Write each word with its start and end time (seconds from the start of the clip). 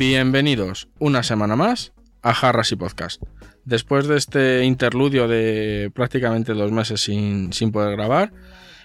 Bienvenidos 0.00 0.88
una 0.98 1.22
semana 1.22 1.56
más 1.56 1.92
a 2.22 2.32
Jarras 2.32 2.72
y 2.72 2.76
Podcast. 2.76 3.22
Después 3.66 4.08
de 4.08 4.16
este 4.16 4.64
interludio 4.64 5.28
de 5.28 5.92
prácticamente 5.94 6.54
dos 6.54 6.72
meses 6.72 7.02
sin, 7.02 7.52
sin 7.52 7.70
poder 7.70 7.98
grabar, 7.98 8.32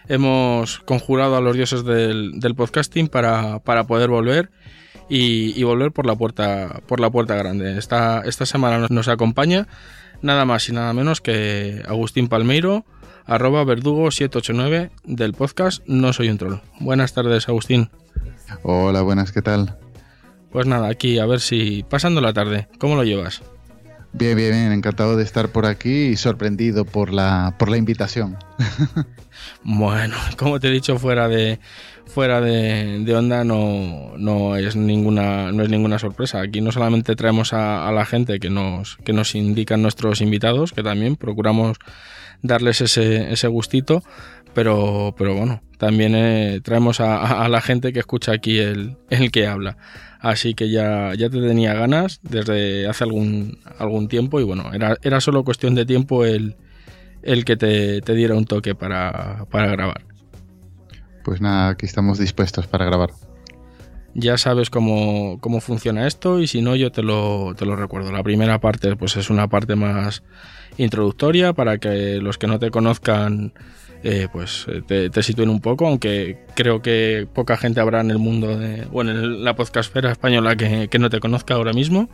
hemos 0.10 0.80
conjurado 0.80 1.38
a 1.38 1.40
los 1.40 1.56
dioses 1.56 1.86
del, 1.86 2.38
del 2.42 2.54
podcasting 2.54 3.08
para, 3.08 3.60
para 3.60 3.86
poder 3.86 4.10
volver 4.10 4.52
y, 5.08 5.58
y 5.58 5.64
volver 5.64 5.94
por 5.94 6.06
la 6.06 6.18
puerta, 6.18 6.82
por 6.86 7.00
la 7.00 7.10
puerta 7.10 7.36
grande. 7.36 7.78
Esta, 7.78 8.22
esta 8.26 8.46
semana 8.46 8.78
nos, 8.78 8.92
nos 8.92 9.08
acompaña 9.08 9.70
nada 10.22 10.44
más 10.44 10.68
y 10.68 10.74
nada 10.74 10.92
menos 10.92 11.22
que 11.22 11.82
Agustín 11.88 12.28
Palmeiro, 12.28 12.84
arroba 13.26 13.64
verdugo789 13.64 14.92
del 15.06 15.32
podcast 15.32 15.82
No 15.88 16.12
Soy 16.12 16.28
un 16.28 16.38
Troll. 16.38 16.60
Buenas 16.82 17.14
tardes, 17.14 17.48
Agustín. 17.48 17.90
Hola, 18.64 19.02
buenas, 19.02 19.32
¿qué 19.32 19.42
tal? 19.42 19.78
Pues 20.56 20.68
nada, 20.68 20.88
aquí 20.88 21.20
a 21.20 21.26
ver 21.26 21.42
si 21.42 21.84
pasando 21.90 22.22
la 22.22 22.32
tarde, 22.32 22.70
¿cómo 22.80 22.96
lo 22.96 23.04
llevas? 23.04 23.42
Bien, 24.14 24.38
bien, 24.38 24.52
bien, 24.52 24.72
encantado 24.72 25.18
de 25.18 25.24
estar 25.26 25.50
por 25.50 25.66
aquí 25.66 26.06
y 26.06 26.16
sorprendido 26.16 26.86
por 26.86 27.12
la, 27.12 27.56
por 27.60 27.70
la 27.70 27.76
invitación. 27.76 28.38
Bueno, 29.64 30.16
como 30.38 30.60
te 30.62 30.70
he 30.70 30.72
dicho, 30.72 30.98
fuera 30.98 31.28
de 31.28 31.60
fuera 32.06 32.40
de, 32.40 33.00
de 33.04 33.16
onda 33.16 33.44
no, 33.44 34.14
no 34.18 34.56
es 34.56 34.78
ninguna 34.78 35.52
no 35.52 35.62
es 35.62 35.70
ninguna 35.70 36.00
sorpresa. 36.00 36.40
Aquí 36.40 36.62
no 36.62 36.72
solamente 36.72 37.16
traemos 37.18 37.52
a, 37.52 37.86
a 37.88 37.92
la 37.92 38.06
gente 38.06 38.40
que 38.40 38.50
nos 38.50 38.96
que 39.04 39.12
nos 39.12 39.36
indican 39.36 39.82
nuestros 39.82 40.22
invitados, 40.22 40.72
que 40.72 40.84
también 40.84 41.18
procuramos 41.18 41.78
darles 42.44 42.80
ese, 42.80 43.34
ese 43.34 43.48
gustito, 43.50 44.04
pero, 44.54 45.14
pero 45.18 45.36
bueno, 45.36 45.62
también 45.78 46.14
eh, 46.16 46.62
traemos 46.64 47.02
a, 47.02 47.18
a- 47.18 47.44
a 47.46 47.50
la 47.50 47.60
gente 47.62 47.92
que 47.92 48.00
escucha 48.00 48.32
aquí 48.32 48.58
el, 48.60 48.96
el 49.10 49.32
que 49.32 49.48
habla. 49.48 49.78
Así 50.26 50.56
que 50.56 50.72
ya, 50.72 51.14
ya 51.14 51.30
te 51.30 51.40
tenía 51.40 51.76
ganas 51.76 52.20
desde 52.24 52.88
hace 52.88 53.04
algún, 53.04 53.60
algún 53.78 54.08
tiempo 54.08 54.40
y 54.40 54.44
bueno, 54.44 54.74
era, 54.74 54.98
era 55.04 55.22
solo 55.22 55.44
cuestión 55.44 55.76
de 55.76 55.86
tiempo 55.86 56.26
el, 56.26 56.56
el 57.22 57.46
que 57.46 57.56
te, 57.56 58.02
te 58.02 58.16
diera 58.16 58.34
un 58.34 58.46
toque 58.46 58.74
para, 58.74 59.46
para 59.52 59.68
grabar. 59.68 60.04
Pues 61.24 61.42
nada, 61.42 61.70
aquí 61.70 61.86
estamos 61.86 62.18
dispuestos 62.18 62.66
para 62.66 62.86
grabar. 62.86 63.12
Ya 64.16 64.40
sabes 64.40 64.72
cómo, 64.72 65.38
cómo 65.42 65.62
funciona 65.62 66.08
esto 66.08 66.40
y 66.40 66.48
si 66.48 66.64
no 66.64 66.76
yo 66.76 66.92
te 66.92 67.04
lo, 67.04 67.54
te 67.56 67.68
lo 67.68 67.76
recuerdo. 67.76 68.12
La 68.12 68.24
primera 68.24 68.60
parte 68.60 68.96
pues 68.96 69.18
es 69.18 69.30
una 69.30 69.48
parte 69.48 69.76
más 69.76 70.24
introductoria 70.78 71.54
para 71.54 71.78
que 71.78 72.16
los 72.16 72.40
que 72.40 72.48
no 72.48 72.58
te 72.58 72.72
conozcan 72.72 73.54
eh, 74.04 74.28
pues 74.32 74.66
eh, 74.68 74.82
te, 74.86 75.10
te 75.10 75.24
sitúen 75.24 75.50
un 75.50 75.62
poco, 75.62 75.88
aunque 75.88 76.46
creo 76.56 76.82
que 76.82 77.28
poca 77.34 77.58
gente 77.58 77.80
habrá 77.80 78.02
en 78.02 78.12
el 78.12 78.20
mundo 78.20 78.58
de, 78.58 78.86
bueno, 78.86 79.12
en 79.12 79.44
la 79.44 79.56
podcastfera 79.56 80.12
española 80.12 80.56
que, 80.56 80.88
que 80.90 81.00
no 81.00 81.10
te 81.10 81.20
conozca 81.20 81.56
ahora 81.56 81.74
mismo. 81.74 82.10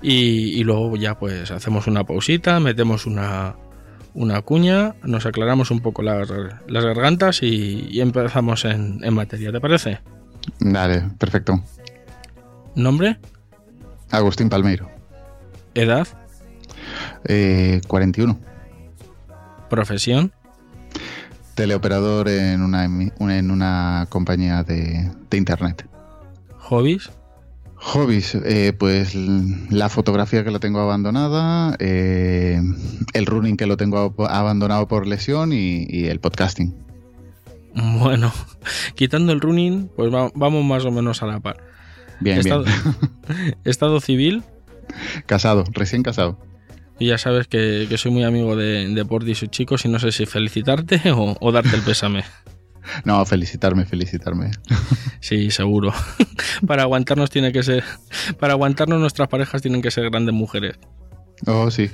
Y, 0.00 0.52
y 0.60 0.62
luego 0.62 0.96
ya 0.96 1.18
pues 1.18 1.50
hacemos 1.50 1.88
una 1.88 2.04
pausita, 2.04 2.60
metemos 2.60 3.04
una, 3.04 3.56
una 4.14 4.42
cuña, 4.42 4.94
nos 5.02 5.26
aclaramos 5.26 5.72
un 5.72 5.80
poco 5.80 6.02
las, 6.02 6.28
las 6.68 6.84
gargantas 6.84 7.42
y, 7.42 7.88
y 7.90 8.00
empezamos 8.00 8.64
en, 8.64 9.00
en 9.02 9.14
materia, 9.14 9.50
¿te 9.50 9.60
parece? 9.60 9.98
Dale, 10.60 11.02
perfecto. 11.18 11.64
¿Nombre? 12.76 13.18
Agustín 14.10 14.48
Palmeiro, 14.48 14.88
¿Edad? 15.74 16.06
eh, 17.24 17.80
41, 17.88 18.38
¿Profesión? 19.68 20.32
Teleoperador 21.62 22.28
en 22.28 22.62
una, 22.62 22.84
en 22.84 23.50
una 23.50 24.06
compañía 24.08 24.62
de, 24.62 25.10
de 25.28 25.36
internet. 25.36 25.88
¿Hobbies? 26.56 27.10
Hobbies, 27.74 28.36
eh, 28.36 28.72
pues 28.78 29.14
la 29.16 29.88
fotografía 29.88 30.44
que 30.44 30.52
la 30.52 30.60
tengo 30.60 30.78
abandonada, 30.80 31.74
eh, 31.80 32.60
el 33.12 33.26
running 33.26 33.56
que 33.56 33.66
lo 33.66 33.76
tengo 33.76 34.14
ab- 34.16 34.28
abandonado 34.30 34.86
por 34.86 35.06
lesión 35.08 35.52
y, 35.52 35.84
y 35.88 36.06
el 36.06 36.20
podcasting. 36.20 36.74
Bueno, 37.74 38.32
quitando 38.94 39.32
el 39.32 39.40
running, 39.40 39.90
pues 39.96 40.14
va- 40.14 40.30
vamos 40.36 40.64
más 40.64 40.84
o 40.84 40.92
menos 40.92 41.22
a 41.24 41.26
la 41.26 41.40
par. 41.40 41.56
Bien, 42.20 42.38
estado, 42.38 42.64
bien. 42.64 43.56
estado 43.64 44.00
civil, 44.00 44.44
casado, 45.26 45.64
recién 45.72 46.02
casado. 46.04 46.38
Y 46.98 47.06
ya 47.06 47.18
sabes 47.18 47.46
que, 47.46 47.86
que 47.88 47.98
soy 47.98 48.10
muy 48.10 48.24
amigo 48.24 48.56
de, 48.56 48.88
de 48.88 49.04
Porti 49.04 49.32
y 49.32 49.34
sus 49.34 49.50
chicos 49.50 49.84
y 49.84 49.88
no 49.88 49.98
sé 49.98 50.12
si 50.12 50.26
felicitarte 50.26 51.00
o, 51.12 51.36
o 51.40 51.52
darte 51.52 51.76
el 51.76 51.82
pésame. 51.82 52.24
No, 53.04 53.22
felicitarme, 53.26 53.84
felicitarme. 53.84 54.50
Sí, 55.20 55.50
seguro. 55.50 55.92
Para 56.66 56.84
aguantarnos 56.84 57.28
tiene 57.28 57.52
que 57.52 57.62
ser, 57.62 57.84
para 58.38 58.54
aguantarnos 58.54 58.98
nuestras 58.98 59.28
parejas 59.28 59.60
tienen 59.60 59.82
que 59.82 59.90
ser 59.90 60.08
grandes 60.08 60.34
mujeres. 60.34 60.76
Oh, 61.46 61.70
sí. 61.70 61.90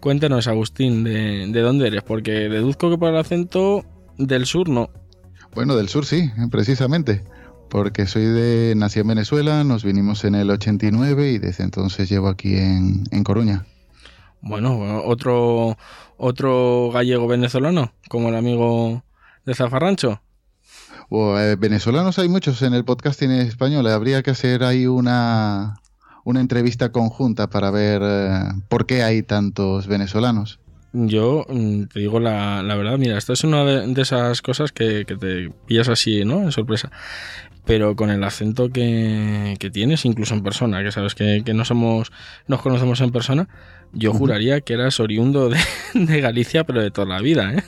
Cuéntanos, 0.00 0.46
Agustín, 0.46 1.04
de, 1.04 1.46
de 1.46 1.60
dónde 1.60 1.86
eres, 1.86 2.02
porque 2.02 2.32
deduzco 2.32 2.90
que 2.90 2.98
por 2.98 3.08
el 3.08 3.16
acento 3.16 3.86
del 4.18 4.44
sur 4.44 4.68
no. 4.68 4.90
Bueno, 5.54 5.74
del 5.74 5.88
sur 5.88 6.04
sí, 6.04 6.30
precisamente. 6.50 7.24
Porque 7.68 8.06
soy 8.06 8.24
de. 8.24 8.74
Nací 8.76 9.00
en 9.00 9.08
Venezuela, 9.08 9.64
nos 9.64 9.84
vinimos 9.84 10.24
en 10.24 10.34
el 10.34 10.50
89 10.50 11.32
y 11.32 11.38
desde 11.38 11.64
entonces 11.64 12.08
llevo 12.08 12.28
aquí 12.28 12.56
en, 12.56 13.04
en 13.10 13.24
Coruña. 13.24 13.66
Bueno, 14.40 15.02
otro, 15.04 15.76
otro 16.16 16.90
gallego 16.92 17.26
venezolano, 17.26 17.92
como 18.08 18.28
el 18.28 18.36
amigo 18.36 19.02
de 19.44 19.54
Zafarrancho. 19.54 20.22
O, 21.08 21.38
eh, 21.38 21.56
venezolanos 21.56 22.18
hay 22.18 22.28
muchos 22.28 22.62
en 22.62 22.74
el 22.74 22.84
podcasting 22.84 23.30
español. 23.30 23.86
Habría 23.86 24.22
que 24.22 24.30
hacer 24.30 24.62
ahí 24.62 24.86
una, 24.86 25.80
una 26.24 26.40
entrevista 26.40 26.92
conjunta 26.92 27.48
para 27.48 27.70
ver 27.70 28.02
eh, 28.04 28.42
por 28.68 28.86
qué 28.86 29.02
hay 29.02 29.22
tantos 29.22 29.86
venezolanos. 29.86 30.60
Yo 30.92 31.44
mm, 31.48 31.84
te 31.84 32.00
digo 32.00 32.20
la, 32.20 32.62
la 32.62 32.74
verdad, 32.74 32.98
mira, 32.98 33.18
esto 33.18 33.32
es 33.32 33.44
una 33.44 33.64
de, 33.64 33.86
de 33.86 34.02
esas 34.02 34.40
cosas 34.42 34.72
que, 34.72 35.04
que 35.06 35.16
te 35.16 35.50
pillas 35.66 35.88
así, 35.88 36.24
¿no? 36.24 36.42
En 36.42 36.52
sorpresa. 36.52 36.90
Pero 37.68 37.94
con 37.94 38.08
el 38.10 38.24
acento 38.24 38.70
que, 38.70 39.54
que 39.60 39.70
tienes, 39.70 40.04
incluso 40.06 40.34
en 40.34 40.42
persona, 40.42 40.82
que 40.82 40.90
sabes 40.90 41.14
que, 41.14 41.42
que 41.44 41.52
no 41.54 41.64
somos, 41.64 42.10
nos 42.46 42.62
conocemos 42.62 43.00
en 43.02 43.12
persona, 43.12 43.48
yo 43.92 44.12
juraría 44.14 44.60
que 44.62 44.72
eras 44.72 44.98
oriundo 45.00 45.50
de, 45.50 45.58
de 45.94 46.20
Galicia, 46.20 46.64
pero 46.64 46.82
de 46.82 46.90
toda 46.90 47.06
la 47.06 47.20
vida, 47.20 47.52
¿eh? 47.54 47.62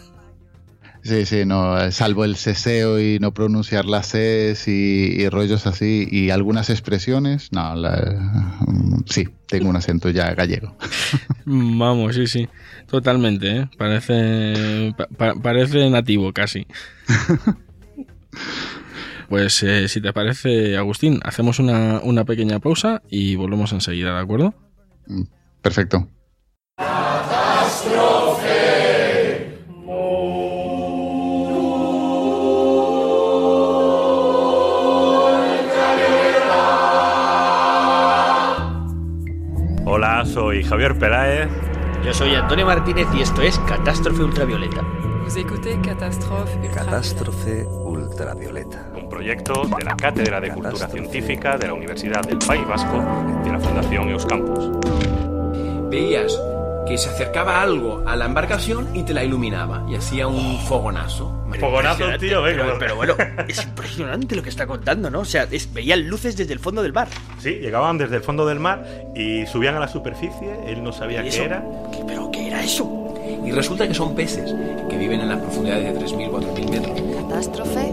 Sí, 1.03 1.25
sí, 1.25 1.45
no, 1.47 1.91
salvo 1.93 2.25
el 2.27 2.37
seseo 2.37 3.01
y 3.01 3.19
no 3.21 3.33
pronunciar 3.33 3.87
las 3.87 4.09
Cs 4.13 4.69
y, 4.69 5.13
y 5.23 5.29
rollos 5.31 5.67
así 5.67 6.07
y 6.11 6.29
algunas 6.31 6.69
expresiones, 6.69 7.53
no, 7.53 7.75
la- 7.75 8.59
sí, 9.07 9.29
tengo 9.47 9.71
un 9.71 9.77
acento 9.77 10.11
ya 10.11 10.35
gallego. 10.35 10.77
Vamos, 11.47 12.15
sí, 12.17 12.27
sí, 12.27 12.49
totalmente, 12.87 13.51
¿eh? 13.51 13.69
Parece, 13.79 14.95
pa- 14.97 15.09
pa- 15.09 15.35
parece 15.35 15.89
nativo 15.91 16.33
casi. 16.35 16.67
Pues 19.31 19.63
eh, 19.63 19.87
si 19.87 20.01
te 20.01 20.13
parece, 20.13 20.77
Agustín, 20.77 21.21
hacemos 21.23 21.61
una, 21.61 22.01
una 22.03 22.25
pequeña 22.25 22.59
pausa 22.59 23.01
y 23.09 23.37
volvemos 23.37 23.73
enseguida, 23.73 24.13
¿de 24.17 24.21
acuerdo? 24.21 24.55
Mm, 25.07 25.23
Perfecto. 25.63 26.09
Hola, 39.87 40.25
soy 40.25 40.65
Javier 40.65 40.99
Peláez. 40.99 41.49
Yo 42.05 42.13
soy 42.13 42.35
Antonio 42.35 42.67
Martínez 42.67 43.07
y 43.15 43.21
esto 43.21 43.43
es 43.43 43.57
Catástrofe 43.61 44.25
Ultravioleta. 44.25 44.83
Vous 45.23 45.37
écoutez 45.37 45.79
Catastrophe 45.85 46.57
Ultra. 46.57 46.85
Catástrofe 46.85 47.65
ultravioleta. 47.65 48.90
Proyecto 49.11 49.65
de 49.77 49.85
la 49.85 49.97
Cátedra 49.97 50.41
de 50.41 50.51
Cultura 50.51 50.89
Científica 50.89 51.59
de 51.59 51.67
la 51.67 51.75
Universidad 51.75 52.23
del 52.23 52.39
País 52.39 52.67
Vasco 52.67 53.03
y 53.43 53.47
de 53.47 53.53
la 53.53 53.59
Fundación 53.59 54.09
Euskampus. 54.09 54.71
Veías 55.91 56.39
que 56.87 56.97
se 56.97 57.09
acercaba 57.11 57.61
algo 57.63 58.03
a 58.07 58.17
la 58.17 58.25
embarcación 58.27 58.89
y 58.97 59.03
te 59.03 59.13
la 59.13 59.23
iluminaba 59.25 59.85
y 59.89 59.95
hacía 59.97 60.27
un 60.27 60.59
fogonazo. 60.61 61.37
Fogonazo, 61.61 62.05
tío, 62.19 62.43
venga. 62.43 62.63
Pero, 62.65 62.79
pero 62.79 62.97
bueno, 62.97 63.15
es 63.49 63.63
impresionante 63.65 64.35
lo 64.37 64.43
que 64.43 64.49
está 64.49 64.67
contando, 64.67 65.11
¿no? 65.11 65.21
O 65.21 65.25
sea, 65.25 65.47
es- 65.51 65.73
veían 65.73 66.09
luces 66.09 66.37
desde 66.37 66.53
el 66.53 66.59
fondo 66.61 66.83
del 66.83 66.93
bar. 66.93 67.09
Sí, 67.39 67.51
llegaban 67.61 67.99
desde 67.99 68.17
el 68.17 68.23
fondo 68.23 68.47
del 68.47 68.61
mar 68.61 68.85
y 69.15 69.45
subían 69.47 69.75
a 69.75 69.81
la 69.81 69.89
superficie. 69.89 70.57
Él 70.67 70.83
no 70.83 70.93
sabía 70.93 71.25
¿Y 71.27 71.31
qué 71.31 71.45
era. 71.45 71.63
¿Qué- 71.93 72.05
¿Pero 72.07 72.31
qué 72.31 72.47
era 72.49 72.63
eso? 72.63 72.97
Y 73.45 73.51
resulta 73.53 73.87
que 73.87 73.95
son 73.95 74.15
peces 74.15 74.55
que 74.89 74.97
viven 74.97 75.21
en 75.21 75.29
las 75.29 75.39
profundidades 75.39 75.93
de 75.95 76.01
3.000, 76.07 76.31
4.000 76.31 76.71
metros. 76.71 77.01
Catástrofe. 77.29 77.93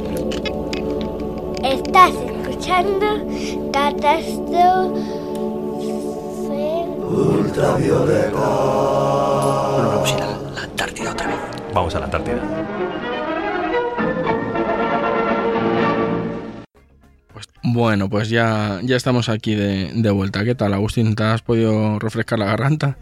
Estás 1.67 2.13
escuchando 2.13 3.27
Catástrofe. 3.73 5.01
Bueno, 9.75 9.89
vamos 9.89 10.13
a 10.13 10.15
ir 10.15 10.23
a 10.23 10.27
la, 10.27 10.61
Antártida 10.63 11.11
otra 11.11 11.27
vez. 11.27 11.37
Vamos 11.73 11.93
a 11.93 11.99
la 11.99 12.05
Antártida. 12.05 12.41
Pues, 17.33 17.49
bueno, 17.63 18.09
pues 18.09 18.29
ya, 18.29 18.79
ya 18.83 18.95
estamos 18.95 19.27
aquí 19.27 19.53
de, 19.53 19.91
de 19.93 20.11
vuelta. 20.11 20.45
¿Qué 20.45 20.55
tal, 20.55 20.73
Agustín? 20.73 21.15
¿Te 21.15 21.25
has 21.25 21.41
podido 21.41 21.99
refrescar 21.99 22.39
la 22.39 22.45
garganta? 22.45 22.97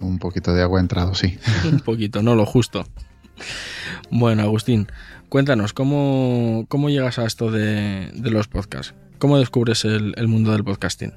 Un 0.00 0.18
poquito 0.18 0.52
de 0.52 0.60
agua 0.60 0.80
ha 0.80 0.82
entrado, 0.82 1.14
sí. 1.14 1.38
Un 1.64 1.80
poquito, 1.80 2.22
no 2.22 2.34
lo 2.34 2.44
justo. 2.44 2.84
Bueno, 4.10 4.42
Agustín, 4.42 4.86
cuéntanos, 5.28 5.72
¿cómo, 5.72 6.66
cómo 6.68 6.90
llegas 6.90 7.18
a 7.18 7.24
esto 7.24 7.50
de, 7.50 8.10
los 8.14 8.48
podcasts? 8.48 8.94
¿Cómo 9.18 9.38
descubres 9.38 9.84
el, 9.84 10.14
el 10.16 10.28
mundo 10.28 10.52
del 10.52 10.64
podcasting? 10.64 11.12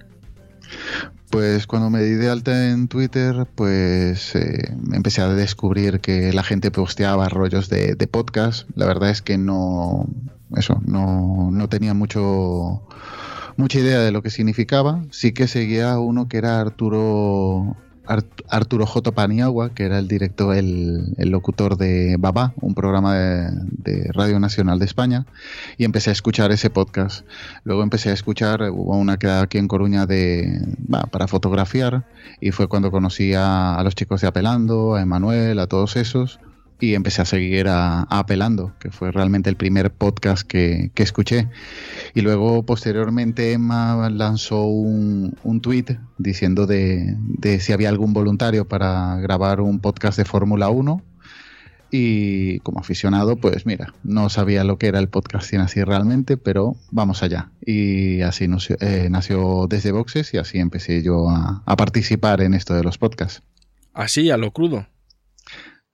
Pues 1.30 1.68
cuando 1.68 1.92
me 1.92 2.02
di 2.02 2.16
de 2.16 2.30
alta 2.30 2.70
en 2.70 2.88
Twitter, 2.88 3.46
pues 3.54 4.36
eh, 4.36 4.74
empecé 4.94 5.22
a 5.22 5.30
descubrir 5.30 6.00
que 6.00 6.34
la 6.34 6.42
gente 6.42 6.72
posteaba 6.72 7.30
rollos 7.30 7.70
de, 7.70 7.94
de 7.94 8.08
podcast. 8.08 8.68
La 8.76 8.88
verdad 8.88 9.12
es 9.12 9.22
que 9.22 9.38
no, 9.38 10.08
eso, 10.56 10.82
no, 10.86 11.52
no 11.52 11.70
tenía 11.70 11.94
mucho, 11.94 12.82
mucha 13.58 13.80
idea 13.80 14.00
de 14.00 14.12
lo 14.12 14.24
que 14.24 14.32
significaba. 14.32 15.04
Sí 15.12 15.32
que 15.32 15.48
seguía 15.48 16.00
uno 16.00 16.28
que 16.28 16.38
era 16.38 16.60
Arturo, 16.60 17.78
Art- 18.10 18.42
Arturo 18.50 18.86
J. 18.88 19.12
Paniagua, 19.12 19.70
que 19.74 19.84
era 19.84 20.00
el 20.00 20.08
director, 20.08 20.56
el, 20.56 21.14
locutor 21.18 21.78
de 21.78 22.16
Babá, 22.18 22.54
un 22.60 22.74
programa 22.74 23.16
de, 23.16 24.10
Radio 24.14 24.40
Nacional 24.40 24.80
de 24.80 24.86
España, 24.86 25.26
y 25.78 25.86
empecé 25.86 26.10
a 26.10 26.14
escuchar 26.14 26.52
ese 26.52 26.70
podcast. 26.72 27.24
Luego 27.64 27.84
empecé 27.84 28.10
a 28.10 28.14
escuchar, 28.14 28.64
hubo 28.72 28.98
una 28.98 29.18
que 29.18 29.28
era 29.28 29.42
aquí 29.42 29.60
en 29.60 29.68
Coruña 29.68 30.08
de, 30.08 30.60
para 31.12 31.28
fotografiar, 31.28 32.06
y 32.42 32.50
fue 32.52 32.68
cuando 32.68 32.90
conocí 32.90 33.36
a, 33.36 33.76
a 33.76 33.84
los 33.84 33.94
chicos 33.94 34.22
de 34.22 34.28
Apelando, 34.28 34.96
a 34.96 35.02
Emanuel, 35.02 35.60
a 35.60 35.68
todos 35.68 35.96
esos, 35.96 36.40
y 36.80 36.96
empecé 36.96 37.22
a 37.22 37.26
seguir 37.26 37.68
a, 37.68 38.02
a 38.02 38.20
Apelando, 38.20 38.74
que 38.80 38.90
fue 38.90 39.12
realmente 39.12 39.50
el 39.50 39.58
primer 39.58 39.92
podcast 39.92 40.48
que, 40.48 40.92
que 40.94 41.04
escuché. 41.04 41.50
Y 42.14 42.22
luego, 42.22 42.64
posteriormente, 42.66 43.52
Emma 43.54 44.10
lanzó 44.10 44.64
un, 44.64 45.36
un 45.44 45.62
tweet 45.62 45.98
diciendo 46.18 46.66
de, 46.66 47.16
de 47.18 47.60
si 47.60 47.74
había 47.74 47.90
algún 47.90 48.14
voluntario 48.14 48.68
para 48.68 49.18
grabar 49.18 49.62
un 49.62 49.80
podcast 49.80 50.18
de 50.18 50.26
Fórmula 50.26 50.70
1. 50.70 51.04
Y 51.92 52.60
como 52.60 52.80
aficionado, 52.80 53.38
pues 53.38 53.66
mira, 53.66 53.96
no 54.04 54.30
sabía 54.30 54.64
lo 54.64 54.78
que 54.78 54.88
era 54.88 55.00
el 55.00 55.10
podcasting 55.10 55.60
así 55.60 55.84
realmente, 55.84 56.38
pero 56.38 56.76
vamos 56.92 57.24
allá. 57.24 57.50
Y 57.66 58.22
así 58.22 58.48
nació, 58.48 58.78
eh, 58.80 59.10
desde 59.68 59.92
Boxes 59.92 60.34
y 60.36 60.38
así 60.38 60.60
empecé 60.60 61.02
yo 61.02 61.28
a 61.30 61.76
participar 61.76 62.42
en 62.42 62.54
esto 62.54 62.76
de 62.76 62.84
los 62.84 63.00
podcasts. 63.00 63.42
Así, 63.94 64.30
a 64.30 64.38
lo 64.38 64.52
crudo. 64.52 64.86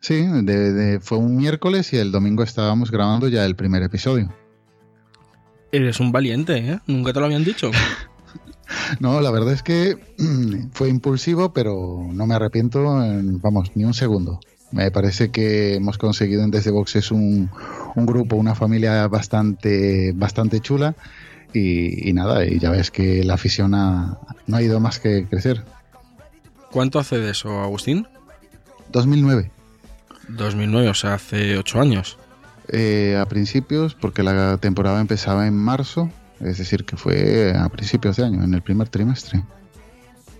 Sí, 0.06 0.22
de- 0.24 0.72
de- 0.72 1.00
fue 1.00 1.18
un 1.18 1.36
miércoles 1.36 1.92
y 1.94 1.98
el 1.98 2.12
domingo 2.12 2.44
estábamos 2.44 2.92
grabando 2.92 3.28
ya 3.28 3.44
el 3.44 3.56
primer 3.56 3.82
episodio. 3.82 4.32
Eres 5.72 6.00
un 6.00 6.12
valiente, 6.12 6.58
¿eh? 6.58 6.80
Nunca 6.86 7.12
te 7.12 7.20
lo 7.20 7.26
habían 7.26 7.44
dicho. 7.44 7.72
No, 9.00 9.22
la 9.22 9.30
verdad 9.30 9.54
es 9.54 9.62
que 9.62 9.96
fue 10.74 10.90
impulsivo, 10.90 11.54
pero 11.54 12.08
no 12.12 12.26
me 12.26 12.34
arrepiento, 12.36 13.04
en- 13.04 13.40
vamos, 13.40 13.72
ni 13.76 13.84
un 13.84 13.94
segundo. 13.94 14.40
Me 14.72 14.90
parece 14.90 15.30
que 15.30 15.76
hemos 15.76 15.98
conseguido 16.00 16.44
en 16.44 16.50
Desde 16.52 16.72
Boxes 16.72 17.12
un, 17.12 17.50
un 17.96 18.06
grupo, 18.08 18.36
una 18.36 18.56
familia 18.56 19.08
bastante, 19.08 20.14
bastante 20.16 20.60
chula. 20.62 20.96
Y, 21.54 22.10
y 22.10 22.14
nada, 22.14 22.44
y 22.46 22.58
ya 22.60 22.72
ves 22.72 22.90
que 22.90 23.24
la 23.24 23.36
afición 23.36 23.76
ha- 23.76 24.18
no 24.48 24.58
ha 24.58 24.62
ido 24.64 24.80
más 24.80 25.00
que 25.00 25.26
crecer. 25.30 25.64
¿Cuánto 26.72 26.98
hace 27.00 27.18
de 27.20 27.32
eso, 27.32 27.62
Agustín? 27.62 28.08
2009. 28.92 29.52
2009, 30.30 30.90
o 30.90 30.94
sea, 30.94 31.16
hace 31.16 31.58
ocho 31.58 31.80
años. 31.80 32.18
Eh, 32.68 33.18
a 33.20 33.26
principios, 33.28 33.96
porque 33.96 34.24
la 34.24 34.58
temporada 34.58 35.00
empezaba 35.00 35.48
en 35.48 35.56
marzo, 35.56 36.10
es 36.40 36.58
decir, 36.58 36.86
que 36.86 36.98
fue 36.98 37.54
a 37.56 37.70
principios 37.70 38.18
de 38.18 38.26
año, 38.26 38.44
en 38.44 38.54
el 38.54 38.62
primer 38.62 38.90
trimestre. 38.90 39.44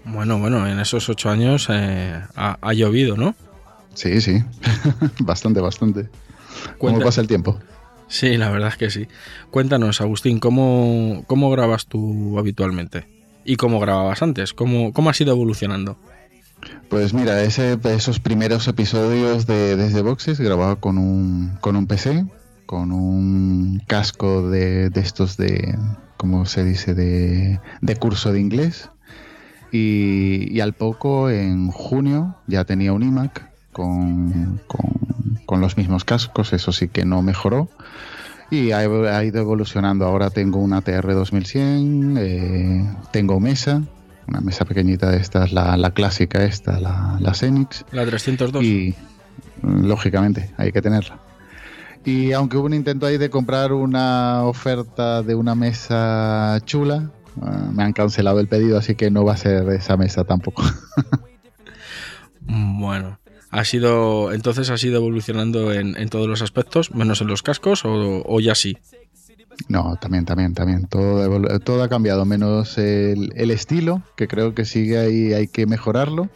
Bueno, 0.06 0.40
bueno, 0.40 0.68
en 0.68 0.80
esos 0.80 1.10
ocho 1.10 1.30
años 1.30 1.68
eh, 1.70 2.22
ha, 2.36 2.58
ha 2.62 2.74
llovido, 2.74 3.16
¿no? 3.16 3.36
Sí, 3.94 4.22
sí, 4.22 4.44
bastante, 5.20 5.62
bastante. 5.62 6.10
¿Cómo 6.78 7.00
pasa 7.00 7.22
el 7.22 7.28
tiempo? 7.28 7.60
Sí, 8.08 8.38
la 8.38 8.50
verdad 8.50 8.70
es 8.70 8.78
que 8.78 8.90
sí. 8.90 9.08
Cuéntanos, 9.52 10.02
Agustín, 10.02 10.40
¿cómo, 10.40 11.24
cómo 11.28 11.50
grabas 11.50 11.88
tú 11.88 12.38
habitualmente? 12.38 13.08
¿Y 13.44 13.56
cómo 13.56 13.80
grababas 13.80 14.22
antes? 14.22 14.54
¿Cómo, 14.54 14.94
cómo 14.94 15.10
has 15.10 15.20
ido 15.22 15.32
evolucionando? 15.32 15.98
Pues 16.90 17.14
mira, 17.14 17.42
ese, 17.42 17.80
esos 17.84 18.20
primeros 18.20 18.68
episodios 18.68 19.48
de 19.48 19.76
Desde 19.76 20.02
Boxes 20.02 20.40
grababa 20.40 20.76
con 20.76 20.98
un, 20.98 21.58
con 21.60 21.76
un 21.76 21.88
PC, 21.88 22.26
con 22.66 22.92
un 22.92 23.82
casco 23.88 24.50
de, 24.50 24.90
de 24.92 25.02
estos 25.02 25.36
de, 25.36 25.78
¿cómo 26.18 26.46
se 26.46 26.64
dice?, 26.64 26.94
de, 26.94 27.60
de 27.82 27.96
curso 27.96 28.32
de 28.32 28.40
inglés. 28.40 28.90
Y, 29.72 30.60
al 30.62 30.74
poco, 30.74 31.30
en 31.30 31.70
junio, 31.70 32.36
ya 32.48 32.64
tenía 32.64 32.94
un 32.94 33.04
iMac 33.04 33.52
con, 33.74 34.62
con, 35.46 35.60
los 35.60 35.76
mismos 35.76 36.06
cascos, 36.06 36.54
eso 36.54 36.72
sí 36.72 36.88
que 36.88 37.04
no 37.04 37.22
mejoró. 37.22 37.68
Y 38.50 38.72
ha, 38.72 38.80
ha 38.80 39.24
ido 39.26 39.42
evolucionando. 39.42 40.06
Ahora 40.06 40.30
tengo 40.30 40.60
una 40.60 40.82
TR 40.82 41.14
2100, 41.14 42.18
eh, 42.18 42.96
tengo 43.12 43.40
mesa, 43.42 43.82
una 44.28 44.42
mesa 44.42 44.66
pequeñita 44.66 45.12
de 45.12 45.18
estas, 45.18 45.52
la, 45.52 45.78
la 45.78 45.92
clásica 45.92 46.44
esta, 46.44 46.80
la, 46.80 47.18
la 47.20 47.34
Xenix. 47.34 47.86
La 47.92 48.06
302. 48.06 48.64
Y 48.64 48.96
lógicamente, 49.62 50.52
hay 50.58 50.72
que 50.72 50.82
tenerla. 50.82 51.20
Y 52.04 52.34
aunque 52.34 52.58
hubo 52.58 52.68
un 52.68 52.74
intento 52.74 53.06
ahí 53.06 53.18
de 53.18 53.30
comprar 53.30 53.74
una 53.74 54.44
oferta 54.44 55.24
de 55.24 55.34
una 55.34 55.56
mesa 55.56 56.60
chula, 56.66 57.10
ah, 57.42 57.70
me 57.74 57.84
han 57.84 57.94
cancelado 57.94 58.40
el 58.40 58.48
pedido, 58.48 58.78
así 58.78 58.96
que 58.96 59.10
no 59.10 59.26
va 59.26 59.34
a 59.34 59.38
ser 59.38 59.68
esa 59.70 59.98
mesa 59.98 60.24
tampoco. 60.24 60.64
Bueno, 62.48 63.20
ha 63.50 63.66
sido, 63.66 64.32
entonces 64.32 64.70
has 64.70 64.84
ido 64.84 64.98
evolucionando 64.98 65.74
en, 65.74 65.98
en 65.98 66.10
todos 66.10 66.28
los 66.28 66.44
aspectos, 66.44 66.94
menos 66.94 67.22
en 67.22 67.28
los 67.28 67.42
cascos, 67.42 67.84
o, 67.86 68.22
o 68.24 68.40
ya 68.40 68.54
sí. 68.54 68.78
No, 69.68 69.96
también, 69.98 70.26
también, 70.26 70.54
también. 70.54 70.88
Todo, 70.88 71.60
todo 71.60 71.84
ha 71.84 71.90
cambiado, 71.90 72.26
menos 72.26 72.78
el, 72.78 73.52
estilo, 73.52 74.02
que 74.16 74.28
creo 74.28 74.54
que 74.54 74.66
sigue 74.66 74.98
ahí, 74.98 75.34
hay 75.34 75.48
que 75.48 75.66
mejorarlo. 75.66 76.30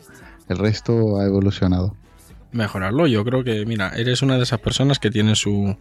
El 0.48 0.58
resto 0.58 1.20
ha 1.20 1.26
evolucionado. 1.26 1.96
Mejorarlo, 2.52 3.06
yo 3.08 3.24
creo 3.24 3.44
que, 3.44 3.66
mira, 3.66 3.92
eres 3.96 4.22
una 4.22 4.38
de 4.38 4.44
esas 4.44 4.60
personas 4.60 4.98
que 4.98 5.12
tiene 5.12 5.36
su, 5.36 5.78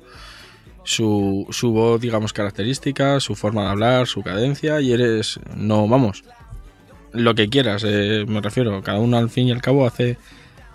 su, 0.85 1.47
su 1.51 1.73
voz, 1.73 2.01
digamos, 2.01 2.35
característica, 2.35 3.21
su 3.21 3.35
forma 3.35 3.63
de 3.63 3.69
hablar, 3.71 4.07
su 4.07 4.23
cadencia, 4.23 4.81
y 4.83 4.93
eres, 4.93 5.41
no, 5.57 5.89
vamos, 5.89 6.25
lo 7.13 7.35
que 7.35 7.49
quieras, 7.49 7.85
eh, 7.87 8.27
me 8.29 8.43
refiero, 8.43 8.83
cada 8.83 8.99
uno 8.99 9.17
al 9.17 9.31
fin 9.31 9.49
y 9.49 9.53
al 9.53 9.63
cabo 9.63 9.87
hace, 9.87 10.19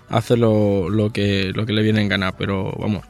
hace 0.09 0.35
lo, 0.35 0.89
lo, 0.89 1.11
que, 1.11 1.51
lo 1.53 1.67
que 1.67 1.73
le 1.73 1.83
viene 1.83 2.01
en 2.01 2.09
gana, 2.09 2.31
pero 2.31 2.75
vamos, 2.79 3.03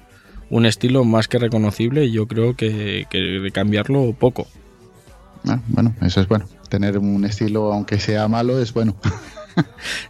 un 0.53 0.65
estilo 0.65 1.03
más 1.03 1.27
que 1.27 1.39
reconocible, 1.39 2.05
y 2.05 2.11
yo 2.11 2.27
creo 2.27 2.55
que, 2.55 3.05
que 3.09 3.17
de 3.17 3.51
cambiarlo 3.51 4.13
poco. 4.13 4.47
Ah, 5.47 5.59
bueno, 5.67 5.93
eso 6.01 6.21
es 6.21 6.27
bueno. 6.27 6.45
Tener 6.69 6.97
un 6.97 7.25
estilo, 7.25 7.73
aunque 7.73 7.99
sea 7.99 8.27
malo, 8.27 8.59
es 8.61 8.73
bueno. 8.73 8.95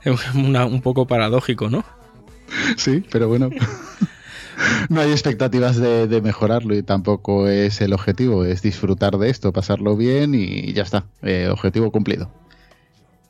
Es 0.03 0.19
una- 0.35 0.65
un 0.65 0.81
poco 0.81 1.07
paradójico, 1.07 1.69
¿no? 1.69 1.83
Sí, 2.77 3.03
pero 3.11 3.27
bueno. 3.27 3.49
No 4.89 5.01
hay 5.01 5.11
expectativas 5.11 5.77
de, 5.77 6.07
de 6.07 6.21
mejorarlo 6.21 6.75
y 6.75 6.83
tampoco 6.83 7.47
es 7.47 7.81
el 7.81 7.93
objetivo, 7.93 8.45
es 8.45 8.61
disfrutar 8.61 9.17
de 9.17 9.29
esto, 9.29 9.51
pasarlo 9.51 9.95
bien 9.97 10.35
y 10.35 10.71
ya 10.73 10.83
está. 10.83 11.05
Eh, 11.23 11.47
objetivo 11.51 11.91
cumplido. 11.91 12.31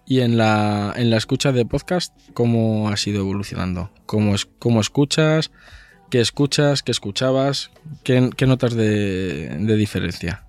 Y 0.05 0.19
en 0.19 0.35
la, 0.37 0.93
en 0.97 1.09
la 1.09 1.17
escucha 1.17 1.51
de 1.53 1.65
podcast, 1.65 2.13
¿cómo 2.33 2.89
has 2.89 3.07
ido 3.07 3.21
evolucionando? 3.21 3.89
¿Cómo, 4.05 4.35
es, 4.35 4.45
cómo 4.59 4.81
escuchas? 4.81 5.51
¿Qué 6.13 6.21
escuchas? 6.21 6.83
¿Qué 6.83 6.91
escuchabas? 6.91 7.71
¿Qué, 8.03 8.21
notas 8.45 8.75
de, 8.75 9.49
de 9.49 9.75
diferencia? 9.75 10.43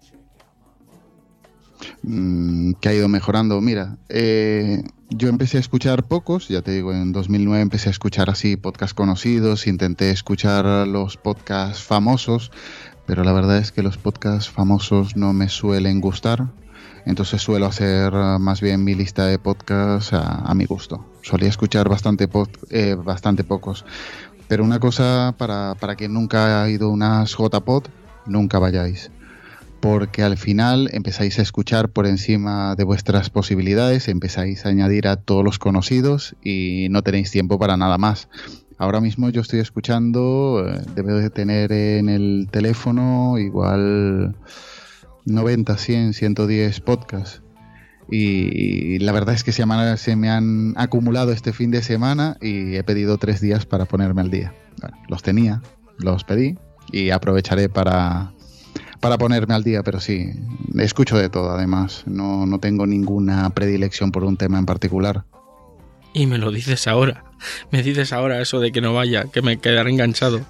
Mm, 2.02 2.72
que 2.74 2.90
ha 2.90 2.92
ido 2.92 3.08
mejorando. 3.08 3.58
Mira, 3.62 3.96
eh, 4.10 4.82
yo 5.08 5.30
empecé 5.30 5.56
a 5.56 5.60
escuchar 5.60 6.02
pocos, 6.02 6.48
ya 6.48 6.60
te 6.60 6.72
digo, 6.72 6.92
en 6.92 7.12
2009 7.12 7.62
empecé 7.62 7.88
a 7.88 7.92
escuchar 7.92 8.28
así 8.28 8.58
podcasts 8.58 8.92
conocidos, 8.92 9.66
intenté 9.66 10.10
escuchar 10.10 10.86
los 10.86 11.16
podcasts 11.16 11.82
famosos, 11.82 12.52
pero 13.06 13.24
la 13.24 13.32
verdad 13.32 13.56
es 13.56 13.72
que 13.72 13.82
los 13.82 13.96
podcasts 13.96 14.50
famosos 14.50 15.16
no 15.16 15.32
me 15.32 15.48
suelen 15.48 16.02
gustar, 16.02 16.48
entonces 17.06 17.40
suelo 17.40 17.66
hacer 17.66 18.14
uh, 18.14 18.38
más 18.38 18.60
bien 18.60 18.84
mi 18.84 18.94
lista 18.94 19.26
de 19.26 19.38
podcasts 19.38 20.12
a, 20.12 20.52
mi 20.54 20.64
gusto. 20.64 21.06
Solía 21.22 21.48
escuchar 21.48 21.88
bastante, 21.88 22.28
eh, 22.70 22.94
bastante 22.94 23.44
pocos, 23.44 23.84
pero 24.48 24.64
una 24.64 24.80
cosa 24.80 25.34
para, 25.38 25.74
para 25.80 25.96
quien 25.96 26.12
nunca 26.12 26.62
ha 26.62 26.70
ido 26.70 26.90
unas 26.90 27.36
JPod, 27.36 27.84
nunca 28.26 28.58
vayáis 28.58 29.10
porque 29.84 30.22
al 30.22 30.38
final 30.38 30.88
empezáis 30.94 31.38
a 31.38 31.42
escuchar 31.42 31.90
por 31.90 32.06
encima 32.06 32.74
de 32.74 32.84
vuestras 32.84 33.28
posibilidades, 33.28 34.08
empezáis 34.08 34.64
a 34.64 34.70
añadir 34.70 35.06
a 35.06 35.16
todos 35.16 35.44
los 35.44 35.58
conocidos 35.58 36.36
y 36.42 36.86
no 36.88 37.02
tenéis 37.02 37.30
tiempo 37.30 37.58
para 37.58 37.76
nada 37.76 37.98
más. 37.98 38.30
Ahora 38.78 39.02
mismo 39.02 39.28
yo 39.28 39.42
estoy 39.42 39.60
escuchando, 39.60 40.64
eh, 40.66 40.80
debo 40.94 41.10
de 41.10 41.28
tener 41.28 41.70
en 41.70 42.08
el 42.08 42.48
teléfono 42.50 43.36
igual 43.36 44.34
90, 45.26 45.76
100, 45.76 46.14
110 46.14 46.80
podcasts. 46.80 47.43
Y 48.10 48.98
la 48.98 49.12
verdad 49.12 49.34
es 49.34 49.44
que 49.44 49.52
se 49.52 49.64
me, 49.64 49.96
se 49.96 50.16
me 50.16 50.30
han 50.30 50.74
acumulado 50.76 51.32
este 51.32 51.52
fin 51.52 51.70
de 51.70 51.82
semana 51.82 52.36
y 52.40 52.76
he 52.76 52.84
pedido 52.84 53.18
tres 53.18 53.40
días 53.40 53.66
para 53.66 53.86
ponerme 53.86 54.20
al 54.20 54.30
día. 54.30 54.54
Bueno, 54.80 54.96
los 55.08 55.22
tenía, 55.22 55.62
los 55.98 56.24
pedí 56.24 56.58
y 56.92 57.10
aprovecharé 57.10 57.68
para, 57.68 58.32
para 59.00 59.18
ponerme 59.18 59.54
al 59.54 59.64
día, 59.64 59.82
pero 59.82 60.00
sí, 60.00 60.32
escucho 60.78 61.16
de 61.16 61.28
todo 61.28 61.50
además. 61.50 62.04
No, 62.06 62.46
no 62.46 62.58
tengo 62.60 62.86
ninguna 62.86 63.50
predilección 63.50 64.12
por 64.12 64.24
un 64.24 64.36
tema 64.36 64.58
en 64.58 64.66
particular. 64.66 65.24
Y 66.12 66.26
me 66.26 66.38
lo 66.38 66.50
dices 66.50 66.86
ahora. 66.86 67.24
Me 67.70 67.82
dices 67.82 68.12
ahora 68.14 68.40
eso 68.40 68.60
de 68.60 68.72
que 68.72 68.80
no 68.80 68.94
vaya, 68.94 69.24
que 69.24 69.42
me 69.42 69.58
quedaré 69.58 69.90
enganchado. 69.90 70.40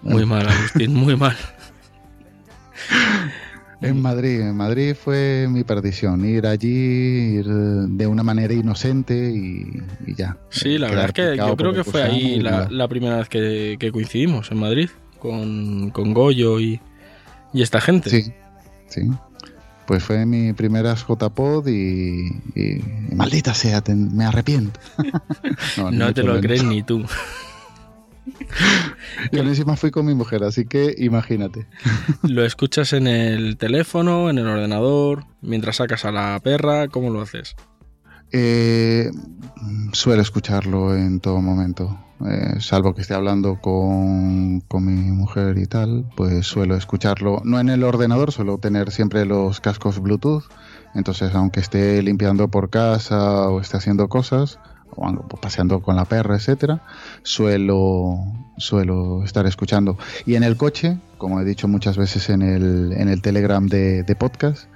Muy 0.00 0.24
mal, 0.24 0.48
Agustín, 0.48 0.94
muy 0.94 1.16
mal. 1.16 1.36
En 3.80 4.00
Madrid, 4.00 4.40
en 4.40 4.56
Madrid 4.56 4.94
fue 4.94 5.46
mi 5.50 5.64
perdición, 5.64 6.24
ir 6.24 6.46
allí 6.46 6.68
ir 7.38 7.46
de 7.46 8.06
una 8.06 8.22
manera 8.22 8.54
inocente 8.54 9.30
y, 9.30 9.82
y 10.06 10.14
ya. 10.14 10.36
Sí, 10.50 10.78
la 10.78 10.88
verdad 10.88 11.06
es 11.06 11.12
que 11.12 11.36
yo 11.36 11.56
creo 11.56 11.72
que 11.72 11.84
fue 11.84 12.02
ahí 12.02 12.40
la, 12.40 12.68
la 12.70 12.88
primera 12.88 13.16
vez 13.18 13.28
que, 13.28 13.76
que 13.78 13.92
coincidimos 13.92 14.50
en 14.50 14.58
Madrid 14.58 14.88
con, 15.18 15.90
con 15.90 16.14
Goyo 16.14 16.60
y, 16.60 16.80
y 17.52 17.62
esta 17.62 17.80
gente. 17.80 18.10
Sí, 18.10 18.32
sí. 18.88 19.02
Pues 19.86 20.02
fue 20.02 20.24
mi 20.24 20.54
primera 20.54 20.94
JPod 20.94 21.68
y, 21.68 22.28
y- 22.54 22.82
maldita 23.14 23.52
sea, 23.52 23.82
te- 23.82 23.94
me 23.94 24.24
arrepiento. 24.24 24.80
No, 25.76 25.90
ni 25.90 26.12
te 26.14 26.22
lo 26.22 26.40
crees 26.40 26.62
ni 26.64 26.82
tú. 26.82 27.04
Yo 29.32 29.40
encima 29.42 29.76
fui 29.76 29.90
con 29.90 30.06
mi 30.06 30.14
mujer, 30.14 30.44
así 30.44 30.66
que 30.66 30.94
imagínate. 30.98 31.66
¿Lo 32.22 32.44
escuchas 32.44 32.92
en 32.92 33.06
el 33.06 33.56
teléfono, 33.56 34.30
en 34.30 34.38
el 34.38 34.46
ordenador, 34.46 35.24
mientras 35.42 35.76
sacas 35.76 36.04
a 36.04 36.12
la 36.12 36.40
perra? 36.42 36.88
¿Cómo 36.88 37.10
lo 37.10 37.20
haces? 37.20 37.56
Eh, 38.32 39.10
suelo 39.92 40.22
escucharlo 40.22 40.96
en 40.96 41.20
todo 41.20 41.40
momento. 41.40 41.98
Eh, 42.26 42.60
salvo 42.60 42.94
que 42.94 43.02
esté 43.02 43.14
hablando 43.14 43.60
con, 43.60 44.60
con 44.60 44.84
mi 44.86 45.10
mujer 45.12 45.58
y 45.58 45.66
tal, 45.66 46.06
pues 46.16 46.46
suelo 46.46 46.76
escucharlo. 46.76 47.42
No 47.44 47.60
en 47.60 47.68
el 47.68 47.84
ordenador, 47.84 48.32
suelo 48.32 48.58
tener 48.58 48.90
siempre 48.90 49.24
los 49.24 49.60
cascos 49.60 50.00
Bluetooth. 50.00 50.44
Entonces, 50.94 51.34
aunque 51.34 51.60
esté 51.60 52.02
limpiando 52.02 52.48
por 52.48 52.70
casa 52.70 53.48
o 53.48 53.60
esté 53.60 53.76
haciendo 53.76 54.08
cosas, 54.08 54.58
paseando 55.40 55.80
con 55.80 55.96
la 55.96 56.04
perra, 56.04 56.36
etcétera, 56.36 56.82
suelo, 57.22 58.18
suelo 58.56 59.24
estar 59.24 59.46
escuchando. 59.46 59.98
Y 60.26 60.36
en 60.36 60.42
el 60.44 60.56
coche, 60.56 60.98
como 61.18 61.40
he 61.40 61.44
dicho 61.44 61.68
muchas 61.68 61.96
veces 61.96 62.28
en 62.30 62.42
el, 62.42 62.92
en 62.96 63.08
el 63.08 63.20
Telegram 63.22 63.66
de, 63.66 64.02
de 64.02 64.16
podcast, 64.16 64.68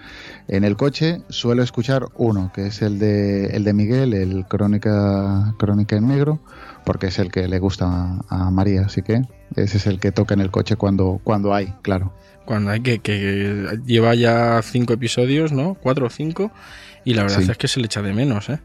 en 0.48 0.64
el 0.64 0.76
coche 0.76 1.22
suelo 1.28 1.62
escuchar 1.62 2.06
uno, 2.16 2.50
que 2.54 2.66
es 2.66 2.82
el 2.82 2.98
de, 2.98 3.46
el 3.46 3.64
de 3.64 3.72
Miguel, 3.72 4.14
el 4.14 4.46
Crónica, 4.46 5.54
Crónica 5.58 5.96
en 5.96 6.08
Negro, 6.08 6.40
porque 6.84 7.08
es 7.08 7.18
el 7.18 7.30
que 7.30 7.46
le 7.48 7.58
gusta 7.58 7.86
a, 7.86 8.46
a 8.46 8.50
María, 8.50 8.82
así 8.86 9.02
que 9.02 9.22
ese 9.56 9.76
es 9.78 9.86
el 9.86 10.00
que 10.00 10.10
toca 10.12 10.34
en 10.34 10.40
el 10.40 10.50
coche 10.50 10.76
cuando, 10.76 11.20
cuando 11.22 11.54
hay, 11.54 11.74
claro. 11.82 12.12
Cuando 12.44 12.70
hay 12.70 12.80
que, 12.80 13.00
que 13.00 13.78
lleva 13.84 14.14
ya 14.14 14.60
cinco 14.62 14.94
episodios, 14.94 15.52
¿no? 15.52 15.74
Cuatro 15.74 16.06
o 16.06 16.10
cinco. 16.10 16.50
Y 17.04 17.12
la 17.12 17.22
verdad 17.22 17.40
Sí. 17.42 17.50
es 17.50 17.58
que 17.58 17.68
se 17.68 17.78
le 17.78 17.86
echa 17.86 18.00
de 18.00 18.14
menos, 18.14 18.48
¿eh? 18.48 18.58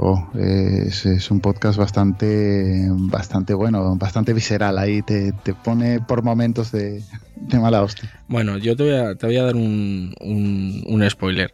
Oh, 0.00 0.30
es, 0.38 1.04
es 1.06 1.28
un 1.32 1.40
podcast 1.40 1.76
bastante, 1.76 2.86
bastante 2.88 3.52
bueno, 3.52 3.96
bastante 3.96 4.32
visceral. 4.32 4.78
Ahí 4.78 5.02
te, 5.02 5.32
te 5.42 5.54
pone 5.54 6.00
por 6.00 6.22
momentos 6.22 6.70
de, 6.70 7.02
de 7.34 7.58
mala 7.58 7.82
hostia. 7.82 8.08
Bueno, 8.28 8.58
yo 8.58 8.76
te 8.76 8.84
voy 8.84 8.92
a, 8.94 9.16
te 9.16 9.26
voy 9.26 9.36
a 9.38 9.42
dar 9.42 9.56
un, 9.56 10.14
un- 10.20 10.84
un 10.86 11.10
spoiler. 11.10 11.52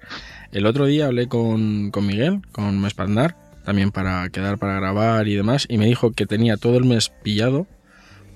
El 0.52 0.66
otro 0.66 0.84
día 0.84 1.06
hablé 1.06 1.26
con, 1.26 1.90
con 1.90 2.06
Miguel, 2.06 2.42
con 2.52 2.78
Mespandar, 2.80 3.34
también 3.64 3.90
para 3.90 4.28
quedar 4.28 4.58
para 4.58 4.74
grabar 4.74 5.26
y 5.26 5.34
demás, 5.34 5.66
y 5.68 5.78
me 5.78 5.86
dijo 5.86 6.12
que 6.12 6.26
tenía 6.26 6.58
todo 6.58 6.76
el 6.76 6.84
mes 6.84 7.08
pillado 7.22 7.66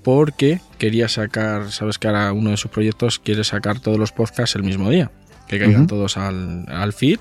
porque 0.02 0.60
quería 0.78 1.08
sacar, 1.08 1.70
sabes 1.70 1.98
que 1.98 2.08
ahora 2.08 2.32
uno 2.32 2.48
de 2.50 2.56
sus 2.56 2.70
proyectos 2.70 3.18
quiere 3.18 3.44
sacar 3.44 3.78
todos 3.80 3.98
los 3.98 4.12
podcasts 4.12 4.56
el 4.56 4.62
mismo 4.62 4.88
día, 4.88 5.10
que 5.48 5.58
caigan 5.58 5.86
todos 5.86 6.16
al, 6.16 6.64
al 6.68 6.92
feed 6.94 7.18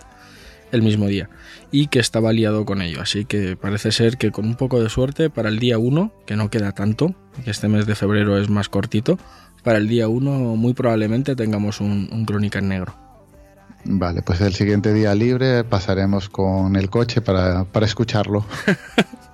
el 0.72 0.82
mismo 0.82 1.08
día, 1.08 1.30
y 1.72 1.88
que 1.88 2.00
estaba 2.00 2.34
liado 2.34 2.66
con 2.66 2.82
ello, 2.82 3.02
así 3.02 3.26
que 3.26 3.56
parece 3.56 3.92
ser 3.92 4.18
que 4.18 4.32
con 4.32 4.46
un 4.46 4.56
poco 4.56 4.82
de 4.82 4.90
suerte 4.90 5.30
para 5.30 5.50
el 5.50 5.60
día 5.60 5.78
1, 5.78 6.14
que 6.26 6.36
no 6.36 6.50
queda 6.50 6.72
tanto, 6.72 7.16
que 7.44 7.52
este 7.52 7.68
mes 7.68 7.86
de 7.86 7.96
febrero 7.96 8.38
es 8.38 8.50
más 8.50 8.70
cortito, 8.70 9.18
para 9.64 9.78
el 9.78 9.88
día 9.88 10.08
1 10.08 10.32
muy 10.56 10.74
probablemente 10.74 11.36
tengamos 11.36 11.82
un, 11.82 12.10
un 12.12 12.26
Crónica 12.26 12.60
en 12.60 12.70
Negro. 12.70 12.96
Vale, 13.86 14.22
pues 14.22 14.42
el 14.42 14.54
siguiente 14.54 14.94
día 14.94 15.16
libre 15.16 15.64
pasaremos 15.64 16.30
con 16.30 16.76
el 16.76 16.90
coche 16.90 17.22
para, 17.22 17.66
para 17.66 17.86
escucharlo. 17.86 18.46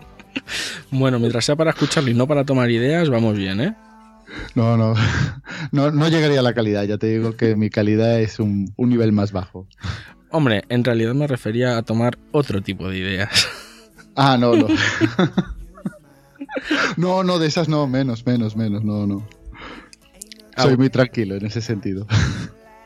Bueno, 0.92 1.20
mientras 1.20 1.46
sea 1.46 1.56
para 1.56 1.72
escucharlo 1.72 2.12
y 2.12 2.14
no 2.14 2.28
para 2.28 2.46
tomar 2.46 2.70
ideas, 2.70 3.10
vamos 3.10 3.36
bien, 3.36 3.60
¿eh? 3.62 3.76
No, 4.56 4.78
no, 4.78 4.94
no, 5.72 5.92
no 5.92 6.08
llegaría 6.08 6.40
a 6.40 6.44
la 6.44 6.54
calidad. 6.54 6.84
Ya 6.84 6.98
te 6.98 7.08
digo 7.08 7.36
que 7.36 7.56
mi 7.56 7.70
calidad 7.70 8.20
es 8.20 8.40
un, 8.40 8.72
un 8.76 8.90
nivel 8.90 9.12
más 9.12 9.32
bajo. 9.32 9.68
Hombre, 10.34 10.64
en 10.70 10.84
realidad 10.84 11.14
me 11.14 11.28
refería 11.28 11.78
a 11.78 11.84
tomar 11.84 12.18
otro 12.32 12.62
tipo 12.62 12.90
de 12.90 12.98
ideas. 12.98 13.48
Ah, 14.16 14.38
no, 14.40 14.56
no. 14.56 14.68
No, 16.98 17.24
no, 17.24 17.40
de 17.40 17.48
esas 17.48 17.68
no, 17.68 17.88
menos, 17.88 18.28
menos, 18.28 18.56
menos, 18.56 18.84
no, 18.84 19.08
no. 19.08 19.28
Soy 20.56 20.78
muy 20.78 20.92
tranquilo 20.92 21.36
en 21.36 21.48
ese 21.48 21.62
sentido. 21.62 22.06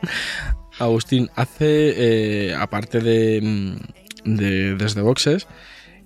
Agustín, 0.78 1.28
hace, 1.36 2.46
eh, 2.48 2.54
aparte 2.54 3.00
de, 3.00 3.40
mm, 3.42 4.36
de 4.36 4.74
Desde 4.76 5.02
Boxes, 5.02 5.46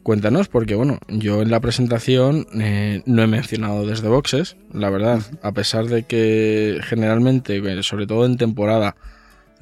cuéntanos, 0.02 0.48
porque 0.48 0.74
bueno, 0.74 0.98
yo 1.06 1.40
en 1.40 1.52
la 1.52 1.60
presentación 1.60 2.48
eh, 2.58 3.02
no 3.06 3.22
he 3.22 3.28
mencionado 3.28 3.86
Desde 3.86 4.08
Boxes, 4.08 4.56
la 4.72 4.90
verdad, 4.90 5.22
a 5.42 5.52
pesar 5.52 5.86
de 5.86 6.02
que 6.02 6.80
generalmente, 6.82 7.58
eh, 7.58 7.82
sobre 7.84 8.08
todo 8.08 8.26
en 8.26 8.38
temporada, 8.38 8.96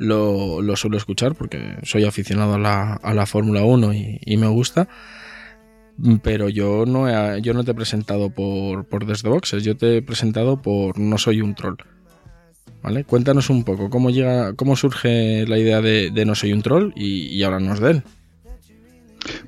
lo, 0.01 0.61
lo 0.63 0.75
suelo 0.77 0.97
escuchar, 0.97 1.35
porque 1.37 1.77
soy 1.85 2.05
aficionado 2.05 2.55
a 2.55 2.59
la, 2.59 2.95
a 2.95 3.15
la 3.15 3.27
Fórmula 3.27 3.63
1 3.63 3.93
y, 3.95 4.37
me 4.37 4.49
gusta. 4.49 4.89
Pero 6.23 6.49
yo 6.49 6.87
no, 6.87 7.09
he- 7.09 7.43
yo 7.43 7.53
no 7.53 7.63
te 7.63 7.73
he 7.73 7.75
presentado 7.75 8.31
por, 8.31 8.85
por 8.87 9.05
Desde 9.07 9.29
Boxes, 9.29 9.63
yo 9.63 9.77
te 9.77 9.99
he 9.99 10.03
presentado 10.03 10.61
por 10.63 10.99
No 10.99 11.19
Soy 11.19 11.41
un 11.43 11.55
Troll. 11.55 11.77
¿Vale? 12.83 13.05
Cuéntanos 13.05 13.51
un 13.51 13.63
poco 13.65 13.91
cómo 13.91 14.09
llega, 14.09 14.55
cómo 14.55 14.75
surge 14.75 15.47
la 15.47 15.59
idea 15.59 15.83
de, 15.83 16.11
de 16.11 16.25
No 16.25 16.35
Soy 16.35 16.55
un 16.55 16.63
Troll 16.63 16.93
y, 16.97 17.27
y 17.27 17.43
háblanos 17.43 17.79
de 17.81 17.91
él. 17.91 18.03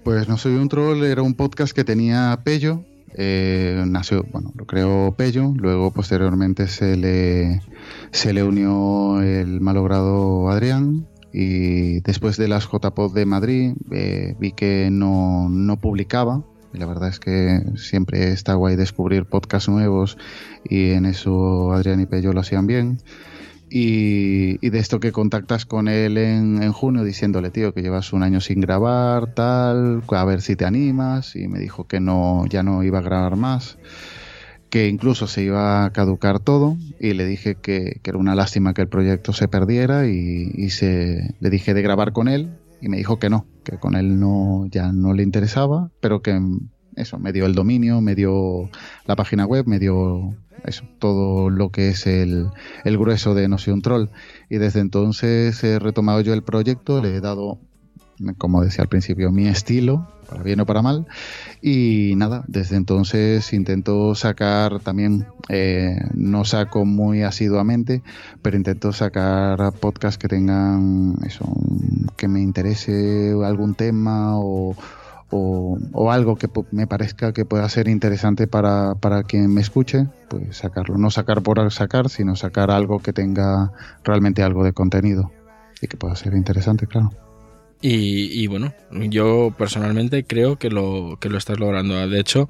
Pues 0.05 0.29
No 0.29 0.37
Soy 0.37 0.53
un 0.55 0.69
Troll 0.69 1.03
era 1.05 1.23
un 1.23 1.33
podcast 1.35 1.75
que 1.75 1.85
tenía 1.85 2.39
Pello. 2.45 2.85
eh, 3.15 3.83
nació, 3.87 4.25
bueno, 4.31 4.53
lo 4.55 4.67
creó 4.67 5.15
Pello. 5.17 5.55
Luego, 5.57 5.91
posteriormente, 5.93 6.67
se 6.69 6.97
le, 6.99 7.63
se 8.11 8.33
le 8.33 8.43
unió 8.43 9.23
el 9.23 9.61
malogrado 9.61 10.51
Adrián. 10.51 11.07
Y 11.33 12.01
después 12.01 12.37
de 12.37 12.47
las 12.47 12.69
JPod 12.71 13.15
de 13.15 13.25
Madrid, 13.25 13.73
eh, 13.91 14.37
vi 14.39 14.53
que 14.53 14.91
no, 14.91 15.49
no 15.49 15.79
publicaba. 15.79 16.45
Y 16.75 16.79
la 16.79 16.87
verdad 16.87 17.09
es 17.09 17.21
que 17.21 17.63
siempre 17.77 18.33
está 18.33 18.55
guay 18.55 18.77
descubrir 18.77 19.25
podcasts 19.27 19.69
nuevos. 19.69 20.19
Y 20.65 20.91
en 20.91 21.07
eso 21.07 21.73
Adrián 21.73 22.01
y 22.01 22.07
Pello 22.07 22.33
lo 22.33 22.41
hacían 22.41 22.67
bien. 22.67 22.99
Y, 23.75 24.59
y 24.65 24.69
de 24.69 24.79
esto 24.79 25.01
que 25.01 25.13
contactas 25.13 25.65
con 25.65 25.89
él 25.89 26.19
en, 26.19 26.63
en 26.63 26.73
junio 26.73 27.05
diciéndole, 27.05 27.51
tío, 27.51 27.73
que 27.73 27.81
llevas 27.81 28.13
un 28.13 28.23
año 28.23 28.43
sin 28.43 28.61
grabar, 28.61 29.33
tal, 29.33 30.03
a 30.07 30.25
ver 30.27 30.43
si 30.43 30.57
te 30.57 30.67
animas. 30.67 31.35
Y 31.37 31.49
me 31.49 31.59
dijo 31.59 31.87
que 31.87 31.99
no, 31.99 32.45
ya 32.51 32.63
no 32.63 32.83
iba 32.83 32.99
a 32.99 33.03
grabar 33.03 33.37
más, 33.37 33.79
que 34.73 34.89
incluso 34.89 35.27
se 35.27 35.43
iba 35.43 35.85
a 35.85 35.91
caducar 35.91 36.41
todo. 36.41 36.79
Y 36.99 37.13
le 37.13 37.27
dije 37.27 37.57
que, 37.57 38.01
que 38.03 38.11
era 38.11 38.19
una 38.19 38.35
lástima 38.35 38.73
que 38.73 38.81
el 38.81 38.89
proyecto 38.89 39.35
se 39.35 39.47
perdiera 39.47 40.07
y, 40.07 40.51
y 40.55 40.71
se, 40.71 41.35
le 41.41 41.51
dije 41.51 41.75
de 41.75 41.83
grabar 41.83 42.13
con 42.15 42.27
él. 42.27 42.57
y 42.81 42.89
me 42.89 42.97
dijo 42.97 43.19
que 43.19 43.29
no, 43.29 43.45
que 43.65 43.77
con 43.77 43.97
él 43.97 44.19
no 44.19 44.65
ya 44.71 44.91
no 44.91 45.13
le 45.13 45.25
interesaba, 45.25 45.91
pero 46.01 46.23
que 46.23 46.41
eso, 46.97 47.19
me 47.19 47.35
dio 47.35 47.45
el 47.45 47.55
dominio, 47.55 48.01
me 48.01 48.15
dio 48.15 48.71
la 49.05 49.15
página 49.15 49.45
web, 49.45 49.67
me 49.67 49.79
dio 49.79 50.35
eso, 50.65 50.85
todo 50.99 51.51
lo 51.51 51.69
que 51.69 51.91
es 51.91 52.07
el, 52.07 52.47
el 52.85 52.97
grueso 52.97 53.35
de 53.35 53.49
No 53.49 53.59
soy 53.59 53.75
un 53.75 53.83
troll. 53.83 54.09
Y 54.49 54.57
desde 54.57 54.81
entonces 54.81 55.63
he 55.63 55.81
retomado 55.81 56.23
yo 56.23 56.33
el 56.33 56.43
proyecto, 56.43 57.03
le 57.03 57.17
he 57.17 57.21
dado, 57.21 57.59
como 58.39 58.63
decía 58.63 58.83
al 58.83 58.89
principio, 58.89 59.31
mi 59.31 59.49
estilo, 59.49 60.09
para 60.29 60.43
bien 60.43 60.61
o 60.61 60.67
para 60.67 60.83
mal. 60.83 61.07
Y 61.61 62.15
nada, 62.17 62.45
desde 62.49 62.77
entonces 62.77 63.53
intento 63.53 64.15
sacar 64.15 64.81
también, 64.81 65.27
eh, 65.49 66.01
no 66.15 66.45
saco 66.45 66.85
muy 66.85 67.23
asiduamente, 67.23 68.03
pero 68.43 68.57
intento 68.57 68.93
sacar 68.93 69.73
podcasts 69.81 70.19
que 70.19 70.29
tengan 70.29 71.17
eso, 71.25 71.45
que 72.17 72.29
me 72.29 72.41
interese 72.41 73.35
algún 73.45 73.75
tema 73.75 74.39
o 74.39 74.77
o, 75.33 76.11
algo 76.11 76.37
que 76.37 76.49
me 76.71 76.87
parezca 76.87 77.33
que 77.33 77.45
pueda 77.45 77.69
ser 77.69 77.89
interesante 77.89 78.47
para, 78.47 78.95
para 78.97 79.23
quien 79.23 79.53
me 79.53 79.61
escuche, 79.61 80.07
pues 80.29 80.59
sacarlo. 80.59 80.99
No 80.99 81.11
sacar 81.11 81.43
por 81.43 81.71
sacar, 81.73 82.11
sino 82.11 82.37
sacar 82.37 82.71
algo 82.71 82.99
que 82.99 83.13
tenga 83.13 83.73
realmente 84.05 84.43
algo 84.43 84.65
de 84.65 84.73
contenido 84.73 85.33
y 85.81 85.87
que 85.87 85.97
pueda 85.97 86.17
ser 86.17 86.35
interesante, 86.35 86.87
claro. 86.87 87.11
Y, 87.85 88.47
bueno, 88.47 88.73
yo 88.93 89.53
personalmente 89.59 90.23
creo 90.23 90.57
que 90.57 90.71
lo, 90.71 91.19
que 91.21 91.29
lo 91.29 91.37
estás 91.37 91.59
logrando. 91.59 92.07
De 92.09 92.21
hecho, 92.21 92.49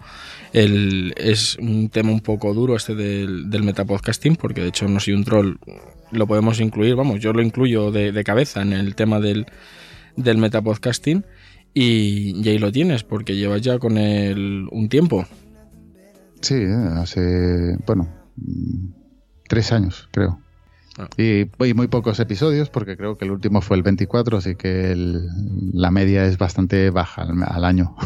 el, 0.52 1.14
es 1.16 1.56
un 1.56 1.88
tema 1.88 2.10
un 2.10 2.20
poco 2.20 2.52
duro 2.52 2.76
este 2.76 2.94
del, 2.94 3.48
del 3.48 3.62
metapodcasting, 3.62 4.36
porque 4.36 4.60
de 4.60 4.68
hecho 4.68 4.86
no 4.88 5.00
soy 5.00 5.14
un 5.14 5.24
troll, 5.24 5.56
lo 6.10 6.26
podemos 6.26 6.60
incluir, 6.60 6.96
vamos, 6.96 7.20
yo 7.20 7.32
lo 7.32 7.40
incluyo 7.40 7.90
de, 7.90 8.12
de 8.12 8.24
cabeza 8.24 8.60
en 8.60 8.74
el 8.74 8.94
tema 8.94 9.20
del, 9.20 9.46
del 10.16 10.36
metapodcasting 10.36 11.24
y, 11.74 12.48
ahí 12.48 12.58
lo 12.58 12.70
tienes, 12.70 13.02
porque 13.02 13.36
llevas 13.36 13.62
ya 13.62 13.78
con 13.78 13.96
él 13.96 14.68
un 14.70 14.88
tiempo. 14.88 15.24
Sí, 16.40 16.54
eh, 16.54 16.88
hace, 16.96 17.78
bueno, 17.86 18.08
mm, 18.36 18.88
tres 19.48 19.72
años, 19.72 20.08
creo. 20.12 20.38
Ah. 20.98 21.08
Y, 21.16 21.46
muy 21.74 21.88
pocos 21.88 22.20
episodios, 22.20 22.68
porque 22.68 22.96
creo 22.96 23.16
que 23.16 23.24
el 23.24 23.30
último 23.30 23.60
fue 23.62 23.76
el 23.76 23.82
24, 23.82 24.38
así 24.38 24.56
que 24.56 24.94
la 25.72 25.90
media 25.90 26.24
es 26.26 26.38
bastante 26.38 26.90
baja 26.90 27.22
al, 27.22 27.64
año. 27.64 27.96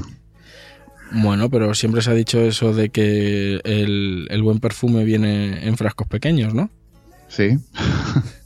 Bueno, 1.12 1.50
pero 1.50 1.74
siempre 1.74 2.02
se 2.02 2.10
ha 2.10 2.14
dicho 2.14 2.40
eso 2.40 2.72
de 2.72 2.90
que 2.90 3.60
el, 3.64 4.28
el 4.30 4.42
buen 4.42 4.60
perfume 4.60 5.04
viene 5.04 5.66
en 5.66 5.76
frascos 5.76 6.06
pequeños, 6.06 6.54
¿no? 6.54 6.70
Sí. 7.28 7.58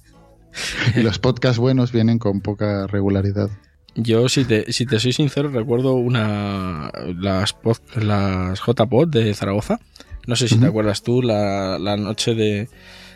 y 0.97 1.03
los 1.03 1.19
podcasts 1.19 1.59
buenos 1.59 1.93
vienen 1.93 2.19
con 2.19 2.41
poca 2.41 2.87
regularidad. 2.87 3.51
Yo, 3.95 4.29
si 4.29 4.45
te, 4.45 4.73
si 4.73 4.87
te 4.87 5.01
soy 5.01 5.13
sincero, 5.13 5.49
recuerdo 5.49 5.95
una 5.95 6.91
las, 7.19 7.57
las 7.97 8.61
JPod 8.61 9.09
de 9.09 9.35
Zaragoza. 9.35 9.81
No 10.27 10.37
sé 10.37 10.49
si 10.49 10.59
te 10.59 10.67
acuerdas 10.67 11.03
tú, 11.03 11.23
la, 11.23 11.79
la 11.79 11.97
noche 11.97 12.35
de, 12.35 12.69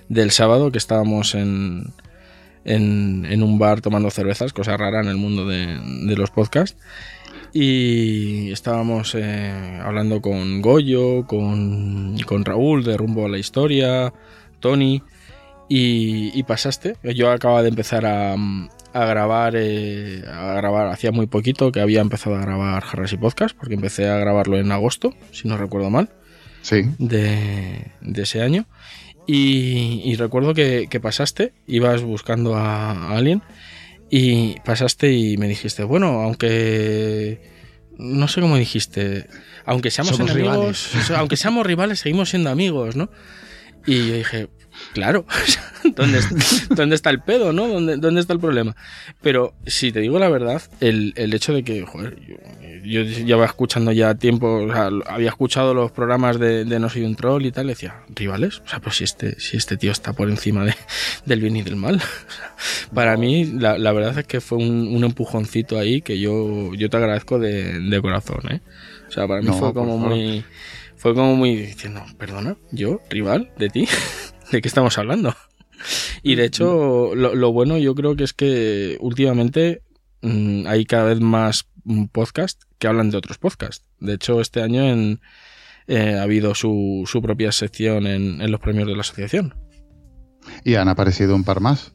del 0.08 0.30
sábado 0.30 0.70
que 0.70 0.78
estábamos 0.78 1.34
en, 1.34 1.92
en, 2.64 3.42
un 3.42 3.58
bar 3.58 3.80
tomando 3.80 4.10
cervezas, 4.10 4.52
cosa 4.52 4.76
rara 4.76 5.00
en 5.00 5.08
el 5.08 5.16
mundo 5.16 5.46
de, 5.46 6.16
los 6.16 6.30
podcasts. 6.30 6.78
Y 7.52 8.50
estábamos 8.50 9.14
eh, 9.14 9.80
hablando 9.82 10.20
con 10.20 10.60
Goyo, 10.60 11.26
con, 11.26 12.16
con 12.26 12.44
Raúl 12.44 12.82
de 12.82 12.96
Rumbo 12.96 13.26
a 13.26 13.28
la 13.28 13.38
Historia, 13.38 14.12
Tony. 14.60 15.02
Y, 15.68 16.30
y, 16.38 16.42
pasaste. 16.42 16.96
Yo 17.14 17.30
acababa 17.30 17.62
de 17.62 17.70
empezar 17.70 18.04
a, 18.04 18.36
a 18.94 19.06
grabar, 19.06 19.54
eh, 19.56 20.22
a 20.26 20.54
grabar, 20.54 20.86
hacía 20.86 21.10
muy 21.10 21.26
poquito 21.26 21.72
que 21.72 21.80
había 21.80 22.00
empezado 22.00 22.36
a 22.36 22.40
grabar 22.40 22.84
y 23.10 23.16
Podcast, 23.16 23.56
porque 23.56 23.74
empecé 23.74 24.08
a 24.08 24.18
grabarlo 24.18 24.56
en 24.56 24.70
agosto, 24.70 25.14
si 25.32 25.48
no 25.48 25.56
recuerdo 25.56 25.90
mal, 25.90 26.10
sí. 26.64 26.82
de, 26.98 27.92
ese 28.16 28.42
año. 28.42 28.66
Y, 29.26 30.16
recuerdo 30.16 30.54
que, 30.54 31.00
pasaste, 31.00 31.52
ibas 31.66 32.02
buscando 32.02 32.56
a, 32.56 33.16
alguien 33.16 33.42
y 34.10 34.60
pasaste 34.60 35.12
y 35.12 35.36
me 35.36 35.48
dijiste, 35.48 35.84
bueno, 35.84 36.22
aunque 36.22 37.40
no 37.96 38.28
sé 38.28 38.40
cómo 38.40 38.56
dijiste, 38.56 39.26
aunque 39.64 39.90
seamos 39.90 40.18
enemigos, 40.18 40.90
aunque 41.16 41.36
seamos 41.36 41.66
rivales, 41.66 42.00
seguimos 42.00 42.30
siendo 42.30 42.50
amigos, 42.50 42.96
¿no? 42.96 43.10
Y 43.86 44.08
yo 44.08 44.14
dije, 44.14 44.48
Claro, 44.92 45.24
¿Dónde, 45.96 46.20
¿dónde, 46.70 46.96
está 46.96 47.10
el 47.10 47.20
pedo, 47.20 47.52
no? 47.52 47.68
¿Dónde, 47.68 47.96
¿Dónde, 47.96 48.20
está 48.20 48.32
el 48.32 48.40
problema? 48.40 48.74
Pero 49.22 49.54
si 49.66 49.92
te 49.92 50.00
digo 50.00 50.18
la 50.18 50.28
verdad, 50.28 50.62
el, 50.80 51.12
el 51.16 51.34
hecho 51.34 51.52
de 51.52 51.62
que, 51.62 51.84
joder, 51.84 52.16
yo, 52.84 53.02
llevaba 53.02 53.46
escuchando 53.46 53.92
ya 53.92 54.14
tiempo, 54.14 54.64
o 54.64 54.72
sea, 54.72 54.90
había 55.06 55.28
escuchado 55.28 55.74
los 55.74 55.92
programas 55.92 56.38
de, 56.38 56.64
No 56.64 56.88
Soy 56.88 57.04
un 57.04 57.14
Troll 57.16 57.44
y 57.44 57.52
tal, 57.52 57.66
y 57.66 57.68
decía, 57.70 58.02
¿rivales? 58.14 58.60
O 58.60 58.68
sea, 58.68 58.80
pues 58.80 58.96
si 58.96 59.04
este, 59.04 59.38
si 59.38 59.56
este 59.56 59.76
tío 59.76 59.92
está 59.92 60.12
por 60.12 60.28
encima 60.28 60.64
de, 60.64 60.74
del 61.26 61.40
bien 61.40 61.56
y 61.56 61.62
del 61.62 61.76
mal. 61.76 62.00
Para 62.94 63.16
mí, 63.16 63.44
la, 63.44 63.78
la 63.78 63.92
verdad 63.92 64.18
es 64.18 64.26
que 64.26 64.40
fue 64.40 64.58
un, 64.58 64.88
un, 64.94 65.04
empujoncito 65.04 65.78
ahí 65.78 66.02
que 66.02 66.18
yo, 66.18 66.74
yo 66.74 66.88
te 66.88 66.96
agradezco 66.96 67.38
de, 67.38 67.78
de 67.78 68.00
corazón, 68.00 68.40
¿eh? 68.50 68.60
O 69.08 69.12
sea, 69.12 69.28
para 69.28 69.42
mí 69.42 69.50
fue 69.56 69.72
como 69.72 69.96
muy 69.96 70.44
fue 71.04 71.14
como 71.14 71.36
muy 71.36 71.54
diciendo, 71.54 72.02
perdona, 72.16 72.56
yo, 72.72 73.02
rival 73.10 73.52
de 73.58 73.68
ti. 73.68 73.86
¿de 74.50 74.62
qué 74.62 74.68
estamos 74.68 74.96
hablando? 74.96 75.34
Y 76.22 76.34
de 76.34 76.46
hecho, 76.46 77.14
lo, 77.14 77.52
bueno 77.52 77.76
yo 77.76 77.94
creo 77.94 78.16
que 78.16 78.24
es 78.24 78.32
que 78.32 78.96
últimamente 79.00 79.82
mm, 80.22 80.66
hay 80.66 80.86
cada 80.86 81.04
vez 81.04 81.20
más 81.20 81.66
mm, 81.84 82.06
podcasts 82.06 82.66
que 82.78 82.86
hablan 82.86 83.10
de 83.10 83.18
otros 83.18 83.36
podcasts. 83.36 83.86
De 84.00 84.14
hecho, 84.14 84.40
este 84.40 84.62
año 84.62 84.82
eh, 85.88 86.14
ha 86.14 86.22
habido 86.22 86.54
su, 86.54 87.04
su 87.06 87.20
propia 87.20 87.52
sección 87.52 88.06
en, 88.06 88.40
en, 88.40 88.50
los 88.50 88.60
premios 88.60 88.88
de 88.88 88.94
la 88.94 89.02
asociación. 89.02 89.54
Y 90.64 90.76
han 90.76 90.88
aparecido 90.88 91.36
un 91.36 91.44
par 91.44 91.60
más, 91.60 91.92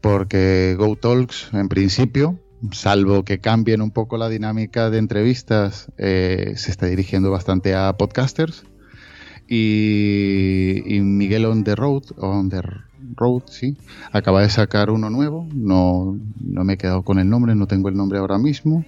porque 0.00 0.74
Go 0.76 0.96
Talks, 0.96 1.50
en 1.52 1.68
principio, 1.68 2.40
salvo 2.72 3.24
que 3.24 3.38
cambien 3.38 3.82
un 3.82 3.90
poco 3.90 4.16
la 4.16 4.28
dinámica 4.28 4.90
de 4.90 4.98
entrevistas, 4.98 5.88
eh, 5.98 6.54
se 6.56 6.70
está 6.70 6.86
dirigiendo 6.86 7.30
bastante 7.30 7.74
a 7.74 7.96
podcasters 7.96 8.64
y, 9.48 11.00
Miguel 11.00 11.46
on 11.46 11.64
the 11.64 11.74
road, 11.74 12.04
on 12.18 12.48
the 12.50 12.62
road, 13.16 13.42
sí, 13.46 13.76
acaba 14.12 14.42
de 14.42 14.48
sacar 14.48 14.90
uno 14.90 15.10
nuevo, 15.10 15.48
no, 15.52 16.16
no 16.40 16.64
me 16.64 16.74
he 16.74 16.76
quedado 16.76 17.02
con 17.02 17.18
el 17.18 17.28
nombre, 17.28 17.54
no 17.56 17.66
tengo 17.66 17.88
el 17.88 17.96
nombre 17.96 18.20
ahora 18.20 18.38
mismo, 18.38 18.84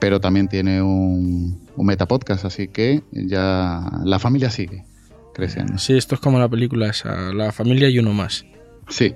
pero 0.00 0.20
también 0.20 0.48
tiene 0.48 0.82
un, 0.82 1.60
un 1.76 1.86
metapodcast, 1.86 2.44
así 2.44 2.66
que 2.66 3.04
ya 3.12 3.88
la 4.04 4.18
familia 4.18 4.50
sigue 4.50 4.84
creciendo. 5.32 5.78
Sí, 5.78 5.96
esto 5.96 6.16
es 6.16 6.20
como 6.20 6.40
la 6.40 6.48
película 6.48 6.88
esa, 6.88 7.32
la 7.32 7.52
familia 7.52 7.88
y 7.88 7.98
uno 8.00 8.12
más. 8.12 8.44
Sí. 8.88 9.14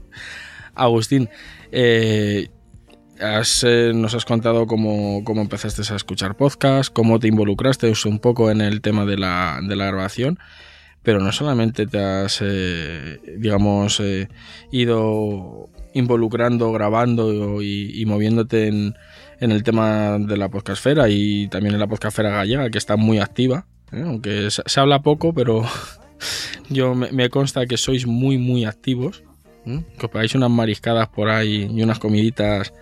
Agustín, 0.74 1.28
eh, 1.72 2.48
eh, 3.18 3.92
nos 3.94 4.14
has 4.14 4.24
contado 4.24 4.66
cómo, 4.66 5.22
empezaste 5.26 5.82
a 5.92 5.96
escuchar 5.96 6.36
podcast, 6.36 6.92
cómo 6.92 7.18
te 7.18 7.28
involucraste 7.28 7.92
un 8.04 8.18
poco 8.18 8.50
en 8.50 8.60
el 8.60 8.80
tema 8.80 9.04
de 9.04 9.16
la, 9.16 9.60
de 9.62 9.76
la 9.76 9.86
grabación, 9.86 10.38
pero 11.02 11.20
no 11.20 11.32
solamente 11.32 11.86
te 11.86 11.98
has, 11.98 12.40
eh, 12.42 13.20
digamos, 13.38 14.00
eh, 14.00 14.28
ido 14.70 15.68
involucrando, 15.94 16.72
grabando 16.72 17.62
y, 17.62 18.04
moviéndote 18.06 18.68
en, 18.68 18.94
el 19.40 19.62
tema 19.62 20.18
de 20.18 20.36
la 20.36 20.48
podcastfera 20.48 21.08
y 21.08 21.48
también 21.48 21.74
en 21.74 21.80
la 21.80 21.86
podcastfera 21.86 22.30
gallega, 22.30 22.70
que 22.70 22.78
está 22.78 22.96
muy 22.96 23.18
activa, 23.18 23.66
aunque 23.92 24.50
se, 24.50 24.80
habla 24.80 25.02
poco, 25.02 25.32
pero 25.32 25.64
yo 26.68 26.94
me, 26.94 27.30
consta 27.30 27.66
que 27.66 27.76
sois 27.76 28.06
muy, 28.06 28.36
muy 28.36 28.64
activos. 28.64 29.22
Que 29.98 30.06
os 30.06 30.34
unas 30.34 30.50
mariscadas 30.50 31.08
por 31.08 31.28
ahí 31.28 31.68
y 31.70 31.82
unas 31.82 31.98
comiditas 31.98 32.72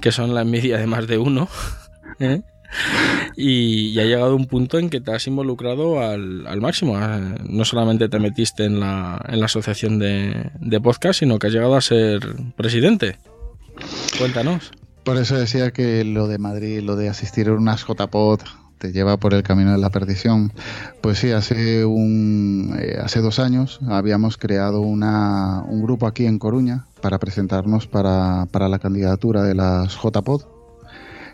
que 0.00 0.12
son 0.12 0.34
la 0.34 0.42
envidia 0.42 0.78
de 0.78 0.86
más 0.86 1.06
de 1.06 1.18
uno. 1.18 1.48
¿eh? 2.20 2.42
Y, 3.36 3.98
ha 3.98 4.04
llegado 4.04 4.34
un 4.34 4.46
punto 4.46 4.78
en 4.78 4.90
que 4.90 5.00
te 5.00 5.12
has 5.12 5.26
involucrado 5.26 6.00
al, 6.00 6.60
máximo. 6.60 6.98
Eh, 6.98 7.34
no 7.48 7.64
solamente 7.64 8.08
te 8.08 8.18
metiste 8.18 8.64
en 8.64 8.80
la, 8.80 9.24
en 9.28 9.40
la 9.40 9.46
asociación 9.46 9.98
de, 9.98 10.50
de, 10.58 10.80
podcast, 10.80 11.20
sino 11.20 11.38
que 11.38 11.48
has 11.48 11.52
llegado 11.52 11.76
a 11.76 11.80
ser 11.80 12.20
presidente. 12.56 13.18
Cuéntanos. 14.18 14.72
Por 15.04 15.16
eso 15.16 15.36
decía 15.36 15.72
que 15.72 16.04
lo 16.04 16.28
de 16.28 16.38
Madrid, 16.38 16.80
lo 16.82 16.96
de 16.96 17.08
asistir 17.08 17.48
a 17.48 17.52
unas 17.52 17.84
JPod, 17.86 18.40
te 18.82 18.90
lleva 18.90 19.16
por 19.16 19.32
el 19.32 19.44
camino 19.44 19.70
de 19.70 19.78
la 19.78 19.90
perdición. 19.90 20.52
Pues 21.02 21.20
sí, 21.20 21.30
hace, 21.30 21.84
un, 21.84 22.76
eh, 22.80 22.98
hace 23.00 23.20
dos 23.20 23.38
años 23.38 23.78
habíamos 23.86 24.36
creado 24.36 24.80
una, 24.80 25.62
un 25.68 25.84
grupo 25.84 26.08
aquí 26.08 26.26
en 26.26 26.40
Coruña 26.40 26.86
para 27.00 27.20
presentarnos 27.20 27.86
para, 27.86 28.46
para 28.50 28.68
la 28.68 28.80
candidatura 28.80 29.44
de 29.44 29.54
las 29.54 29.96
JPod. 30.02 30.42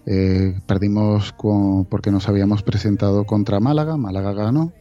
Eh, 0.04 0.61
perdimos 0.66 1.32
con, 1.32 1.87
porque 1.87 2.11
nos 2.11 2.28
habíamos 2.28 2.62
presentado 2.62 3.24
contra 3.24 3.61
Málaga, 3.61 3.96
Málaga 3.96 4.34
ganó 4.34 4.74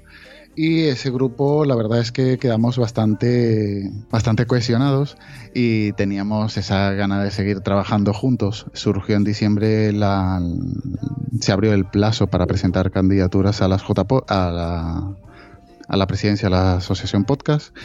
Y 0.60 0.86
ese 0.86 1.12
grupo, 1.12 1.66
la 1.66 1.76
verdad 1.76 2.00
es 2.00 2.12
que 2.12 2.40
quedamos 2.40 2.80
bastante, 2.80 3.92
bastante 4.10 4.48
cohesionados 4.48 5.16
y 5.54 5.92
teníamos 5.92 6.58
esa 6.58 6.94
gana 6.94 7.24
de 7.24 7.30
seguir 7.30 7.60
trabajando 7.60 8.12
juntos. 8.12 8.66
Surgió 8.74 9.18
en 9.18 9.24
diciembre, 9.24 9.94
la, 9.94 10.42
se 11.42 11.52
abrió 11.52 11.74
el 11.74 11.86
plazo 11.86 12.26
para 12.26 12.48
presentar 12.48 12.90
candidaturas 12.90 13.62
a 13.62 13.68
las 13.68 13.84
a 13.84 14.52
la, 14.52 15.16
a 15.88 15.96
la 15.96 16.08
presidencia 16.08 16.50
de 16.50 16.56
la 16.56 16.78
Asociación 16.78 17.26
Podcast. 17.26 17.78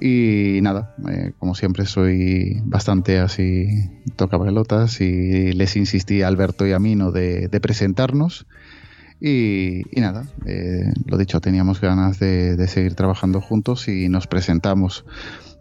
Y 0.00 0.60
nada, 0.62 0.94
eh, 1.10 1.32
como 1.36 1.56
siempre 1.56 1.84
soy 1.84 2.62
bastante 2.64 3.18
así 3.18 3.90
toca 4.14 4.38
pelotas 4.38 5.00
y 5.00 5.52
les 5.52 5.74
insistí 5.74 6.22
a 6.22 6.28
Alberto 6.28 6.64
y 6.64 6.70
a 6.74 6.78
Mino 6.78 7.10
de, 7.10 7.48
de 7.48 7.60
presentarnos. 7.60 8.46
Y, 9.20 9.82
nada, 9.96 10.26
eh, 10.46 10.92
lo 11.04 11.18
dicho, 11.18 11.40
teníamos 11.40 11.80
ganas 11.80 12.18
de, 12.18 12.56
de 12.56 12.68
seguir 12.68 12.94
trabajando 12.94 13.40
juntos 13.40 13.88
y 13.88 14.08
nos 14.08 14.26
presentamos. 14.26 15.04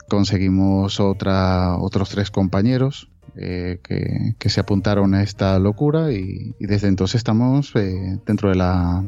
Conseguimos 0.07 0.99
otra, 0.99 1.77
otros 1.77 2.09
tres 2.09 2.31
compañeros 2.31 3.09
eh, 3.35 3.79
que, 3.83 4.35
que 4.37 4.49
se 4.49 4.59
apuntaron 4.59 5.13
a 5.13 5.23
esta 5.23 5.59
locura 5.59 6.11
y, 6.11 6.55
y 6.59 6.65
desde 6.65 6.87
entonces 6.87 7.15
estamos 7.15 7.75
eh, 7.75 8.17
dentro 8.25 8.49
de 8.49 8.55
la 8.55 9.03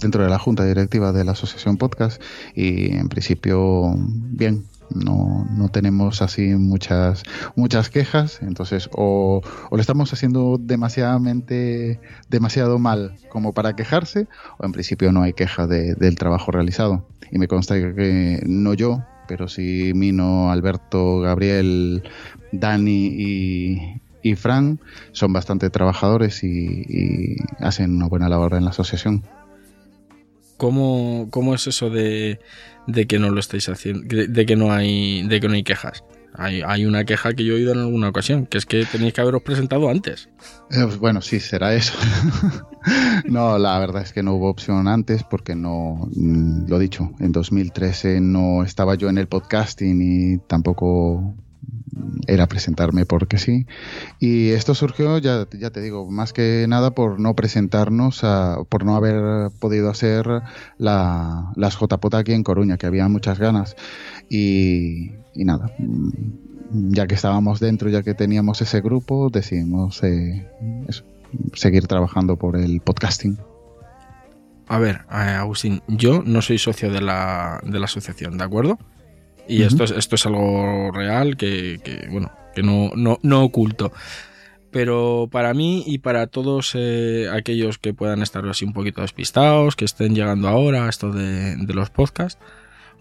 dentro 0.00 0.22
de 0.22 0.30
la 0.30 0.38
junta 0.38 0.64
directiva 0.64 1.12
de 1.12 1.24
la 1.24 1.32
asociación 1.32 1.76
podcast 1.76 2.22
y 2.54 2.96
en 2.96 3.08
principio 3.08 3.94
bien 3.96 4.64
no, 4.94 5.46
no 5.50 5.68
tenemos 5.68 6.22
así 6.22 6.48
muchas 6.54 7.22
muchas 7.56 7.90
quejas 7.90 8.40
entonces 8.42 8.88
o, 8.92 9.42
o 9.70 9.76
lo 9.76 9.80
estamos 9.80 10.12
haciendo 10.12 10.58
demasiadamente 10.58 12.00
demasiado 12.28 12.78
mal 12.78 13.14
como 13.28 13.52
para 13.52 13.74
quejarse 13.76 14.26
o 14.58 14.64
en 14.66 14.72
principio 14.72 15.12
no 15.12 15.22
hay 15.22 15.32
queja 15.32 15.66
de- 15.66 15.94
del 15.94 16.16
trabajo 16.16 16.50
realizado 16.52 17.04
y 17.30 17.38
me 17.38 17.48
consta 17.48 17.74
que 17.74 18.42
no 18.46 18.74
yo 18.74 19.02
pero 19.26 19.46
sí 19.48 19.92
Mino, 19.94 20.50
Alberto, 20.50 21.20
Gabriel, 21.20 22.02
Dani 22.50 23.08
y, 23.12 24.00
y 24.22 24.34
Fran 24.36 24.80
son 25.12 25.34
bastante 25.34 25.68
trabajadores 25.68 26.42
y, 26.44 26.48
y 26.48 27.36
hacen 27.60 27.94
una 27.96 28.06
buena 28.08 28.30
labor 28.30 28.54
en 28.54 28.64
la 28.64 28.70
asociación. 28.70 29.22
¿Cómo, 30.58 31.28
cómo 31.30 31.54
es 31.54 31.66
eso 31.66 31.88
de, 31.88 32.40
de 32.86 33.06
que 33.06 33.18
no 33.18 33.30
lo 33.30 33.40
estáis 33.40 33.68
haciendo? 33.68 34.02
De, 34.06 34.44
que 34.44 34.56
no 34.56 34.72
hay 34.72 35.26
de 35.26 35.40
que 35.40 35.48
no 35.48 35.54
hay 35.54 35.62
quejas. 35.62 36.04
Hay, 36.34 36.62
hay 36.64 36.84
una 36.84 37.04
queja 37.04 37.32
que 37.32 37.44
yo 37.44 37.54
he 37.54 37.56
oído 37.56 37.72
en 37.72 37.78
alguna 37.78 38.10
ocasión, 38.10 38.46
que 38.46 38.58
es 38.58 38.66
que 38.66 38.84
tenéis 38.84 39.14
que 39.14 39.20
haberos 39.20 39.42
presentado 39.42 39.88
antes. 39.88 40.28
Eh, 40.70 40.82
pues 40.82 40.98
bueno, 40.98 41.22
sí, 41.22 41.40
será 41.40 41.74
eso. 41.74 41.94
no, 43.24 43.56
la 43.58 43.78
verdad 43.78 44.02
es 44.02 44.12
que 44.12 44.22
no 44.22 44.34
hubo 44.34 44.50
opción 44.50 44.88
antes 44.88 45.24
porque 45.24 45.54
no, 45.54 46.08
mm, 46.14 46.68
lo 46.68 46.78
dicho, 46.78 47.12
en 47.18 47.32
2013 47.32 48.20
no 48.20 48.62
estaba 48.62 48.94
yo 48.94 49.08
en 49.08 49.18
el 49.18 49.26
podcasting 49.26 50.00
y 50.02 50.38
tampoco 50.46 51.34
era 52.26 52.46
presentarme 52.46 53.06
porque 53.06 53.38
sí. 53.38 53.66
Y 54.18 54.50
esto 54.50 54.74
surgió, 54.74 55.18
ya, 55.18 55.46
ya 55.58 55.70
te 55.70 55.80
digo, 55.80 56.10
más 56.10 56.32
que 56.32 56.66
nada 56.68 56.90
por 56.92 57.18
no 57.20 57.34
presentarnos, 57.34 58.24
a- 58.24 58.58
por 58.68 58.84
no 58.84 58.96
haber 58.96 59.50
podido 59.60 59.90
hacer 59.90 60.26
la, 60.78 61.52
las 61.56 61.76
JPOT 61.78 62.14
aquí 62.14 62.32
en 62.32 62.42
Coruña, 62.44 62.76
que 62.76 62.86
había 62.86 63.08
muchas 63.08 63.38
ganas. 63.38 63.76
Y, 64.28 65.12
nada, 65.34 65.70
mm, 65.78 66.92
ya 66.92 67.06
que 67.06 67.14
estábamos 67.14 67.60
dentro, 67.60 67.88
ya 67.88 68.02
que 68.02 68.14
teníamos 68.14 68.60
ese 68.60 68.80
grupo, 68.80 69.30
decidimos 69.30 70.02
eh, 70.02 70.46
seguir 71.54 71.86
trabajando 71.86 72.36
por 72.36 72.56
el 72.56 72.80
podcasting. 72.80 73.38
A 74.70 74.78
ver, 74.78 74.96
eh, 75.10 75.14
Agustín, 75.14 75.80
yo 75.88 76.22
no 76.24 76.42
soy 76.42 76.58
socio 76.58 76.90
de 76.92 77.00
la, 77.00 77.60
de 77.64 77.78
la 77.78 77.86
asociación, 77.86 78.36
¿de 78.36 78.44
acuerdo? 78.44 78.78
Y 79.48 79.62
esto, 79.62 79.84
es, 79.84 79.90
esto 79.92 80.14
es 80.16 80.26
algo 80.26 80.90
real 80.92 81.36
que, 81.36 81.80
que, 81.82 82.06
bueno, 82.10 82.30
que 82.54 82.62
no, 82.62 82.90
no, 82.94 83.18
no 83.22 83.42
oculto. 83.44 83.92
Pero 84.70 85.28
para 85.32 85.54
mí 85.54 85.82
y 85.86 85.98
para 85.98 86.26
todos 86.26 86.72
eh, 86.74 87.26
aquellos 87.32 87.78
que 87.78 87.94
puedan 87.94 88.20
estar 88.22 88.46
así 88.46 88.64
un 88.66 88.74
poquito 88.74 89.00
despistados, 89.00 89.76
que 89.76 89.86
estén 89.86 90.14
llegando 90.14 90.46
ahora 90.48 90.84
a 90.84 90.88
esto 90.90 91.10
de, 91.10 91.56
de 91.56 91.74
los 91.74 91.88
podcasts, 91.88 92.38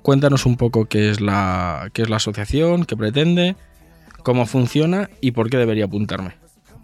cuéntanos 0.02 0.46
un 0.46 0.56
poco 0.56 0.86
qué 0.86 1.10
es 1.10 1.20
la, 1.20 1.90
qué 1.94 2.04
es 2.04 2.10
la 2.10 2.16
asociación, 2.18 2.86
qué 2.86 2.96
pretende, 2.96 3.58
cómo 4.24 4.46
funciona 4.46 5.10
y 5.20 5.32
por 5.32 5.50
qué 5.50 5.58
debería 5.58 5.86
apuntarme. 5.86 6.36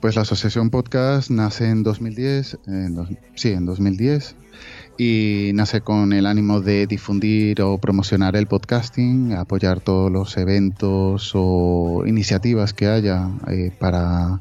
Pues 0.02 0.17
la 0.17 0.23
Asociación 0.23 0.69
Podcast 0.69 1.30
nace 1.30 1.69
en 1.69 1.84
2010, 1.84 2.60
en 2.67 2.95
dos- 2.95 3.10
sí, 3.36 3.52
en 3.54 3.65
2010, 3.65 4.36
y 4.98 5.52
nace 5.56 5.82
con 5.82 6.14
el 6.14 6.26
ánimo 6.28 6.62
de 6.62 6.86
difundir 6.88 7.62
o 7.62 7.78
promocionar 7.80 8.36
el 8.36 8.48
podcasting, 8.48 9.34
apoyar 9.34 9.80
todos 9.82 10.12
los 10.12 10.38
eventos 10.38 11.32
o 11.34 12.04
iniciativas 12.06 12.74
que 12.74 12.88
haya 12.88 13.30
eh, 13.48 13.72
para 13.80 14.40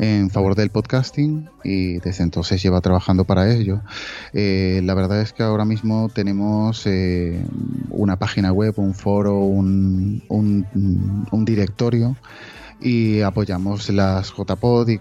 en 0.00 0.30
favor 0.30 0.54
del 0.54 0.70
podcasting 0.70 1.48
y 1.64 1.98
desde 1.98 2.22
entonces 2.22 2.62
lleva 2.62 2.80
trabajando 2.80 3.24
para 3.24 3.52
ello. 3.52 3.80
Eh, 4.32 4.80
la 4.84 4.94
verdad 4.94 5.20
es 5.20 5.32
que 5.32 5.42
ahora 5.42 5.64
mismo 5.64 6.08
tenemos 6.14 6.86
eh, 6.86 7.44
una 7.90 8.16
página 8.16 8.52
web, 8.52 8.74
un 8.76 8.94
foro, 8.94 9.40
un, 9.40 10.22
un- 10.28 11.26
un 11.32 11.44
directorio 11.44 12.16
y 12.80 13.20
apoyamos 13.22 13.88
las 13.90 14.32
JPod 14.32 14.88
y 14.88 15.00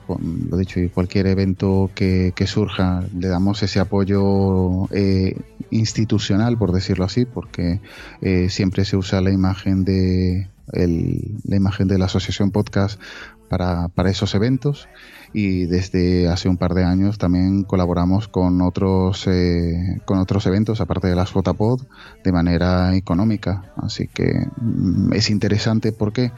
lo 0.50 0.58
dicho 0.58 0.80
y 0.80 0.90
cualquier 0.90 1.28
evento 1.28 1.92
que, 1.94 2.34
que 2.36 2.48
surja 2.48 3.04
le 3.18 3.28
damos 3.28 3.62
ese 3.64 3.80
apoyo 3.80 4.88
eh, 4.92 5.36
institucional 5.70 6.58
por 6.58 6.72
decirlo 6.72 7.06
así 7.06 7.26
porque 7.26 7.80
eh, 8.22 8.50
siempre 8.50 8.84
se 8.86 8.98
usa 8.98 9.22
la 9.22 9.32
imagen 9.32 9.84
de 9.84 10.50
el- 10.74 11.36
la 11.46 11.56
imagen 11.56 11.88
de 11.88 11.98
la 11.98 12.06
asociación 12.06 12.52
podcast 12.52 13.00
para, 13.48 13.88
para 13.88 14.10
esos 14.10 14.36
eventos. 14.36 14.90
Y 15.34 15.66
desde 15.66 16.28
hace 16.30 16.50
un 16.50 16.58
par 16.58 16.74
de 16.74 16.84
años 16.84 17.18
también 17.18 17.64
colaboramos 17.64 18.28
con 18.28 18.62
otros 18.62 19.26
eh, 19.28 20.00
con 20.06 20.20
otros 20.20 20.46
eventos 20.46 20.82
aparte 20.82 21.08
de 21.08 21.16
las 21.16 21.32
JPod 21.34 21.82
de 22.24 22.32
manera 22.32 22.96
económica. 22.96 23.72
Así 23.78 24.08
que 24.08 24.48
mm, 24.60 25.14
es 25.14 25.30
interesante 25.30 25.92
porque 25.94 26.32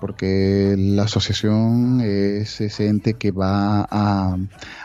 porque 0.00 0.74
la 0.78 1.04
asociación 1.04 2.00
es 2.00 2.60
ese 2.60 2.88
ente 2.88 3.14
que 3.14 3.30
va 3.30 3.86
a, 3.90 4.36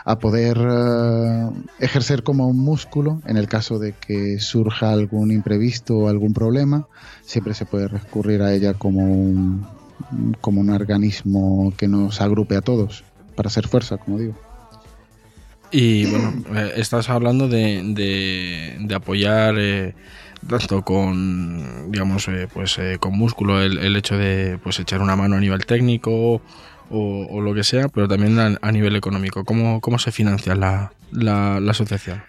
a 0.04 0.18
poder 0.18 0.58
eh, 0.58 1.50
ejercer 1.80 2.22
como 2.22 2.48
un 2.48 2.58
músculo 2.58 3.20
en 3.26 3.36
el 3.36 3.48
caso 3.48 3.78
de 3.78 3.92
que 3.92 4.38
surja 4.38 4.92
algún 4.92 5.30
imprevisto 5.30 5.96
o 5.98 6.08
algún 6.08 6.34
problema, 6.34 6.86
siempre 7.22 7.54
se 7.54 7.66
puede 7.66 7.88
recurrir 7.88 8.42
a 8.42 8.52
ella 8.52 8.74
como 8.74 9.04
un, 9.04 9.66
como 10.40 10.60
un 10.60 10.70
organismo 10.70 11.72
que 11.76 11.88
nos 11.88 12.20
agrupe 12.20 12.56
a 12.56 12.60
todos 12.60 13.04
para 13.34 13.48
hacer 13.48 13.68
fuerza, 13.68 13.96
como 13.96 14.18
digo. 14.18 14.34
Y 15.70 16.06
bueno, 16.06 16.32
eh, 16.54 16.74
estás 16.76 17.10
hablando 17.10 17.48
de, 17.48 17.82
de, 18.80 18.94
apoyar 18.94 19.56
eh, 19.58 19.94
tanto 20.48 20.82
con, 20.82 21.90
digamos, 21.90 22.28
eh, 22.28 22.48
pues 22.52 22.78
eh, 22.78 22.98
con 23.00 23.16
músculo 23.16 23.60
el, 23.62 23.78
el 23.78 23.96
hecho 23.96 24.16
de 24.16 24.58
pues 24.62 24.78
echar 24.80 25.00
una 25.00 25.16
mano 25.16 25.36
a 25.36 25.40
nivel 25.40 25.66
técnico 25.66 26.10
o, 26.90 27.26
o 27.30 27.40
lo 27.40 27.54
que 27.54 27.64
sea, 27.64 27.88
pero 27.88 28.08
también 28.08 28.38
a, 28.38 28.72
nivel 28.72 28.96
económico. 28.96 29.44
¿Cómo, 29.44 29.80
cómo 29.80 29.98
se 29.98 30.12
financia 30.12 30.54
la, 30.54 30.92
la, 31.10 31.60
la 31.60 31.70
asociación? 31.70 32.22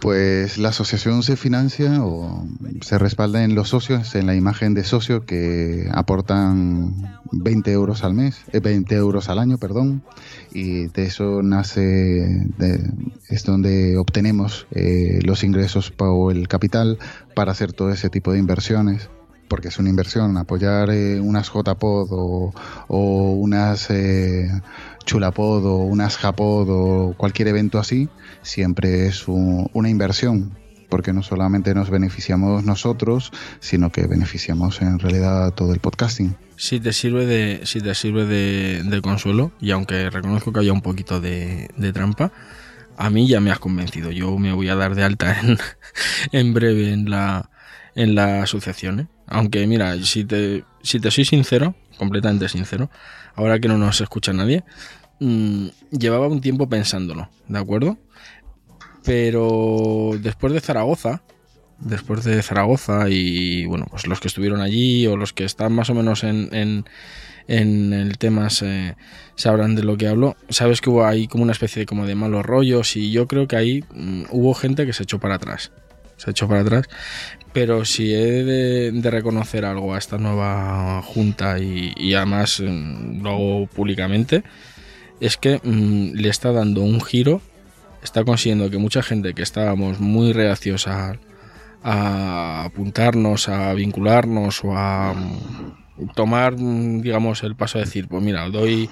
Pues 0.00 0.58
la 0.58 0.68
asociación 0.68 1.24
se 1.24 1.36
financia 1.36 2.04
o 2.04 2.46
se 2.82 2.98
respalda 2.98 3.42
en 3.42 3.56
los 3.56 3.70
socios, 3.70 4.14
en 4.14 4.26
la 4.26 4.36
imagen 4.36 4.72
de 4.74 4.84
socio 4.84 5.26
que 5.26 5.88
aportan 5.92 7.18
20 7.32 7.72
euros 7.72 8.04
al 8.04 8.14
mes, 8.14 8.44
eh, 8.52 8.60
20 8.60 8.94
euros 8.94 9.28
al 9.28 9.40
año, 9.40 9.58
perdón, 9.58 10.02
y 10.52 10.86
de 10.86 11.04
eso 11.04 11.42
nace, 11.42 12.46
es 13.28 13.44
donde 13.44 13.96
obtenemos 13.96 14.68
eh, 14.70 15.18
los 15.24 15.42
ingresos 15.42 15.92
o 15.98 16.30
el 16.30 16.46
capital 16.46 16.98
para 17.34 17.50
hacer 17.50 17.72
todo 17.72 17.90
ese 17.90 18.08
tipo 18.08 18.32
de 18.32 18.38
inversiones. 18.38 19.10
Porque 19.48 19.68
es 19.68 19.78
una 19.78 19.88
inversión, 19.88 20.36
apoyar 20.36 20.90
eh, 20.90 21.18
unas 21.20 21.48
JPod 21.50 22.08
o, 22.10 22.52
unas 23.32 23.88
eh, 23.90 24.48
Chulapod 25.04 25.64
o 25.64 25.76
unas 25.78 26.16
Japod 26.18 26.68
o 26.70 27.14
cualquier 27.16 27.48
evento 27.48 27.78
así, 27.78 28.08
siempre 28.42 29.06
es 29.06 29.26
un- 29.26 29.70
una 29.72 29.88
inversión, 29.88 30.56
porque 30.90 31.12
no 31.14 31.22
solamente 31.22 31.74
nos 31.74 31.88
beneficiamos 31.90 32.64
nosotros, 32.64 33.32
sino 33.60 33.90
que 33.90 34.06
beneficiamos 34.06 34.82
en 34.82 34.98
realidad 34.98 35.52
todo 35.54 35.72
el 35.72 35.80
podcasting. 35.80 36.36
Si 36.56 36.78
te 36.80 36.92
sirve 36.92 37.24
de, 37.24 37.60
si 37.64 37.80
te 37.80 37.94
sirve 37.94 38.26
de, 38.26 39.00
consuelo, 39.00 39.52
y 39.60 39.70
aunque 39.70 40.10
reconozco 40.10 40.52
que 40.52 40.60
haya 40.60 40.72
un 40.72 40.82
poquito 40.82 41.20
de, 41.20 41.70
de 41.76 41.92
trampa, 41.92 42.32
a 42.96 43.10
mí 43.10 43.28
ya 43.28 43.40
me 43.40 43.50
has 43.50 43.60
convencido. 43.60 44.10
Yo 44.10 44.36
me 44.38 44.52
voy 44.52 44.68
a 44.68 44.74
dar 44.74 44.94
de 44.94 45.04
alta 45.04 45.40
en, 45.40 45.56
en 46.32 46.52
breve 46.52 46.92
en 46.92 47.08
la, 47.08 47.48
en 47.94 48.14
la 48.14 48.42
asociación. 48.42 49.00
¿eh? 49.00 49.06
Aunque 49.28 49.66
mira, 49.66 49.96
si 50.04 50.24
te, 50.24 50.64
si 50.82 51.00
te 51.00 51.10
soy 51.10 51.24
sincero, 51.24 51.74
completamente 51.96 52.48
sincero, 52.48 52.90
ahora 53.34 53.58
que 53.58 53.68
no 53.68 53.78
nos 53.78 54.00
escucha 54.00 54.32
nadie, 54.32 54.64
mm, 55.20 55.66
llevaba 55.90 56.28
un 56.28 56.40
tiempo 56.40 56.68
pensándolo, 56.68 57.28
¿de 57.48 57.58
acuerdo? 57.58 57.98
Pero 59.04 60.12
después 60.20 60.52
de 60.52 60.60
Zaragoza, 60.60 61.22
después 61.78 62.24
de 62.24 62.42
Zaragoza 62.42 63.08
y 63.08 63.66
bueno, 63.66 63.86
pues 63.90 64.06
los 64.06 64.20
que 64.20 64.28
estuvieron 64.28 64.60
allí 64.60 65.06
o 65.06 65.16
los 65.16 65.32
que 65.32 65.44
están 65.44 65.72
más 65.72 65.90
o 65.90 65.94
menos 65.94 66.24
en, 66.24 66.48
en, 66.52 66.84
en 67.46 67.92
el 67.92 68.18
tema 68.18 68.50
se, 68.50 68.96
sabrán 69.38 69.76
de 69.76 69.84
lo 69.84 69.96
que 69.96 70.08
hablo. 70.08 70.36
Sabes 70.50 70.80
que 70.80 70.90
hubo 70.90 71.06
ahí 71.06 71.28
como 71.28 71.44
una 71.44 71.52
especie 71.52 71.80
de 71.80 71.86
como 71.86 72.06
de 72.06 72.14
malos 72.14 72.44
rollos 72.44 72.96
y 72.96 73.10
yo 73.10 73.26
creo 73.26 73.48
que 73.48 73.56
ahí 73.56 73.84
mm, 73.94 74.24
hubo 74.30 74.52
gente 74.54 74.84
que 74.84 74.92
se 74.92 75.04
echó 75.04 75.18
para 75.18 75.36
atrás. 75.36 75.72
Se 76.18 76.30
echó 76.30 76.46
para 76.46 76.60
atrás. 76.60 76.86
Pero 77.54 77.86
si 77.86 78.12
he 78.12 78.44
de, 78.44 79.10
reconocer 79.10 79.64
algo 79.64 79.94
a 79.94 79.98
esta 79.98 80.18
nueva 80.18 81.00
junta 81.02 81.58
y, 81.58 81.94
y 81.96 82.14
además 82.14 82.60
mm, 82.60 83.22
lo 83.22 83.30
hago 83.30 83.66
públicamente, 83.66 84.44
es 85.20 85.36
que 85.36 85.60
mm, 85.62 86.14
le 86.14 86.28
está 86.28 86.52
dando 86.52 86.82
un 86.82 87.00
giro, 87.00 87.40
está 88.02 88.24
consiguiendo 88.24 88.70
que 88.70 88.78
mucha 88.78 89.02
gente 89.02 89.34
que 89.34 89.42
estábamos 89.42 89.98
muy 89.98 90.32
reacios 90.32 90.86
a, 90.86 91.16
a 91.82 92.64
apuntarnos, 92.64 93.48
a 93.48 93.72
vincularnos 93.74 94.62
o 94.64 94.76
a 94.76 95.14
mm, 95.14 96.08
tomar, 96.14 96.54
digamos, 96.56 97.42
el 97.42 97.56
paso 97.56 97.78
de 97.78 97.84
decir, 97.84 98.08
pues 98.08 98.22
mira, 98.22 98.48
doy, 98.48 98.88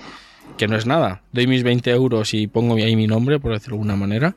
que 0.57 0.69
no 0.69 0.77
es 0.77 0.87
nada, 0.87 1.23
doy 1.33 1.47
mis 1.47 1.63
20 1.63 1.91
euros 1.91 2.35
y 2.35 2.47
pongo 2.47 2.75
ahí 2.77 2.97
mi 2.97 3.07
nombre, 3.07 3.39
por 3.39 3.53
decirlo 3.53 3.77
de 3.77 3.83
alguna 3.83 3.97
manera, 3.97 4.37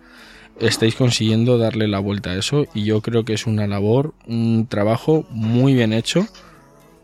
estáis 0.59 0.95
consiguiendo 0.95 1.57
darle 1.57 1.87
la 1.87 1.99
vuelta 1.99 2.31
a 2.31 2.35
eso 2.35 2.65
y 2.73 2.83
yo 2.83 3.01
creo 3.01 3.25
que 3.25 3.33
es 3.33 3.47
una 3.47 3.67
labor, 3.67 4.13
un 4.27 4.67
trabajo 4.67 5.25
muy 5.29 5.73
bien 5.73 5.93
hecho, 5.93 6.27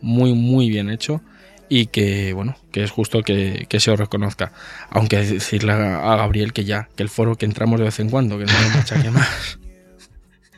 muy, 0.02 0.34
muy 0.34 0.70
bien 0.70 0.90
hecho 0.90 1.22
y 1.68 1.88
que, 1.88 2.34
bueno, 2.34 2.56
que 2.72 2.84
es 2.84 2.92
justo 2.92 3.24
que, 3.24 3.66
que 3.68 3.80
se 3.80 3.92
os 3.92 4.00
reconozca. 4.00 4.52
Aunque 4.90 5.18
decirle 5.18 5.72
a 5.72 6.14
a 6.14 6.18
Gabriel 6.18 6.54
que 6.54 6.66
ya, 6.66 6.90
que 6.96 7.04
el 7.04 7.10
foro 7.10 7.36
que 7.36 7.46
entramos 7.46 7.80
de 7.80 7.86
vez 7.86 8.00
en 8.00 8.10
cuando, 8.10 8.38
que 8.38 8.46
no 8.46 8.52
hay 8.52 8.78
mucha 8.78 9.02
que 9.02 9.12
más. 9.12 9.60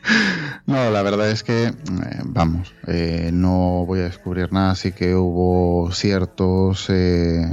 No, 0.66 0.90
la 0.90 1.02
verdad 1.02 1.30
es 1.30 1.42
que, 1.42 1.66
eh, 1.66 1.72
vamos, 2.24 2.74
eh, 2.86 3.30
no 3.32 3.84
voy 3.86 4.00
a 4.00 4.04
descubrir 4.04 4.52
nada, 4.52 4.74
sí 4.74 4.92
que 4.92 5.14
hubo 5.14 5.90
ciertos, 5.92 6.86
eh, 6.90 7.46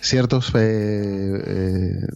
ciertos, 0.00 0.52
eh, 0.54 1.42
eh, 1.46 2.06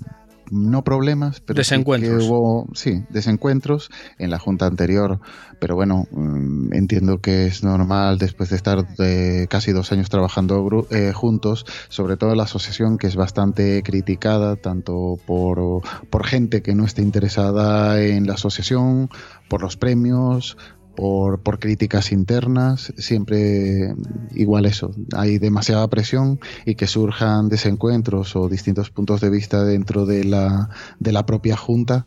no 0.50 0.85
problemas, 0.85 1.40
pero 1.40 1.62
sí 1.62 1.83
que 1.85 2.11
hubo, 2.11 2.68
sí, 2.74 3.04
desencuentros 3.11 3.90
en 4.18 4.30
la 4.30 4.38
junta 4.38 4.66
anterior, 4.66 5.20
pero 5.59 5.74
bueno, 5.74 6.07
mm, 6.11 6.74
entiendo 6.74 7.18
que 7.18 7.46
es 7.46 7.64
normal 7.64 8.18
después 8.18 8.50
de 8.50 8.57
estar 8.57 8.87
de 8.96 9.46
casi 9.48 9.72
dos 9.72 9.92
años 9.92 10.11
trabajando 10.11 10.87
eh, 10.90 11.12
juntos, 11.12 11.66
sobre 11.88 12.16
todo 12.16 12.35
la 12.35 12.44
asociación 12.44 12.98
que 12.98 13.07
es 13.07 13.16
bastante 13.16 13.83
criticada 13.83 14.57
tanto 14.57 15.18
por, 15.26 15.83
por 16.11 16.26
gente 16.26 16.62
que 16.62 16.74
no 16.74 16.85
esté 16.85 17.02
interesada 17.02 18.02
en 18.02 18.26
la 18.26 18.35
asociación, 18.35 19.09
por 19.48 19.62
los 19.62 19.76
premios, 19.76 20.57
por, 20.96 21.40
por 21.40 21.59
críticas 21.59 22.12
internas, 22.12 22.92
siempre 22.96 23.94
igual 24.35 24.66
eso, 24.66 24.92
hay 25.16 25.38
demasiada 25.38 25.88
presión 25.88 26.40
y 26.64 26.74
que 26.74 26.87
surjan 26.87 27.48
desencuentros 27.48 28.37
o 28.37 28.48
distintos 28.48 28.90
puntos 28.90 29.20
de 29.20 29.30
vista 29.30 29.64
dentro 29.64 30.07
de 30.07 30.24
la, 30.24 30.70
de 30.98 31.12
la 31.12 31.26
propia 31.26 31.57
junta, 31.57 32.07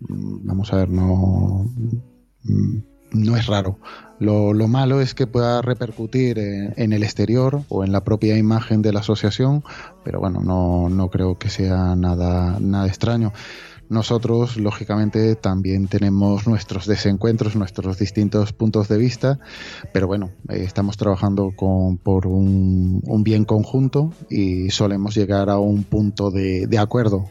mm, 0.00 0.46
vamos 0.46 0.72
a 0.72 0.76
ver, 0.76 0.88
no, 0.88 1.70
mm, 2.44 2.78
no 3.12 3.36
es 3.36 3.46
raro. 3.46 3.78
Lo, 4.18 4.54
lo 4.54 4.68
malo 4.68 5.00
es 5.00 5.14
que 5.14 5.26
pueda 5.26 5.60
repercutir 5.62 6.38
en, 6.38 6.74
en 6.76 6.92
el 6.92 7.02
exterior 7.02 7.62
o 7.68 7.84
en 7.84 7.92
la 7.92 8.04
propia 8.04 8.38
imagen 8.38 8.80
de 8.80 8.92
la 8.92 9.00
asociación, 9.00 9.64
pero 10.04 10.20
bueno, 10.20 10.40
no, 10.42 10.88
no 10.88 11.10
creo 11.10 11.38
que 11.38 11.50
sea 11.50 11.96
nada, 11.96 12.58
nada 12.60 12.86
extraño. 12.86 13.32
Nosotros, 13.92 14.56
lógicamente, 14.56 15.36
también 15.36 15.86
tenemos 15.86 16.46
nuestros 16.46 16.86
desencuentros, 16.86 17.56
nuestros 17.56 17.98
distintos 17.98 18.54
puntos 18.54 18.88
de 18.88 18.96
vista, 18.96 19.38
pero 19.92 20.06
bueno, 20.06 20.30
eh, 20.48 20.62
estamos 20.64 20.96
trabajando 20.96 21.52
con, 21.54 21.98
por 21.98 22.26
un, 22.26 23.02
un 23.04 23.22
bien 23.22 23.44
conjunto 23.44 24.14
y 24.30 24.70
solemos 24.70 25.14
llegar 25.14 25.50
a 25.50 25.58
un 25.58 25.84
punto 25.84 26.30
de, 26.30 26.66
de 26.66 26.78
acuerdo. 26.78 27.26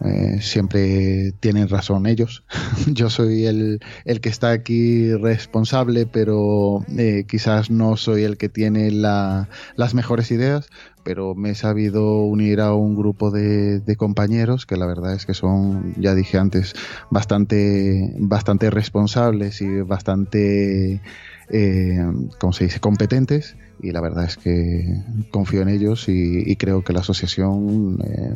Eh, 0.00 0.40
siempre 0.42 1.32
tienen 1.40 1.68
razón 1.68 2.06
ellos. 2.06 2.44
Yo 2.92 3.08
soy 3.10 3.46
el, 3.46 3.80
el 4.04 4.20
que 4.20 4.28
está 4.28 4.50
aquí 4.50 5.14
responsable, 5.14 6.06
pero 6.06 6.80
eh, 6.98 7.24
quizás 7.28 7.70
no 7.70 7.96
soy 7.96 8.24
el 8.24 8.36
que 8.36 8.48
tiene 8.48 8.90
la- 8.90 9.48
las 9.76 9.94
mejores 9.94 10.30
ideas, 10.32 10.68
pero 11.04 11.34
me 11.34 11.50
he 11.50 11.54
sabido 11.54 12.22
unir 12.24 12.60
a 12.60 12.74
un 12.74 12.96
grupo 12.96 13.30
de, 13.30 13.80
de 13.80 13.96
compañeros 13.96 14.66
que 14.66 14.76
la 14.76 14.86
verdad 14.86 15.14
es 15.14 15.26
que 15.26 15.34
son, 15.34 15.94
ya 15.96 16.14
dije 16.14 16.38
antes, 16.38 16.74
bastante, 17.10 18.14
bastante 18.18 18.70
responsables 18.70 19.60
y 19.60 19.80
bastante, 19.82 21.02
eh, 21.50 22.04
¿cómo 22.38 22.52
se 22.52 22.64
dice?, 22.64 22.80
competentes. 22.80 23.56
Y 23.82 23.92
la 23.92 24.00
verdad 24.00 24.24
es 24.24 24.36
que 24.36 25.02
confío 25.30 25.62
en 25.62 25.68
ellos 25.68 26.08
y, 26.08 26.42
y 26.50 26.56
creo 26.56 26.82
que 26.82 26.92
la 26.92 27.00
asociación 27.00 27.98
eh, 28.04 28.34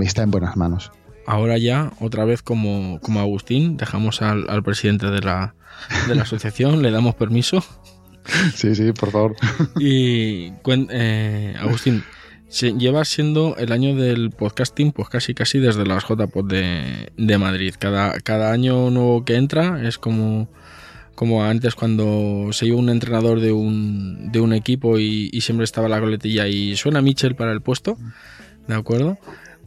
está 0.00 0.22
en 0.22 0.30
buenas 0.30 0.56
manos. 0.56 0.90
Ahora 1.26 1.58
ya, 1.58 1.92
otra 2.00 2.24
vez 2.24 2.42
como, 2.42 3.00
como 3.00 3.20
Agustín, 3.20 3.76
dejamos 3.76 4.22
al, 4.22 4.48
al 4.48 4.62
presidente 4.62 5.06
de 5.06 5.20
la, 5.20 5.54
de 6.06 6.14
la 6.14 6.22
asociación, 6.24 6.82
le 6.82 6.90
damos 6.90 7.14
permiso. 7.14 7.64
Sí, 8.54 8.74
sí, 8.74 8.92
por 8.92 9.10
favor. 9.10 9.36
Y 9.78 10.52
eh, 10.90 11.54
Agustín, 11.58 12.04
se, 12.48 12.72
llevas 12.74 13.08
siendo 13.08 13.56
el 13.56 13.72
año 13.72 13.96
del 13.96 14.30
podcasting, 14.30 14.92
pues 14.92 15.08
casi 15.08 15.34
casi 15.34 15.58
desde 15.58 15.84
las 15.84 16.04
JPod 16.04 16.48
de, 16.48 17.12
de 17.16 17.38
Madrid. 17.38 17.74
Cada, 17.78 18.20
cada 18.20 18.52
año 18.52 18.90
nuevo 18.90 19.24
que 19.24 19.34
entra 19.34 19.82
es 19.86 19.98
como, 19.98 20.48
como 21.16 21.42
antes 21.42 21.74
cuando 21.74 22.50
se 22.52 22.66
iba 22.66 22.76
un 22.76 22.90
entrenador 22.90 23.40
de 23.40 23.50
un, 23.50 24.30
de 24.30 24.38
un 24.38 24.52
equipo 24.52 24.98
y, 24.98 25.30
siempre 25.40 25.64
estaba 25.64 25.88
la 25.88 25.98
coletilla 25.98 26.46
y 26.46 26.76
suena 26.76 27.02
Mitchell 27.02 27.34
para 27.34 27.52
el 27.52 27.62
puesto, 27.62 27.96
¿de 28.68 28.74
acuerdo? 28.74 29.18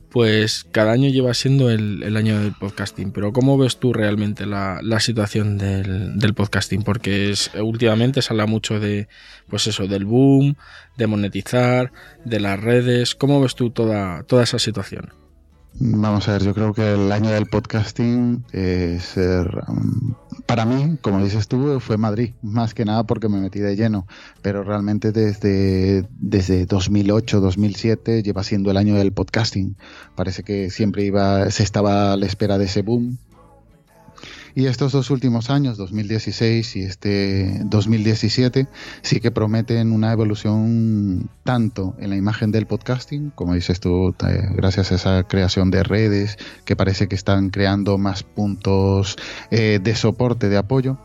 Pues 0.10 0.66
cada 0.72 0.92
año 0.92 1.10
lleva 1.10 1.34
siendo 1.34 1.70
el, 1.70 2.04
el 2.04 2.18
año 2.18 2.40
del 2.40 2.54
podcasting. 2.54 3.12
Pero 3.12 3.32
¿cómo 3.32 3.58
ves 3.58 3.78
tú 3.78 3.94
realmente 3.94 4.46
la, 4.46 4.80
la 4.82 5.00
situación 5.00 5.58
del, 5.58 6.18
del 6.18 6.34
podcasting? 6.34 6.82
Porque 6.82 7.34
últimamente 7.62 8.22
se 8.22 8.34
habla 8.34 8.48
mucho 8.48 8.80
de, 8.80 9.08
pues 9.48 9.68
eso, 9.68 9.88
del 9.88 10.06
boom, 10.06 10.56
de 10.98 11.08
monetizar, 11.08 11.92
de 12.26 12.40
las 12.40 12.60
redes. 12.60 13.14
¿Cómo 13.14 13.40
ves 13.40 13.56
tú 13.56 13.70
toda, 13.70 14.24
toda 14.24 14.44
esa 14.44 14.58
situación? 14.58 15.14
Vamos 15.74 16.28
a 16.28 16.34
ver, 16.34 16.44
yo 16.44 16.54
creo 16.54 16.74
que 16.74 16.94
el 16.94 17.12
año 17.12 17.30
del 17.30 17.46
podcasting 17.46 18.44
es, 18.52 19.16
eh, 19.16 19.46
para 20.46 20.66
mí, 20.66 20.98
como 21.02 21.24
dices 21.24 21.48
tú, 21.48 21.80
fue 21.80 21.98
Madrid, 21.98 22.34
más 22.42 22.74
que 22.74 22.84
nada 22.84 23.04
porque 23.04 23.30
me 23.30 23.40
metí 23.40 23.60
de 23.60 23.76
lleno, 23.76 24.06
pero 24.42 24.64
realmente 24.64 25.12
desde, 25.12 26.08
desde 26.20 26.66
2008, 26.66 27.40
2007 27.40 28.24
lleva 28.24 28.44
siendo 28.44 28.72
el 28.72 28.78
año 28.78 28.96
del 28.96 29.14
podcasting. 29.14 29.78
Parece 30.16 30.44
que 30.44 30.70
siempre 30.70 31.06
iba, 31.06 31.50
se 31.52 31.64
estaba 31.64 32.14
a 32.14 32.18
la 32.18 32.26
espera 32.26 32.58
de 32.58 32.66
ese 32.66 32.82
boom. 32.82 33.18
Y 34.60 34.68
estos 34.68 34.92
dos 34.92 35.10
últimos 35.10 35.50
años, 35.50 35.78
2016 35.78 36.76
y 36.76 36.82
este 36.82 37.62
2017, 37.64 38.68
sí 39.02 39.22
que 39.22 39.32
prometen 39.32 39.94
una 39.94 40.12
evolución 40.12 41.30
tanto 41.46 41.96
en 41.98 42.10
la 42.10 42.18
imagen 42.18 42.52
del 42.52 42.68
podcasting, 42.68 43.30
como 43.36 43.54
dices 43.54 43.80
tú, 43.80 44.14
gracias 44.58 44.92
a 44.92 44.96
esa 44.96 45.24
creación 45.24 45.72
de 45.72 45.84
redes 45.84 46.38
que 46.66 46.76
parece 46.76 47.08
que 47.08 47.16
están 47.16 47.52
creando 47.52 47.98
más 47.98 48.24
puntos 48.24 49.16
eh, 49.50 49.80
de 49.82 49.96
soporte, 49.96 50.50
de 50.50 50.58
apoyo, 50.58 50.98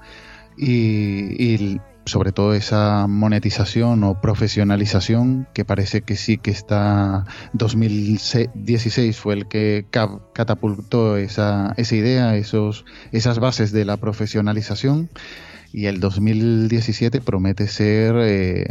y 0.59 1.79
sobre 2.07 2.33
todo 2.33 2.55
esa 2.55 3.07
monetización 3.07 4.05
o 4.05 4.21
profesionalización 4.21 5.49
que 5.55 5.65
parece 5.65 6.03
que 6.03 6.17
sí 6.17 6.37
que 6.39 6.51
está 6.51 7.25
2016 7.55 9.19
fue 9.19 9.35
el 9.35 9.49
que 9.49 9.87
ca- 9.91 10.21
catapultó 10.35 11.17
esa, 11.17 11.73
esa 11.77 11.95
idea, 11.97 12.37
esos, 12.37 12.85
esas 13.13 13.39
bases 13.39 13.73
de 13.73 13.85
la 13.85 13.97
profesionalización 13.97 15.09
y 15.73 15.87
el 15.87 15.99
2017 16.01 17.21
promete 17.21 17.67
ser 17.69 18.15
eh, 18.19 18.67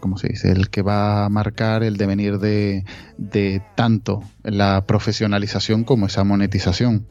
¿cómo 0.00 0.18
se 0.18 0.28
dice? 0.28 0.52
el 0.52 0.68
que 0.70 0.82
va 0.82 1.24
a 1.24 1.28
marcar 1.30 1.82
el 1.82 1.96
devenir 1.96 2.38
de, 2.38 2.84
de 3.16 3.62
tanto 3.74 4.22
la 4.42 4.84
profesionalización 4.86 5.84
como 5.84 6.06
esa 6.06 6.24
monetización. 6.24 7.06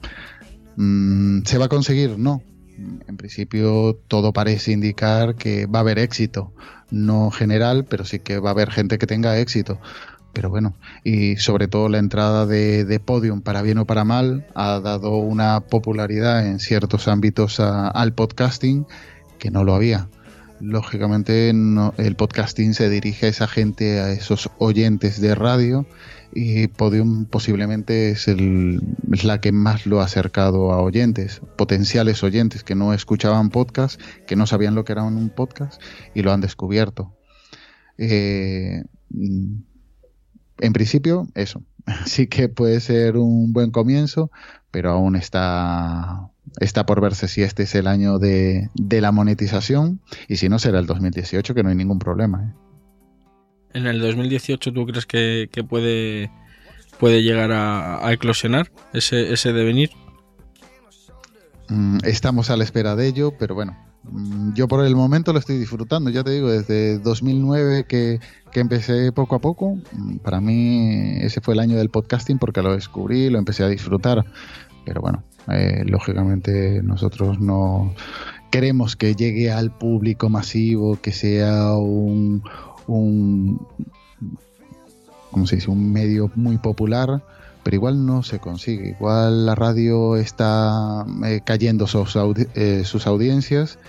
Mm, 0.75 1.41
¿Se 1.43 1.57
va 1.57 1.65
a 1.65 1.69
conseguir? 1.69 2.17
No, 2.17 2.41
en 3.07 3.17
principio 3.17 3.99
todo 4.07 4.33
parece 4.33 4.71
indicar 4.71 5.35
que 5.35 5.65
va 5.65 5.79
a 5.79 5.81
haber 5.81 5.99
éxito, 5.99 6.53
no 6.91 7.31
general, 7.31 7.85
pero 7.85 8.05
sí 8.05 8.19
que 8.19 8.39
va 8.39 8.49
a 8.49 8.53
haber 8.53 8.71
gente 8.71 8.97
que 8.97 9.07
tenga 9.07 9.37
éxito. 9.37 9.79
Pero 10.33 10.49
bueno, 10.49 10.73
y 11.03 11.37
sobre 11.37 11.67
todo 11.67 11.89
la 11.89 11.99
entrada 11.99 12.47
de, 12.47 12.99
Podium, 13.05 13.41
para 13.41 13.61
bien 13.61 13.77
o 13.77 13.85
para 13.85 14.03
mal, 14.03 14.47
ha 14.55 14.79
dado 14.79 15.17
una 15.17 15.61
popularidad 15.61 16.47
en 16.47 16.59
ciertos 16.59 17.07
ámbitos 17.07 17.59
al 17.59 18.13
podcasting 18.13 18.87
que 19.37 19.51
no 19.51 19.63
lo 19.63 19.75
había. 19.75 20.07
lógicamente 20.59 21.49
el 21.49 22.15
podcasting 22.15 22.73
se 22.73 22.89
dirige 22.89 23.27
a 23.27 23.29
esa 23.29 23.47
gente, 23.47 23.99
a 23.99 24.11
esos 24.11 24.49
oyentes 24.57 25.21
de 25.21 25.35
radio 25.35 25.85
y 26.35 26.67
Podium 26.67 27.25
posiblemente 27.25 28.11
es, 28.11 28.27
el, 28.27 28.81
la 29.23 29.39
que 29.39 29.51
más 29.51 29.85
lo 29.85 30.01
ha 30.01 30.05
acercado 30.05 30.71
a 30.71 30.81
oyentes, 30.81 31.41
potenciales 31.55 32.23
oyentes 32.23 32.63
que 32.63 32.75
no 32.75 32.93
escuchaban 32.93 33.49
podcast, 33.49 34.01
que 34.25 34.35
no 34.35 34.47
sabían 34.47 34.75
lo 34.75 34.83
que 34.83 34.93
era 34.93 35.03
un 35.03 35.29
podcast 35.29 35.81
y 36.13 36.23
lo 36.23 36.31
han 36.31 36.41
descubierto. 36.41 37.13
Eh, 37.97 38.83
mm, 39.09 39.55
en 40.59 40.73
principio, 40.73 41.27
eso. 41.35 41.63
Sí 42.05 42.27
que 42.27 42.47
puede 42.47 42.79
ser 42.79 43.17
un 43.17 43.51
buen 43.51 43.71
comienzo, 43.71 44.31
pero 44.71 44.91
aún 44.91 45.15
está, 45.15 46.29
está 46.59 46.85
por 46.85 47.01
verse 47.01 47.27
si 47.27 47.43
este 47.43 47.63
es 47.63 47.75
el 47.75 47.87
año 47.87 48.19
de, 48.19 48.69
de 48.73 49.01
la 49.01 49.11
monetización 49.11 49.99
y 50.29 50.37
si 50.37 50.47
no 50.47 50.59
será 50.59 50.79
el 50.79 50.85
2018, 50.85 51.53
que 51.53 51.61
no 51.61 51.69
hay 51.69 51.75
ningún 51.75 51.99
problema. 51.99 52.43
¿eh? 52.43 52.62
¿En 53.73 53.87
el 53.87 53.99
2018 53.99 54.71
tú 54.71 54.85
crees 54.85 55.05
que, 55.05 55.49
puede, 55.67 56.29
puede 56.99 57.23
llegar 57.23 57.51
a, 57.51 58.05
a 58.05 58.13
eclosionar 58.13 58.71
ese, 58.93 59.33
ese 59.33 59.53
devenir? 59.53 59.89
Mm, 61.69 61.97
Estamos 62.03 62.49
a 62.49 62.57
la 62.57 62.63
espera 62.63 62.95
de 62.95 63.07
ello, 63.07 63.33
pero 63.37 63.55
bueno, 63.55 63.75
mm, 64.03 64.53
yo 64.53 64.67
por 64.67 64.85
el 64.85 64.95
momento 64.95 65.33
lo 65.33 65.39
estoy 65.39 65.57
disfrutando, 65.57 66.09
ya 66.09 66.23
te 66.23 66.31
digo, 66.31 66.51
desde 66.51 66.99
2009 66.99 67.85
que, 67.87 68.19
que 68.51 68.59
empecé 68.59 69.11
poco 69.11 69.35
a 69.35 69.39
poco, 69.39 69.77
mm, 69.91 70.17
para 70.17 70.39
mí 70.39 71.17
ese 71.21 71.41
fue 71.41 71.55
el 71.55 71.59
año 71.59 71.77
del 71.77 71.89
podcasting 71.89 72.37
porque 72.37 72.61
lo 72.61 72.73
descubrí, 72.73 73.29
lo 73.29 73.39
empecé 73.39 73.63
a 73.63 73.69
disfrutar, 73.69 74.23
pero 74.85 75.01
bueno, 75.01 75.23
eh, 75.51 75.83
lógicamente 75.85 76.81
nosotros 76.83 77.39
no 77.39 77.93
queremos 78.51 78.95
que 78.95 79.15
llegue 79.15 79.51
al 79.51 79.75
público 79.75 80.29
masivo, 80.29 80.99
que 81.01 81.11
sea 81.11 81.73
un, 81.73 82.43
un 82.87 83.65
¿cómo 85.33 85.47
se 85.47 85.57
dice? 85.57 85.69
un 85.69 85.91
medio 85.91 86.31
muy 86.35 86.57
popular, 86.57 87.21
pero 87.63 87.75
igual 87.75 88.05
no 88.05 88.23
se 88.23 88.39
consigue. 88.39 88.91
Igual 88.91 89.45
la 89.45 89.55
radio 89.55 90.15
está 90.15 91.05
eh, 91.25 91.41
cayendo 91.43 91.87
sus, 91.87 92.15
eh, 92.55 92.83
sus 92.85 93.07
audiencias 93.07 93.79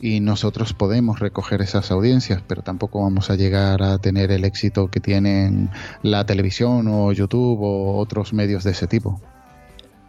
y 0.00 0.20
nosotros 0.20 0.72
podemos 0.72 1.20
recoger 1.20 1.60
esas 1.60 1.90
audiencias, 1.90 2.42
pero 2.46 2.62
tampoco 2.62 3.02
vamos 3.02 3.30
a 3.30 3.36
llegar 3.36 3.82
a 3.82 3.98
tener 3.98 4.32
el 4.32 4.44
éxito 4.44 4.90
que 4.90 5.00
tienen 5.00 5.70
la 6.02 6.24
televisión 6.24 6.88
o 6.88 7.12
YouTube 7.12 7.60
o 7.60 7.98
otros 7.98 8.32
medios 8.32 8.64
de 8.64 8.70
ese 8.70 8.86
tipo. 8.86 9.20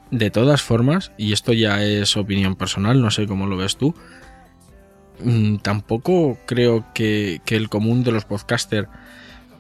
De 0.10 0.30
todas 0.30 0.62
formas, 0.62 1.12
y 1.18 1.34
esto 1.34 1.54
ya 1.54 1.84
es 1.84 2.18
opinión 2.18 2.56
personal, 2.56 3.02
no 3.02 3.10
sé 3.10 3.26
cómo 3.26 3.48
lo 3.48 3.58
ves 3.58 3.78
tú, 3.78 3.96
tampoco 5.62 6.38
creo 6.46 6.86
que, 6.94 7.42
que 7.46 7.56
el 7.56 7.70
común 7.70 8.04
de 8.04 8.12
los 8.12 8.26
podcasters 8.26 8.90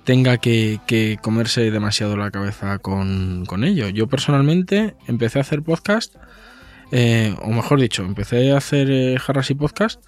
tenga 0.03 0.37
que, 0.37 1.17
comerse 1.21 1.71
demasiado 1.71 2.17
la 2.17 2.31
cabeza 2.31 2.79
con, 2.79 3.45
con 3.45 3.63
ello. 3.63 3.89
Yo 3.89 4.07
personalmente 4.07 4.95
empecé 5.07 5.39
a 5.39 5.41
hacer 5.41 5.63
podcast, 5.63 6.15
eh, 6.91 7.35
o 7.41 7.49
mejor 7.49 7.79
dicho, 7.79 8.03
empecé 8.03 8.51
a 8.51 8.57
hacer 8.57 8.89
eh, 8.91 9.17
jarras 9.19 9.49
y 9.49 9.55
podcast 9.55 10.03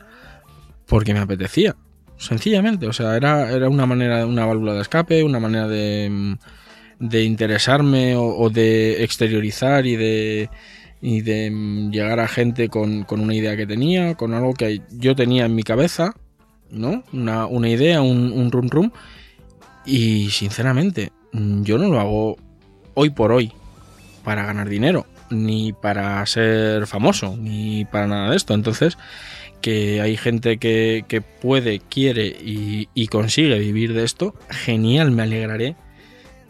porque 0.86 1.14
me 1.14 1.20
apetecía. 1.20 1.76
Sencillamente, 2.18 2.88
o 2.88 2.94
sea, 2.94 3.16
era, 3.18 3.52
era 3.52 3.70
una 3.70 3.86
manera, 3.86 4.26
una 4.26 4.46
válvula 4.46 4.74
de 4.74 4.82
escape, 4.82 5.24
una 5.24 5.40
manera 5.40 5.68
de, 5.68 6.10
mm, 6.10 6.34
de 7.00 7.24
interesarme 7.24 8.16
o 8.16 8.50
de 8.50 9.04
exteriorizar 9.04 9.86
y 9.86 9.96
de, 9.96 10.50
y 11.08 11.22
de 11.22 11.52
llegar 11.92 12.20
a 12.20 12.28
gente 12.28 12.68
con, 12.68 13.04
con 13.04 13.20
una 13.20 13.36
idea 13.36 13.56
que 13.56 13.68
tenía, 13.68 14.16
con 14.16 14.34
algo 14.34 14.56
que 14.56 14.82
yo 14.90 15.16
tenía 15.16 15.46
en 15.46 15.54
mi 15.54 15.62
cabeza, 15.62 16.16
¿no? 16.72 17.04
Una, 17.14 17.46
una 17.46 17.70
idea, 17.70 18.02
un, 18.02 18.32
un 18.32 18.52
rum 18.52 18.70
rum. 18.70 18.90
Y 19.86 20.32
sinceramente, 20.32 21.12
yo 21.32 21.78
no 21.78 21.90
lo 21.90 22.00
hago 22.00 22.38
hoy 22.96 23.12
por 23.12 23.32
hoy 23.32 23.52
para 24.24 24.48
ganar 24.48 24.68
dinero, 24.68 25.06
ni 25.30 25.74
para 25.74 26.26
ser 26.26 26.88
famoso, 26.88 27.38
ni 27.38 27.86
para 27.86 28.08
nada 28.08 28.32
de 28.32 28.38
esto. 28.38 28.56
Entonces, 28.56 28.98
que 29.62 30.02
hay 30.02 30.18
gente 30.18 30.58
que, 30.58 31.06
que 31.08 31.22
puede, 31.22 31.82
quiere 31.82 32.26
y, 32.26 32.90
y 32.96 33.10
consigue 33.10 33.60
vivir 33.60 33.94
de 33.94 34.06
esto, 34.06 34.34
genial, 34.50 35.12
me 35.12 35.22
alegraré. 35.22 35.76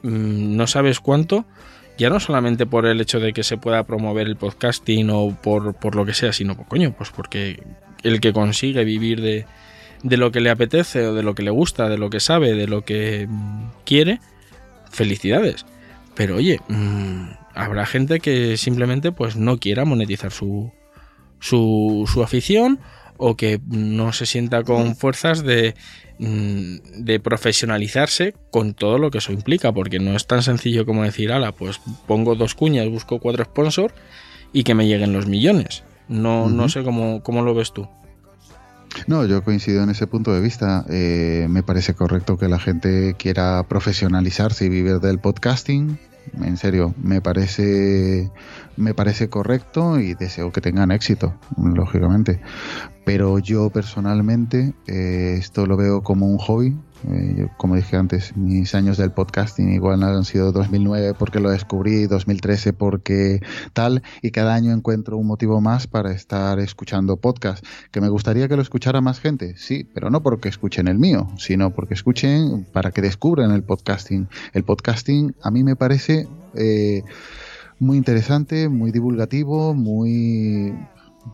Mm, 0.01 0.55
No 0.55 0.65
sabes 0.65 1.01
cuánto, 1.01 1.45
ya 1.97 2.10
no 2.10 2.19
solamente 2.19 2.65
por 2.65 2.86
el 2.86 2.99
hecho 3.01 3.19
de 3.19 3.34
que 3.34 3.43
se 3.43 3.58
pueda 3.58 3.84
promover 3.84 4.27
el 4.27 4.36
podcasting 4.36 5.10
o 5.10 5.36
por, 5.41 5.75
por 5.75 5.95
lo 5.95 6.05
que 6.05 6.13
sea, 6.13 6.34
sino, 6.34 6.58
coño, 6.58 6.93
pues 6.97 7.10
porque 7.10 7.63
el 8.03 8.19
que 8.19 8.34
consigue 8.34 8.84
vivir 8.84 9.21
de, 9.21 9.45
de 10.03 10.17
lo 10.17 10.31
que 10.31 10.41
le 10.41 10.49
apetece 10.49 11.08
o 11.08 11.13
de 11.13 11.23
lo 11.23 11.36
que 11.36 11.43
le 11.43 11.51
gusta, 11.51 11.89
de 11.89 11.97
lo 11.97 12.10
que 12.10 12.19
sabe, 12.19 12.53
de 12.53 12.67
lo 12.67 12.84
que 12.84 13.27
mm, 13.29 13.69
quiere, 13.86 14.19
felicidades. 14.91 15.65
Pero 16.15 16.36
oye, 16.36 16.60
mm, 16.67 17.29
habrá 17.53 17.86
gente 17.86 18.19
que 18.19 18.58
simplemente 18.58 19.12
pues 19.12 19.36
no 19.36 19.58
quiera 19.58 19.86
monetizar 19.86 20.31
su, 20.31 20.71
su, 21.39 22.10
su 22.12 22.23
afición 22.23 22.79
o 23.17 23.38
que 23.38 23.60
no 23.67 24.12
se 24.13 24.25
sienta 24.25 24.63
con 24.63 24.95
fuerzas 24.95 25.43
de, 25.43 25.75
de 26.17 27.19
profesionalizarse 27.19 28.34
con 28.51 28.73
todo 28.73 28.97
lo 28.97 29.12
que 29.12 29.17
eso 29.17 29.34
implica, 29.34 29.71
porque 29.73 29.99
no 29.99 30.15
es 30.15 30.28
tan 30.28 30.43
sencillo 30.43 30.86
como 30.86 31.04
decir, 31.04 31.32
ala, 31.32 31.51
pues 31.51 31.82
pongo 32.08 32.36
dos 32.36 32.56
cuñas, 32.56 32.88
busco 32.89 33.19
cuatro 33.19 33.43
sponsors 33.43 33.93
y 34.54 34.63
que 34.63 34.75
me 34.75 34.88
lleguen 34.88 35.13
los 35.13 35.28
millones. 35.28 35.84
No, 36.08 36.49
no 36.49 36.69
sé 36.69 36.84
cómo, 36.84 37.21
cómo 37.23 37.41
lo 37.41 37.54
ves 37.54 37.73
tú. 37.73 37.88
No, 39.08 39.25
yo 39.25 39.43
coincido 39.43 39.84
en 39.84 39.89
ese 39.89 40.08
punto 40.08 40.34
de 40.34 40.41
vista. 40.41 40.86
Eh, 40.89 41.47
me 41.49 41.63
parece 41.63 41.93
correcto 41.93 42.38
que 42.38 42.47
la 42.47 42.60
gente 42.60 43.15
quiera 43.17 43.63
profesionalizarse 43.67 44.65
y 44.65 44.69
vivir 44.69 44.99
del 44.99 45.19
podcasting. 45.19 45.99
En 46.41 46.58
serio, 46.58 46.93
me 47.01 47.21
parece, 47.21 48.32
me 48.77 48.93
parece 48.93 49.29
correcto 49.29 49.99
y 49.99 50.13
deseo 50.13 50.51
que 50.51 50.61
tengan 50.61 50.91
éxito, 50.91 51.33
lógicamente. 51.57 52.39
Pero 53.05 53.38
yo 53.38 53.69
personalmente 53.69 54.73
eh, 54.88 55.35
esto 55.38 55.67
lo 55.67 55.77
veo 55.77 56.01
como 56.01 56.27
un 56.27 56.39
hobby. 56.39 56.75
Eh, 57.07 57.35
yo, 57.38 57.49
como 57.57 57.75
dije 57.75 57.97
antes, 57.97 58.35
mis 58.35 58.73
años 58.73 58.97
del 58.97 59.11
podcasting 59.11 59.71
igual 59.73 60.01
han 60.01 60.25
sido 60.25 60.51
2009 60.51 61.13
porque 61.13 61.39
lo 61.39 61.51
descubrí, 61.51 62.07
2013 62.07 62.73
porque 62.73 63.41
tal, 63.73 64.01
y 64.23 64.31
cada 64.31 64.55
año 64.55 64.71
encuentro 64.71 65.17
un 65.17 65.27
motivo 65.27 65.61
más 65.61 65.85
para 65.85 66.11
estar 66.11 66.57
escuchando 66.59 67.17
podcast. 67.17 67.63
Que 67.91 68.01
me 68.01 68.09
gustaría 68.09 68.47
que 68.47 68.55
lo 68.55 68.63
escuchara 68.63 69.01
más 69.01 69.19
gente, 69.19 69.55
sí, 69.55 69.88
pero 69.93 70.09
no 70.09 70.23
porque 70.23 70.49
escuchen 70.49 70.88
el 70.88 70.97
mío, 70.97 71.27
sino 71.38 71.75
porque 71.75 71.93
escuchen 71.93 72.65
para 72.73 72.89
que 72.89 73.03
descubran 73.03 73.51
el 73.51 73.61
podcasting. 73.61 74.27
El 74.53 74.63
podcasting 74.63 75.35
a 75.43 75.51
mí 75.51 75.63
me 75.63 75.75
parece 75.75 76.27
eh, 76.55 77.03
muy 77.79 77.97
interesante, 77.97 78.69
muy 78.69 78.91
divulgativo, 78.91 79.73
muy 79.73 80.73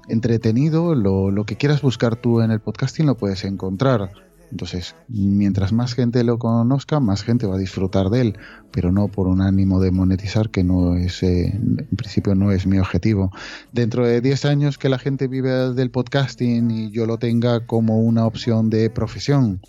entretenido. 0.08 0.96
Lo, 0.96 1.32
lo 1.32 1.46
que 1.46 1.58
quieras 1.58 1.82
buscar 1.82 2.16
tú 2.16 2.42
en 2.42 2.52
el 2.52 2.60
podcasting 2.60 3.06
lo 3.06 3.18
puedes 3.18 3.44
encontrar. 3.44 4.12
Entonces, 4.52 4.96
mientras 5.08 5.72
más 5.72 5.94
gente 5.94 6.26
lo 6.26 6.38
conozca, 6.38 7.00
más 7.00 7.24
gente 7.24 7.48
va 7.48 7.56
a 7.56 7.58
disfrutar 7.58 8.10
de 8.10 8.22
él, 8.22 8.38
pero 8.72 8.92
no 8.92 9.08
por 9.08 9.28
un 9.28 9.42
ánimo 9.42 9.80
de 9.80 9.92
monetizar, 9.92 10.50
que 10.50 10.64
no 10.64 10.96
es, 10.96 11.24
eh, 11.24 11.54
en 11.54 11.88
principio 11.96 12.36
no 12.36 12.52
es 12.52 12.68
mi 12.68 12.78
objetivo. 12.78 13.32
Dentro 13.72 14.06
de 14.06 14.20
10 14.20 14.44
años 14.46 14.78
que 14.78 14.90
la 14.90 15.00
gente 15.00 15.30
vive 15.30 15.74
del 15.74 15.90
podcasting 15.90 16.70
y 16.70 16.92
yo 16.92 17.06
lo 17.06 17.18
tenga 17.18 17.66
como 17.66 18.02
una 18.02 18.26
opción 18.26 18.70
de 18.70 18.90
profesión, 18.90 19.62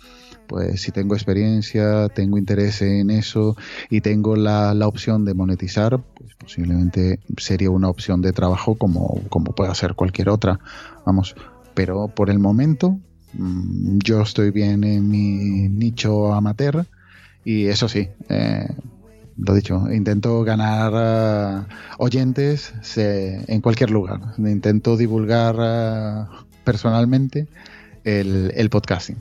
pues 0.47 0.81
si 0.81 0.91
tengo 0.91 1.15
experiencia, 1.15 2.09
tengo 2.09 2.37
interés 2.37 2.81
en 2.81 3.09
eso 3.09 3.55
y 3.89 4.01
tengo 4.01 4.35
la, 4.35 4.73
la 4.73 4.87
opción 4.87 5.25
de 5.25 5.33
monetizar, 5.33 5.99
pues 6.15 6.35
posiblemente 6.35 7.19
sería 7.37 7.69
una 7.69 7.89
opción 7.89 8.21
de 8.21 8.33
trabajo 8.33 8.75
como, 8.75 9.21
como 9.29 9.53
pueda 9.53 9.73
ser 9.75 9.95
cualquier 9.95 10.29
otra. 10.29 10.59
Vamos, 11.05 11.35
pero 11.73 12.07
por 12.07 12.29
el 12.29 12.39
momento 12.39 12.99
mm, 13.33 13.99
yo 14.03 14.21
estoy 14.21 14.51
bien 14.51 14.83
en 14.83 15.09
mi 15.09 15.69
nicho 15.69 16.33
amateur 16.33 16.85
y 17.45 17.65
eso 17.67 17.87
sí, 17.89 18.07
eh, 18.29 18.67
lo 19.37 19.53
dicho, 19.55 19.91
intento 19.91 20.43
ganar 20.43 20.93
eh, 20.95 21.73
oyentes 21.97 22.73
se- 22.81 23.43
en 23.51 23.61
cualquier 23.61 23.89
lugar. 23.91 24.19
Intento 24.37 24.95
divulgar 24.95 25.55
eh, 25.59 26.25
personalmente 26.63 27.47
el, 28.03 28.51
el 28.55 28.69
podcasting. 28.69 29.17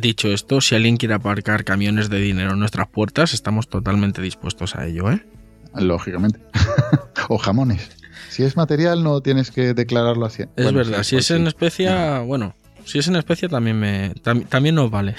Dicho 0.00 0.28
esto, 0.28 0.60
si 0.60 0.74
alguien 0.74 0.96
quiere 0.96 1.14
aparcar 1.14 1.64
camiones 1.64 2.08
de 2.08 2.20
dinero 2.20 2.52
en 2.52 2.58
nuestras 2.60 2.86
puertas, 2.88 3.34
estamos 3.34 3.68
totalmente 3.68 4.22
dispuestos 4.22 4.76
a 4.76 4.86
ello, 4.86 5.10
¿eh? 5.10 5.24
Lógicamente. 5.74 6.40
o 7.28 7.38
jamones. 7.38 7.90
Si 8.30 8.42
es 8.44 8.56
material, 8.56 9.02
no 9.02 9.20
tienes 9.20 9.50
que 9.50 9.74
declararlo 9.74 10.26
así. 10.26 10.42
Es 10.56 10.64
Bueno, 10.64 10.78
verdad, 10.78 11.02
si 11.02 11.16
pues 11.16 11.24
es 11.30 11.30
en 11.36 11.42
sí. 11.42 11.48
especia, 11.48 12.20
bueno, 12.20 12.54
si 12.84 12.98
es 12.98 13.08
en 13.08 13.16
especia 13.16 13.48
también 13.48 13.78
me 13.80 14.14
tam- 14.16 14.46
también 14.46 14.74
nos 14.76 14.90
vale. 14.90 15.14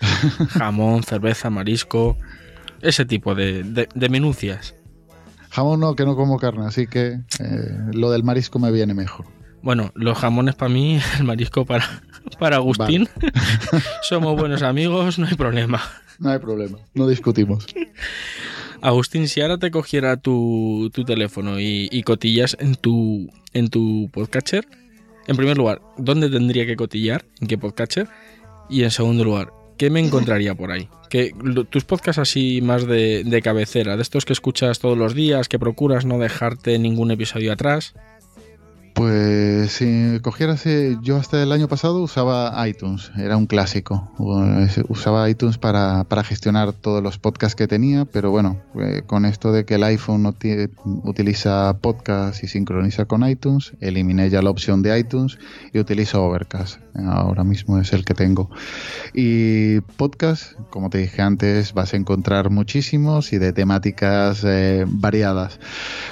Jamón, 0.50 1.02
cerveza, 1.02 1.50
marisco, 1.50 2.16
ese 2.80 3.04
tipo 3.04 3.34
de, 3.34 3.62
de- 3.62 3.88
de 3.94 4.08
minucias. 4.08 4.74
Jamón 5.50 5.80
no, 5.80 5.94
que 5.94 6.04
no 6.04 6.16
como 6.16 6.38
carne, 6.38 6.66
así 6.66 6.86
que 6.86 7.20
eh, 7.38 7.78
lo 7.92 8.10
del 8.10 8.22
marisco 8.24 8.58
me 8.58 8.70
viene 8.72 8.94
mejor. 8.94 9.26
Bueno, 9.62 9.90
los 9.94 10.18
jamones 10.18 10.54
para 10.54 10.68
mí, 10.72 10.98
el 11.18 11.24
marisco 11.24 11.64
para, 11.64 12.02
para 12.38 12.56
Agustín. 12.56 13.08
Somos 14.02 14.38
buenos 14.38 14.62
amigos, 14.62 15.18
no 15.18 15.26
hay 15.26 15.34
problema. 15.34 15.82
No 16.18 16.30
hay 16.30 16.38
problema, 16.38 16.78
no 16.94 17.06
discutimos. 17.06 17.66
Agustín, 18.80 19.28
si 19.28 19.40
ahora 19.40 19.58
te 19.58 19.70
cogiera 19.70 20.16
tu, 20.16 20.90
tu 20.92 21.04
teléfono 21.04 21.58
y, 21.58 21.88
y 21.90 22.02
cotillas 22.02 22.56
en 22.60 22.74
tu, 22.76 23.30
en 23.52 23.68
tu 23.68 24.08
podcatcher, 24.12 24.66
en 25.28 25.36
primer 25.36 25.58
lugar, 25.58 25.82
¿dónde 25.96 26.30
tendría 26.30 26.64
que 26.66 26.74
cotillar? 26.74 27.24
¿En 27.40 27.48
qué 27.48 27.58
podcatcher? 27.58 28.08
Y 28.70 28.82
en 28.84 28.90
segundo 28.90 29.24
lugar, 29.24 29.52
¿qué 29.76 29.90
me 29.90 30.00
encontraría 30.00 30.54
por 30.54 30.72
ahí? 30.72 30.88
Que 31.10 31.32
tus 31.70 31.84
podcasts 31.84 32.18
así 32.18 32.60
más 32.62 32.86
de, 32.86 33.24
de 33.24 33.42
cabecera, 33.42 33.96
de 33.96 34.02
estos 34.02 34.24
que 34.24 34.32
escuchas 34.32 34.78
todos 34.78 34.96
los 34.96 35.14
días, 35.14 35.48
que 35.48 35.58
procuras 35.58 36.04
no 36.04 36.18
dejarte 36.18 36.78
ningún 36.78 37.10
episodio 37.10 37.52
atrás. 37.52 37.94
Pues 38.98 39.70
si 39.70 40.18
cogieras, 40.22 40.64
yo 41.02 41.18
hasta 41.18 41.40
el 41.40 41.52
año 41.52 41.68
pasado 41.68 42.02
usaba 42.02 42.68
iTunes, 42.68 43.12
era 43.16 43.36
un 43.36 43.46
clásico. 43.46 44.10
Usaba 44.88 45.30
iTunes 45.30 45.56
para, 45.56 46.02
para 46.02 46.24
gestionar 46.24 46.72
todos 46.72 47.00
los 47.00 47.16
podcasts 47.16 47.54
que 47.54 47.68
tenía, 47.68 48.06
pero 48.06 48.32
bueno, 48.32 48.60
eh, 48.74 49.02
con 49.06 49.24
esto 49.24 49.52
de 49.52 49.64
que 49.64 49.76
el 49.76 49.84
iPhone 49.84 50.24
no 50.24 50.34
utiliza 51.04 51.78
podcast 51.80 52.42
y 52.42 52.48
sincroniza 52.48 53.04
con 53.04 53.24
iTunes, 53.24 53.72
eliminé 53.80 54.30
ya 54.30 54.42
la 54.42 54.50
opción 54.50 54.82
de 54.82 54.98
iTunes 54.98 55.38
y 55.72 55.78
utilizo 55.78 56.24
Overcast. 56.24 56.80
Ahora 57.06 57.44
mismo 57.44 57.78
es 57.78 57.92
el 57.92 58.04
que 58.04 58.14
tengo. 58.14 58.50
Y 59.14 59.80
podcast, 59.96 60.54
como 60.70 60.90
te 60.90 60.98
dije 60.98 61.22
antes, 61.22 61.72
vas 61.72 61.94
a 61.94 61.96
encontrar 61.96 62.50
muchísimos 62.50 63.32
y 63.32 63.38
de 63.38 63.52
temáticas 63.52 64.42
eh, 64.44 64.84
variadas. 64.88 65.60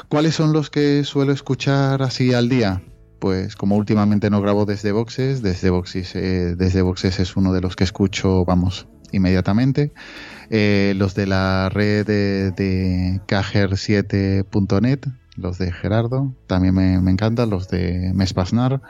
¿Cuáles 0.09 0.37
son 0.37 0.53
los 0.53 0.70
que 0.70 1.03
suelo 1.03 1.32
escuchar 1.32 2.03
así 2.03 2.32
al 2.32 2.49
día? 2.49 2.76
Pues 3.19 3.57
como 3.57 3.77
últimamente 3.77 4.29
no 4.31 4.43
grabo 4.43 4.67
desde 4.67 4.93
Boxes, 4.93 5.43
desde 5.43 5.71
Boxes, 5.71 6.14
eh, 6.17 6.55
desde 6.57 6.83
Boxes 6.83 7.19
es 7.19 7.37
uno 7.37 7.53
de 7.53 7.61
los 7.62 7.75
que 7.77 7.85
escucho, 7.85 8.45
vamos, 8.45 8.89
inmediatamente. 9.11 9.93
Eh, 10.51 10.93
los 10.97 11.14
de 11.14 11.27
la 11.27 11.69
red 11.71 12.07
de, 12.07 12.51
de 12.53 13.21
Cajer7.net, 13.27 15.01
los 15.37 15.59
de 15.59 15.73
Gerardo, 15.73 16.35
también 16.47 16.75
me, 16.75 17.11
encantan, 17.11 17.51
los 17.51 17.69
de 17.69 18.12
Mespasnar. 18.14 18.81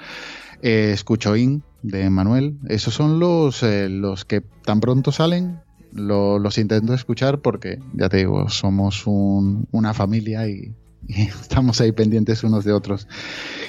Eh, 0.62 0.90
escucho 0.92 1.36
In 1.36 1.62
de 1.82 2.10
Manuel. 2.10 2.58
Esos 2.68 2.94
son 2.94 3.18
los, 3.20 3.62
los 3.62 4.24
que 4.24 4.40
tan 4.64 4.80
pronto 4.80 5.12
salen, 5.12 5.60
lo- 5.92 6.38
los 6.38 6.58
intento 6.58 6.94
escuchar 6.94 7.40
porque, 7.40 7.78
ya 7.94 8.08
te 8.08 8.18
digo, 8.18 8.48
somos 8.48 9.06
un- 9.06 9.68
una 9.70 9.94
familia 9.94 10.48
y 10.48 10.74
estamos 11.40 11.80
ahí 11.80 11.92
pendientes 11.92 12.44
unos 12.44 12.64
de 12.64 12.72
otros. 12.72 13.08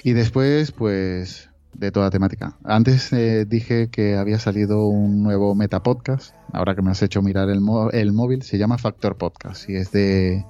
Y 0.04 0.14
después, 0.14 0.72
pues, 0.72 1.50
de 1.74 1.92
toda 1.92 2.10
temática. 2.10 2.58
Antes 2.64 3.14
eh, 3.14 3.46
dije 3.46 3.90
que 3.90 4.18
había 4.18 4.40
salido 4.40 4.88
un 4.88 5.24
nuevo 5.24 5.54
Meta 5.56 5.84
Podcast. 5.84 6.34
Ahora 6.52 6.76
que 6.76 6.82
me 6.82 6.92
has 6.92 7.02
hecho 7.04 7.22
mirar 7.22 7.50
el, 7.50 7.62
el 7.94 8.14
móvil, 8.14 8.42
se 8.42 8.58
llama 8.58 8.78
Factor 8.78 9.16
Podcast 9.18 9.70
y 9.70 9.76
es 9.76 9.92
de, 9.92 10.46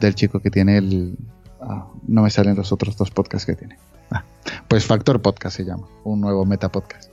del 0.00 0.14
chico 0.14 0.40
que 0.40 0.50
tiene 0.50 0.78
el. 0.78 1.16
ah, 1.60 1.86
no 2.06 2.22
me 2.22 2.30
salen 2.30 2.56
los 2.56 2.72
otros 2.72 2.96
dos 2.96 3.10
podcasts 3.10 3.46
que 3.46 3.54
tiene. 3.54 3.78
Ah, 4.10 4.24
pues 4.68 4.84
Factor 4.84 5.22
Podcast 5.22 5.56
se 5.56 5.64
llama, 5.64 5.86
un 6.02 6.20
nuevo 6.20 6.44
Meta 6.44 6.70
Podcast. 6.70 7.12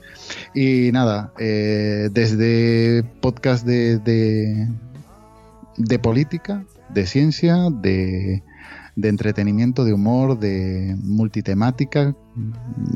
Y 0.54 0.90
nada, 0.92 1.32
eh, 1.38 2.08
desde 2.12 3.04
podcast 3.20 3.66
de, 3.66 3.98
de, 3.98 4.68
de 5.76 5.98
política, 5.98 6.64
de 6.90 7.06
ciencia, 7.06 7.68
de, 7.70 8.42
de 8.96 9.08
entretenimiento, 9.08 9.84
de 9.84 9.92
humor, 9.92 10.38
de 10.38 10.96
multitemática, 10.98 12.14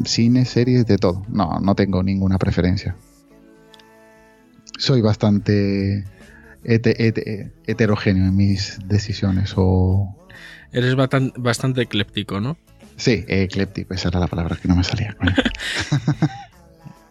cine, 0.05 0.45
series, 0.45 0.87
de 0.87 0.99
todo. 0.99 1.23
No, 1.29 1.59
no 1.61 1.75
tengo 1.75 2.03
ninguna 2.03 2.39
preferencia. 2.39 2.97
Soy 4.79 5.01
bastante 5.01 6.05
hete- 6.65 6.97
hete- 6.99 7.53
heterogéneo 7.67 8.27
en 8.27 8.37
mis 8.37 8.79
decisiones 8.87 9.55
o... 9.57 10.15
Eres 10.73 10.95
bastante 10.97 11.83
ecléptico, 11.83 12.41
¿no? 12.41 12.59
Sí, 12.97 13.25
ecléptico, 13.29 13.95
esa 13.95 14.09
era 14.09 14.21
la 14.21 14.27
palabra 14.27 14.57
que 14.61 14.69
no 14.69 14.77
me 14.77 14.85
salía. 14.85 15.17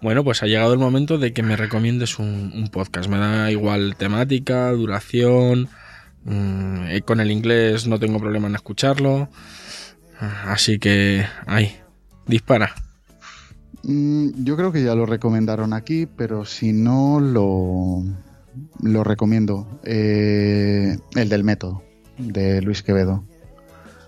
Bueno, 0.02 0.24
pues 0.24 0.44
ha 0.44 0.46
llegado 0.46 0.72
el 0.72 0.78
momento 0.78 1.18
de 1.18 1.34
que 1.34 1.42
me 1.42 1.56
recomiendes 1.56 2.20
un, 2.20 2.52
un 2.54 2.68
podcast. 2.68 3.10
Me 3.10 3.18
da 3.18 3.50
igual 3.50 3.96
temática, 3.98 4.70
duración. 4.72 5.68
Mm, 6.26 6.99
con 7.05 7.19
el 7.19 7.32
inglés 7.32 7.88
no 7.88 7.99
tengo 7.99 8.19
problema 8.19 8.47
en 8.47 8.55
escucharlo. 8.55 9.30
Así 10.19 10.80
que, 10.80 11.26
ahí, 11.45 11.76
dispara. 12.28 12.73
Mm, 13.84 14.43
Yo 14.43 14.55
creo 14.55 14.71
que 14.71 14.84
ya 14.84 14.95
lo 14.95 15.05
recomendaron 15.05 15.73
aquí, 15.73 16.05
pero 16.05 16.45
si 16.45 16.73
no, 16.73 17.19
lo, 17.19 18.03
lo 18.82 19.03
recomiendo. 19.03 19.80
Eh, 19.84 20.97
el 21.15 21.30
del 21.30 21.43
método, 21.43 21.84
de 22.17 22.61
Luis 22.61 22.82
Quevedo. 22.82 23.23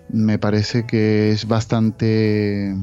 Me 0.10 0.40
parece 0.40 0.86
que 0.86 1.32
es 1.32 1.48
bastante 1.48 2.76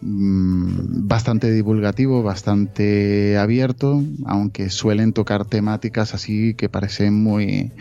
mm, 0.00 1.06
bastante 1.08 1.50
divulgativo, 1.50 2.22
bastante 2.22 3.38
abierto, 3.38 4.02
aunque 4.26 4.70
suelen 4.70 5.12
tocar 5.12 5.44
temáticas 5.44 6.14
así 6.14 6.54
que 6.54 6.68
parecen 6.68 7.14
muy 7.22 7.72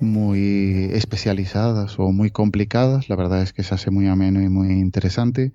muy 0.00 0.90
especializadas 0.92 1.98
o 1.98 2.12
muy 2.12 2.30
complicadas. 2.30 3.08
La 3.08 3.16
verdad 3.16 3.42
es 3.42 3.52
que 3.52 3.62
se 3.62 3.74
hace 3.74 3.90
muy 3.90 4.06
ameno 4.06 4.42
y 4.42 4.48
muy 4.48 4.68
interesante. 4.72 5.52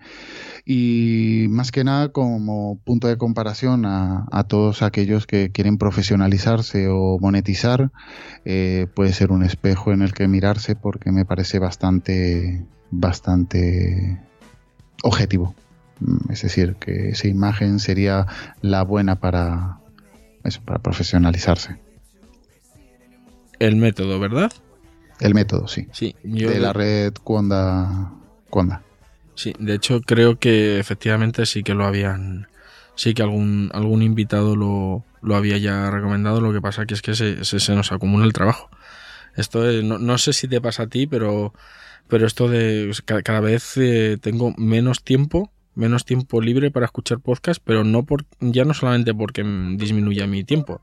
Y 0.65 1.45
más 1.49 1.71
que 1.71 1.84
nada 1.84 2.09
como 2.09 2.79
punto 2.84 3.07
de 3.07 3.17
comparación 3.17 3.86
a, 3.86 4.27
todos 4.47 4.82
aquellos 4.82 5.27
que 5.27 5.51
quieren 5.51 5.77
profesionalizarse 5.77 6.88
o 6.89 7.19
monetizar, 7.19 7.91
eh, 8.45 8.88
puede 8.95 9.13
ser 9.13 9.32
un 9.32 9.43
espejo 9.43 9.91
en 9.91 10.01
el 10.01 10.13
que 10.13 10.27
mirarse 10.27 10.75
porque 10.75 11.11
me 11.11 11.25
parece 11.25 11.59
bastante, 11.59 12.65
bastante 12.89 14.19
objetivo. 15.03 15.55
Es 16.30 16.41
decir, 16.41 16.76
que 16.76 17.10
esa 17.10 17.28
imagen 17.28 17.80
sería 17.80 18.26
la 18.62 18.84
buena 18.84 19.20
para, 19.20 19.80
eso, 20.43 20.62
para 20.62 20.80
profesionalizarse. 20.80 21.78
El 23.60 23.76
método, 23.76 24.20
¿verdad? 24.20 24.52
El 25.20 25.36
método, 25.36 25.68
sí. 25.68 25.88
Sí, 25.91 26.16
yo 26.24 26.49
de 26.49 26.60
la 26.60 26.74
red 26.74 27.14
Conda. 27.14 28.12
Conda. 28.49 28.82
Sí, 29.36 29.54
de 29.60 29.76
hecho 29.76 30.02
creo 30.02 30.39
que 30.39 30.80
efectivamente 30.80 31.45
sí 31.45 31.64
que 31.64 31.74
lo 31.76 31.86
habían, 31.86 32.47
sí 32.95 33.14
que 33.14 33.22
algún 33.22 33.70
algún 33.74 34.02
invitado 34.02 34.56
lo, 34.56 35.06
lo 35.22 35.36
había 35.36 35.58
ya 35.58 35.89
recomendado. 35.91 36.41
Lo 36.41 36.52
que 36.52 36.62
pasa 36.62 36.86
que 36.86 36.95
es 36.95 37.02
que 37.02 37.14
se, 37.16 37.45
se, 37.45 37.60
se 37.60 37.76
nos 37.76 37.91
acumula 37.91 38.26
el 38.26 38.34
trabajo. 38.34 38.70
Esto 39.36 39.70
es- 39.70 39.84
no, 39.84 39.99
no 39.99 40.18
sé 40.18 40.34
si 40.34 40.47
te 40.47 40.60
pasa 40.60 40.84
a 40.84 40.88
ti, 40.88 41.06
pero 41.08 41.54
pero 42.08 42.26
esto 42.28 42.49
de 42.49 42.91
cada, 43.06 43.22
cada 43.22 43.39
vez 43.39 43.78
eh, 43.78 44.18
tengo 44.20 44.54
menos 44.58 45.04
tiempo, 45.04 45.52
menos 45.76 46.05
tiempo 46.05 46.41
libre 46.41 46.72
para 46.72 46.86
escuchar 46.86 47.19
podcast, 47.19 47.61
pero 47.63 47.84
no 47.84 48.03
por 48.03 48.26
ya 48.39 48.65
no 48.65 48.74
solamente 48.74 49.13
porque 49.13 49.43
disminuya 49.78 50.28
mi 50.28 50.43
tiempo, 50.43 50.82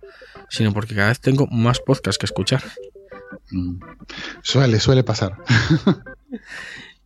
sino 0.49 0.73
porque 0.73 0.95
cada 0.95 1.09
vez 1.09 1.21
tengo 1.21 1.47
más 1.47 1.81
podcast 1.81 2.19
que 2.19 2.27
escuchar. 2.27 2.63
Mm. 3.51 3.81
Suele, 4.43 4.81
suele 4.81 5.05
pasar. 5.05 5.37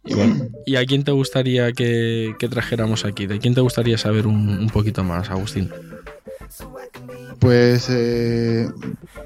Y 0.05 0.15
bueno, 0.15 0.49
¿y 0.67 0.75
a 0.75 0.85
quién 0.85 1.05
te 1.05 1.13
gustaría 1.13 1.73
que, 1.73 2.35
que 2.37 2.49
trajéramos 2.49 3.05
aquí? 3.05 3.29
¿De 3.29 3.39
quién 3.39 3.55
te 3.55 3.61
gustaría 3.61 3.97
saber 3.99 4.27
un, 4.27 4.49
un 4.49 4.69
poquito 4.69 5.05
más, 5.05 5.31
Agustín? 5.31 5.71
Pues 7.39 7.89
eh, 7.91 8.69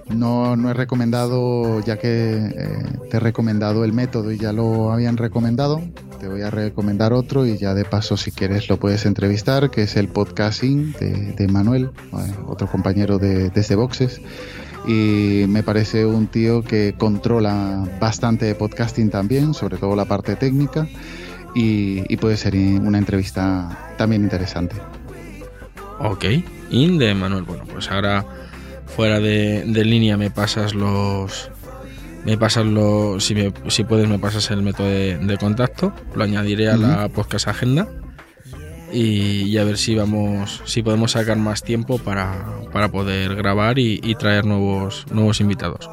no, 0.09 0.57
no 0.57 0.70
he 0.70 0.74
recomendado, 0.74 1.80
ya 1.80 1.98
que 1.98 2.34
eh, 2.36 2.98
te 3.11 3.16
he 3.16 3.20
recomendado 3.20 3.84
el 3.84 3.92
método 3.92 4.32
y 4.32 4.38
ya 4.38 4.52
lo 4.52 4.92
habían 4.92 5.16
recomendado, 5.16 5.82
te 6.18 6.28
voy 6.28 6.42
a 6.42 6.50
recomendar 6.50 7.12
otro 7.12 7.46
y 7.46 7.56
ya 7.56 7.74
de 7.74 7.84
paso 7.84 8.16
si 8.16 8.30
quieres 8.32 8.68
lo 8.68 8.78
puedes 8.78 9.06
entrevistar, 9.06 9.70
que 9.70 9.82
es 9.82 9.96
el 9.96 10.08
podcasting 10.08 10.92
de, 10.92 11.32
de 11.32 11.48
Manuel, 11.48 11.90
eh, 12.12 12.34
otro 12.46 12.66
compañero 12.66 13.18
de 13.18 13.50
Desde 13.50 13.74
Boxes. 13.74 14.20
Y 14.86 15.44
me 15.48 15.62
parece 15.62 16.06
un 16.06 16.28
tío 16.28 16.62
que 16.62 16.94
controla 16.96 17.84
bastante 18.00 18.46
de 18.46 18.54
podcasting 18.54 19.10
también, 19.10 19.52
sobre 19.52 19.78
todo 19.78 19.96
la 19.96 20.04
parte 20.04 20.36
técnica, 20.36 20.86
y, 21.54 22.16
puede 22.18 22.36
ser 22.36 22.54
una 22.54 22.98
entrevista 22.98 23.94
también 23.96 24.22
interesante. 24.22 24.76
Ok, 25.98 26.24
in 26.70 26.98
de 26.98 27.14
Manuel. 27.14 27.44
Bueno, 27.44 27.64
pues 27.72 27.90
ahora 27.90 28.24
fuera 28.86 29.20
de, 29.20 29.64
de 29.66 29.84
línea 29.84 30.16
me 30.16 30.30
pasas 30.30 30.74
los. 30.74 31.50
Me 32.26 32.36
pasas 32.36 32.66
los. 32.66 33.24
Si, 33.24 33.34
me- 33.34 33.52
si 33.68 33.84
puedes, 33.84 34.08
me 34.08 34.18
pasas 34.18 34.50
el 34.50 34.60
método 34.62 34.88
de, 34.88 35.16
de 35.16 35.36
contacto. 35.38 35.92
Lo 36.14 36.24
añadiré 36.24 36.68
a 36.68 36.76
la 36.76 37.08
podcast 37.08 37.48
agenda. 37.48 37.88
Y, 38.92 39.42
y 39.44 39.58
a 39.58 39.64
ver 39.64 39.78
si 39.78 39.94
vamos. 39.94 40.60
Si 40.64 40.82
podemos 40.82 41.12
sacar 41.12 41.36
más 41.38 41.62
tiempo 41.62 41.98
para, 41.98 42.44
para 42.72 42.88
poder 42.90 43.34
grabar 43.36 43.78
y, 43.78 44.00
y 44.02 44.14
traer 44.16 44.44
nuevos, 44.44 45.06
nuevos 45.10 45.40
invitados. 45.40 45.88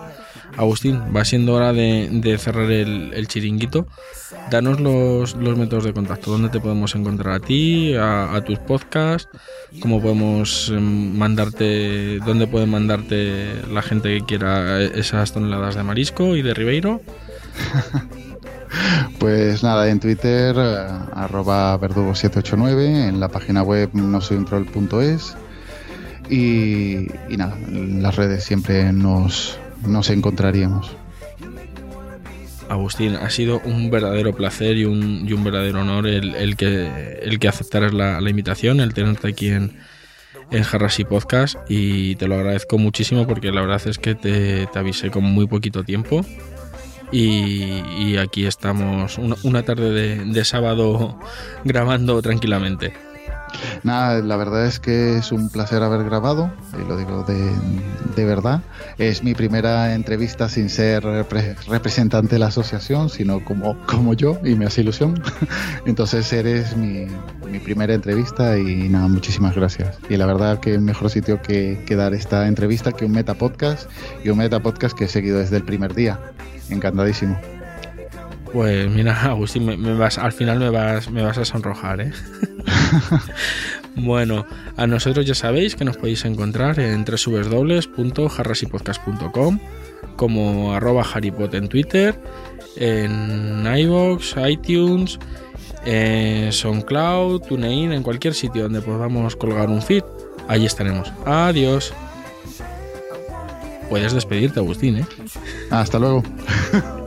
Agustín, 0.57 1.01
va 1.15 1.25
siendo 1.25 1.53
hora 1.53 1.73
de, 1.73 2.37
cerrar 2.39 2.71
el, 2.71 3.27
chiringuito. 3.27 3.87
Danos 4.51 4.79
los, 4.79 5.35
los 5.35 5.57
métodos 5.57 5.83
de 5.83 5.93
contacto. 5.93 6.31
¿Dónde 6.31 6.49
te 6.49 6.59
podemos 6.59 6.93
encontrar 6.95 7.35
a 7.35 7.39
ti, 7.39 7.95
a, 7.95 8.41
tus 8.45 8.59
podcasts? 8.59 9.29
¿Cómo 9.81 10.01
podemos 10.01 10.69
em, 10.69 11.17
mandarte, 11.17 12.19
dónde 12.19 12.47
pueden 12.47 12.69
mandarte 12.69 13.53
la 13.71 13.81
gente 13.81 14.17
que 14.17 14.25
quiera 14.25 14.81
esas 14.81 15.33
toneladas 15.33 15.75
de 15.75 15.83
marisco 15.83 16.35
y 16.35 16.41
de 16.41 16.53
Ribeiro? 16.53 17.01
Pues 19.19 19.63
nada, 19.63 19.89
en 19.89 19.99
Twitter, 19.99 20.55
eh, 20.57 20.87
arroba 21.13 21.79
verdugo789, 21.79 23.07
en 23.07 23.19
la 23.19 23.29
página 23.29 23.61
web 23.61 23.89
nosoyuntroll.es 23.93 25.35
y, 26.29 27.07
y 27.29 27.37
nada, 27.37 27.55
en 27.67 28.01
las 28.01 28.15
redes 28.15 28.43
siempre 28.43 28.91
nos, 28.91 29.59
nos 29.85 30.09
encontraríamos. 30.09 30.95
Agustín, 32.69 33.15
ha 33.15 33.29
sido 33.29 33.61
un 33.65 33.91
verdadero 33.91 34.33
placer 34.33 34.77
y 34.77 34.85
un, 34.85 35.27
y 35.27 35.33
un 35.33 35.43
verdadero 35.43 35.81
honor 35.81 36.07
el, 36.07 36.33
el 36.35 36.55
que, 36.55 37.19
el 37.21 37.37
que 37.37 37.47
aceptaras 37.47 37.93
la, 37.93 38.19
la 38.21 38.29
invitación, 38.29 38.79
el 38.79 38.93
tenerte 38.93 39.27
aquí 39.27 39.49
en, 39.49 39.77
en 40.51 40.63
y 40.97 41.03
Podcast 41.03 41.55
y 41.67 42.15
te 42.15 42.27
lo 42.27 42.35
agradezco 42.35 42.77
muchísimo 42.77 43.27
porque 43.27 43.51
la 43.51 43.61
verdad 43.61 43.81
es 43.85 43.97
que 43.97 44.15
te, 44.15 44.67
te 44.67 44.79
avisé 44.79 45.09
con 45.09 45.23
muy 45.23 45.47
poquito 45.47 45.83
tiempo 45.83 46.25
y, 47.11 47.83
y 47.97 48.17
aquí 48.17 48.45
estamos 48.45 49.17
una, 49.17 49.35
una 49.43 49.63
tarde 49.63 49.91
de, 49.91 50.25
de 50.25 50.45
sábado 50.45 51.19
grabando 51.63 52.21
tranquilamente. 52.21 52.93
Nada, 53.83 54.19
la 54.21 54.35
verdad 54.37 54.65
es 54.65 54.79
que 54.79 55.17
es 55.17 55.31
un 55.31 55.49
placer 55.49 55.83
haber 55.83 56.03
grabado, 56.05 56.51
y 56.81 56.87
lo 56.87 56.97
digo 56.97 57.23
de, 57.23 57.51
de 58.15 58.25
verdad. 58.25 58.61
Es 58.97 59.23
mi 59.23 59.33
primera 59.33 59.93
entrevista 59.93 60.49
sin 60.49 60.69
ser 60.69 61.03
repre- 61.03 61.55
representante 61.67 62.35
de 62.35 62.39
la 62.39 62.47
asociación, 62.47 63.09
sino 63.09 63.43
como, 63.43 63.77
como 63.85 64.13
yo, 64.13 64.37
y 64.43 64.55
me 64.55 64.65
hace 64.65 64.81
ilusión. 64.81 65.21
Entonces 65.85 66.31
eres 66.33 66.75
mi, 66.77 67.07
mi 67.51 67.59
primera 67.59 67.93
entrevista 67.93 68.57
y 68.57 68.89
nada, 68.89 69.07
muchísimas 69.07 69.55
gracias. 69.55 69.97
Y 70.09 70.17
la 70.17 70.25
verdad 70.25 70.59
que 70.59 70.77
mejor 70.79 71.09
sitio 71.09 71.41
que, 71.41 71.81
que 71.85 71.95
dar 71.95 72.13
esta 72.13 72.47
entrevista 72.47 72.91
que 72.91 73.05
un 73.05 73.11
Meta 73.11 73.33
Podcast 73.33 73.89
y 74.23 74.29
un 74.29 74.37
Meta 74.37 74.59
Podcast 74.61 74.97
que 74.97 75.05
he 75.05 75.09
seguido 75.09 75.39
desde 75.39 75.57
el 75.57 75.63
primer 75.63 75.93
día. 75.93 76.19
Encantadísimo. 76.69 77.37
Pues 78.53 78.89
mira, 78.89 79.21
Agustín, 79.23 79.65
me, 79.65 79.75
me 79.75 79.95
vas, 79.95 80.17
al 80.17 80.31
final 80.31 80.59
me 80.59 80.69
vas, 80.69 81.09
me 81.09 81.23
vas 81.23 81.37
a 81.39 81.45
sonrojar, 81.45 81.99
¿eh? 82.01 82.11
bueno, 83.95 84.45
a 84.77 84.87
nosotros 84.87 85.25
ya 85.25 85.35
sabéis 85.35 85.75
que 85.75 85.83
nos 85.83 85.97
podéis 85.97 86.23
encontrar 86.25 86.79
en 86.79 87.03
www.jarrasypodcast.com 87.03 89.59
como 90.15 90.73
arroba 90.73 91.03
haripot 91.03 91.53
en 91.55 91.67
Twitter, 91.67 92.17
en 92.77 93.65
iVoox, 93.65 94.35
iTunes, 94.47 95.19
en 95.85 96.51
SoundCloud, 96.51 97.41
TuneIn, 97.41 97.93
en 97.93 98.03
cualquier 98.03 98.35
sitio 98.35 98.63
donde 98.63 98.81
podamos 98.81 99.35
colgar 99.35 99.69
un 99.69 99.81
feed. 99.81 100.03
Allí 100.47 100.65
estaremos. 100.65 101.11
Adiós. 101.25 101.93
Puedes 103.89 104.13
despedirte, 104.13 104.59
Agustín, 104.59 104.97
¿eh? 104.97 105.05
Hasta 105.69 105.99
luego. 105.99 106.23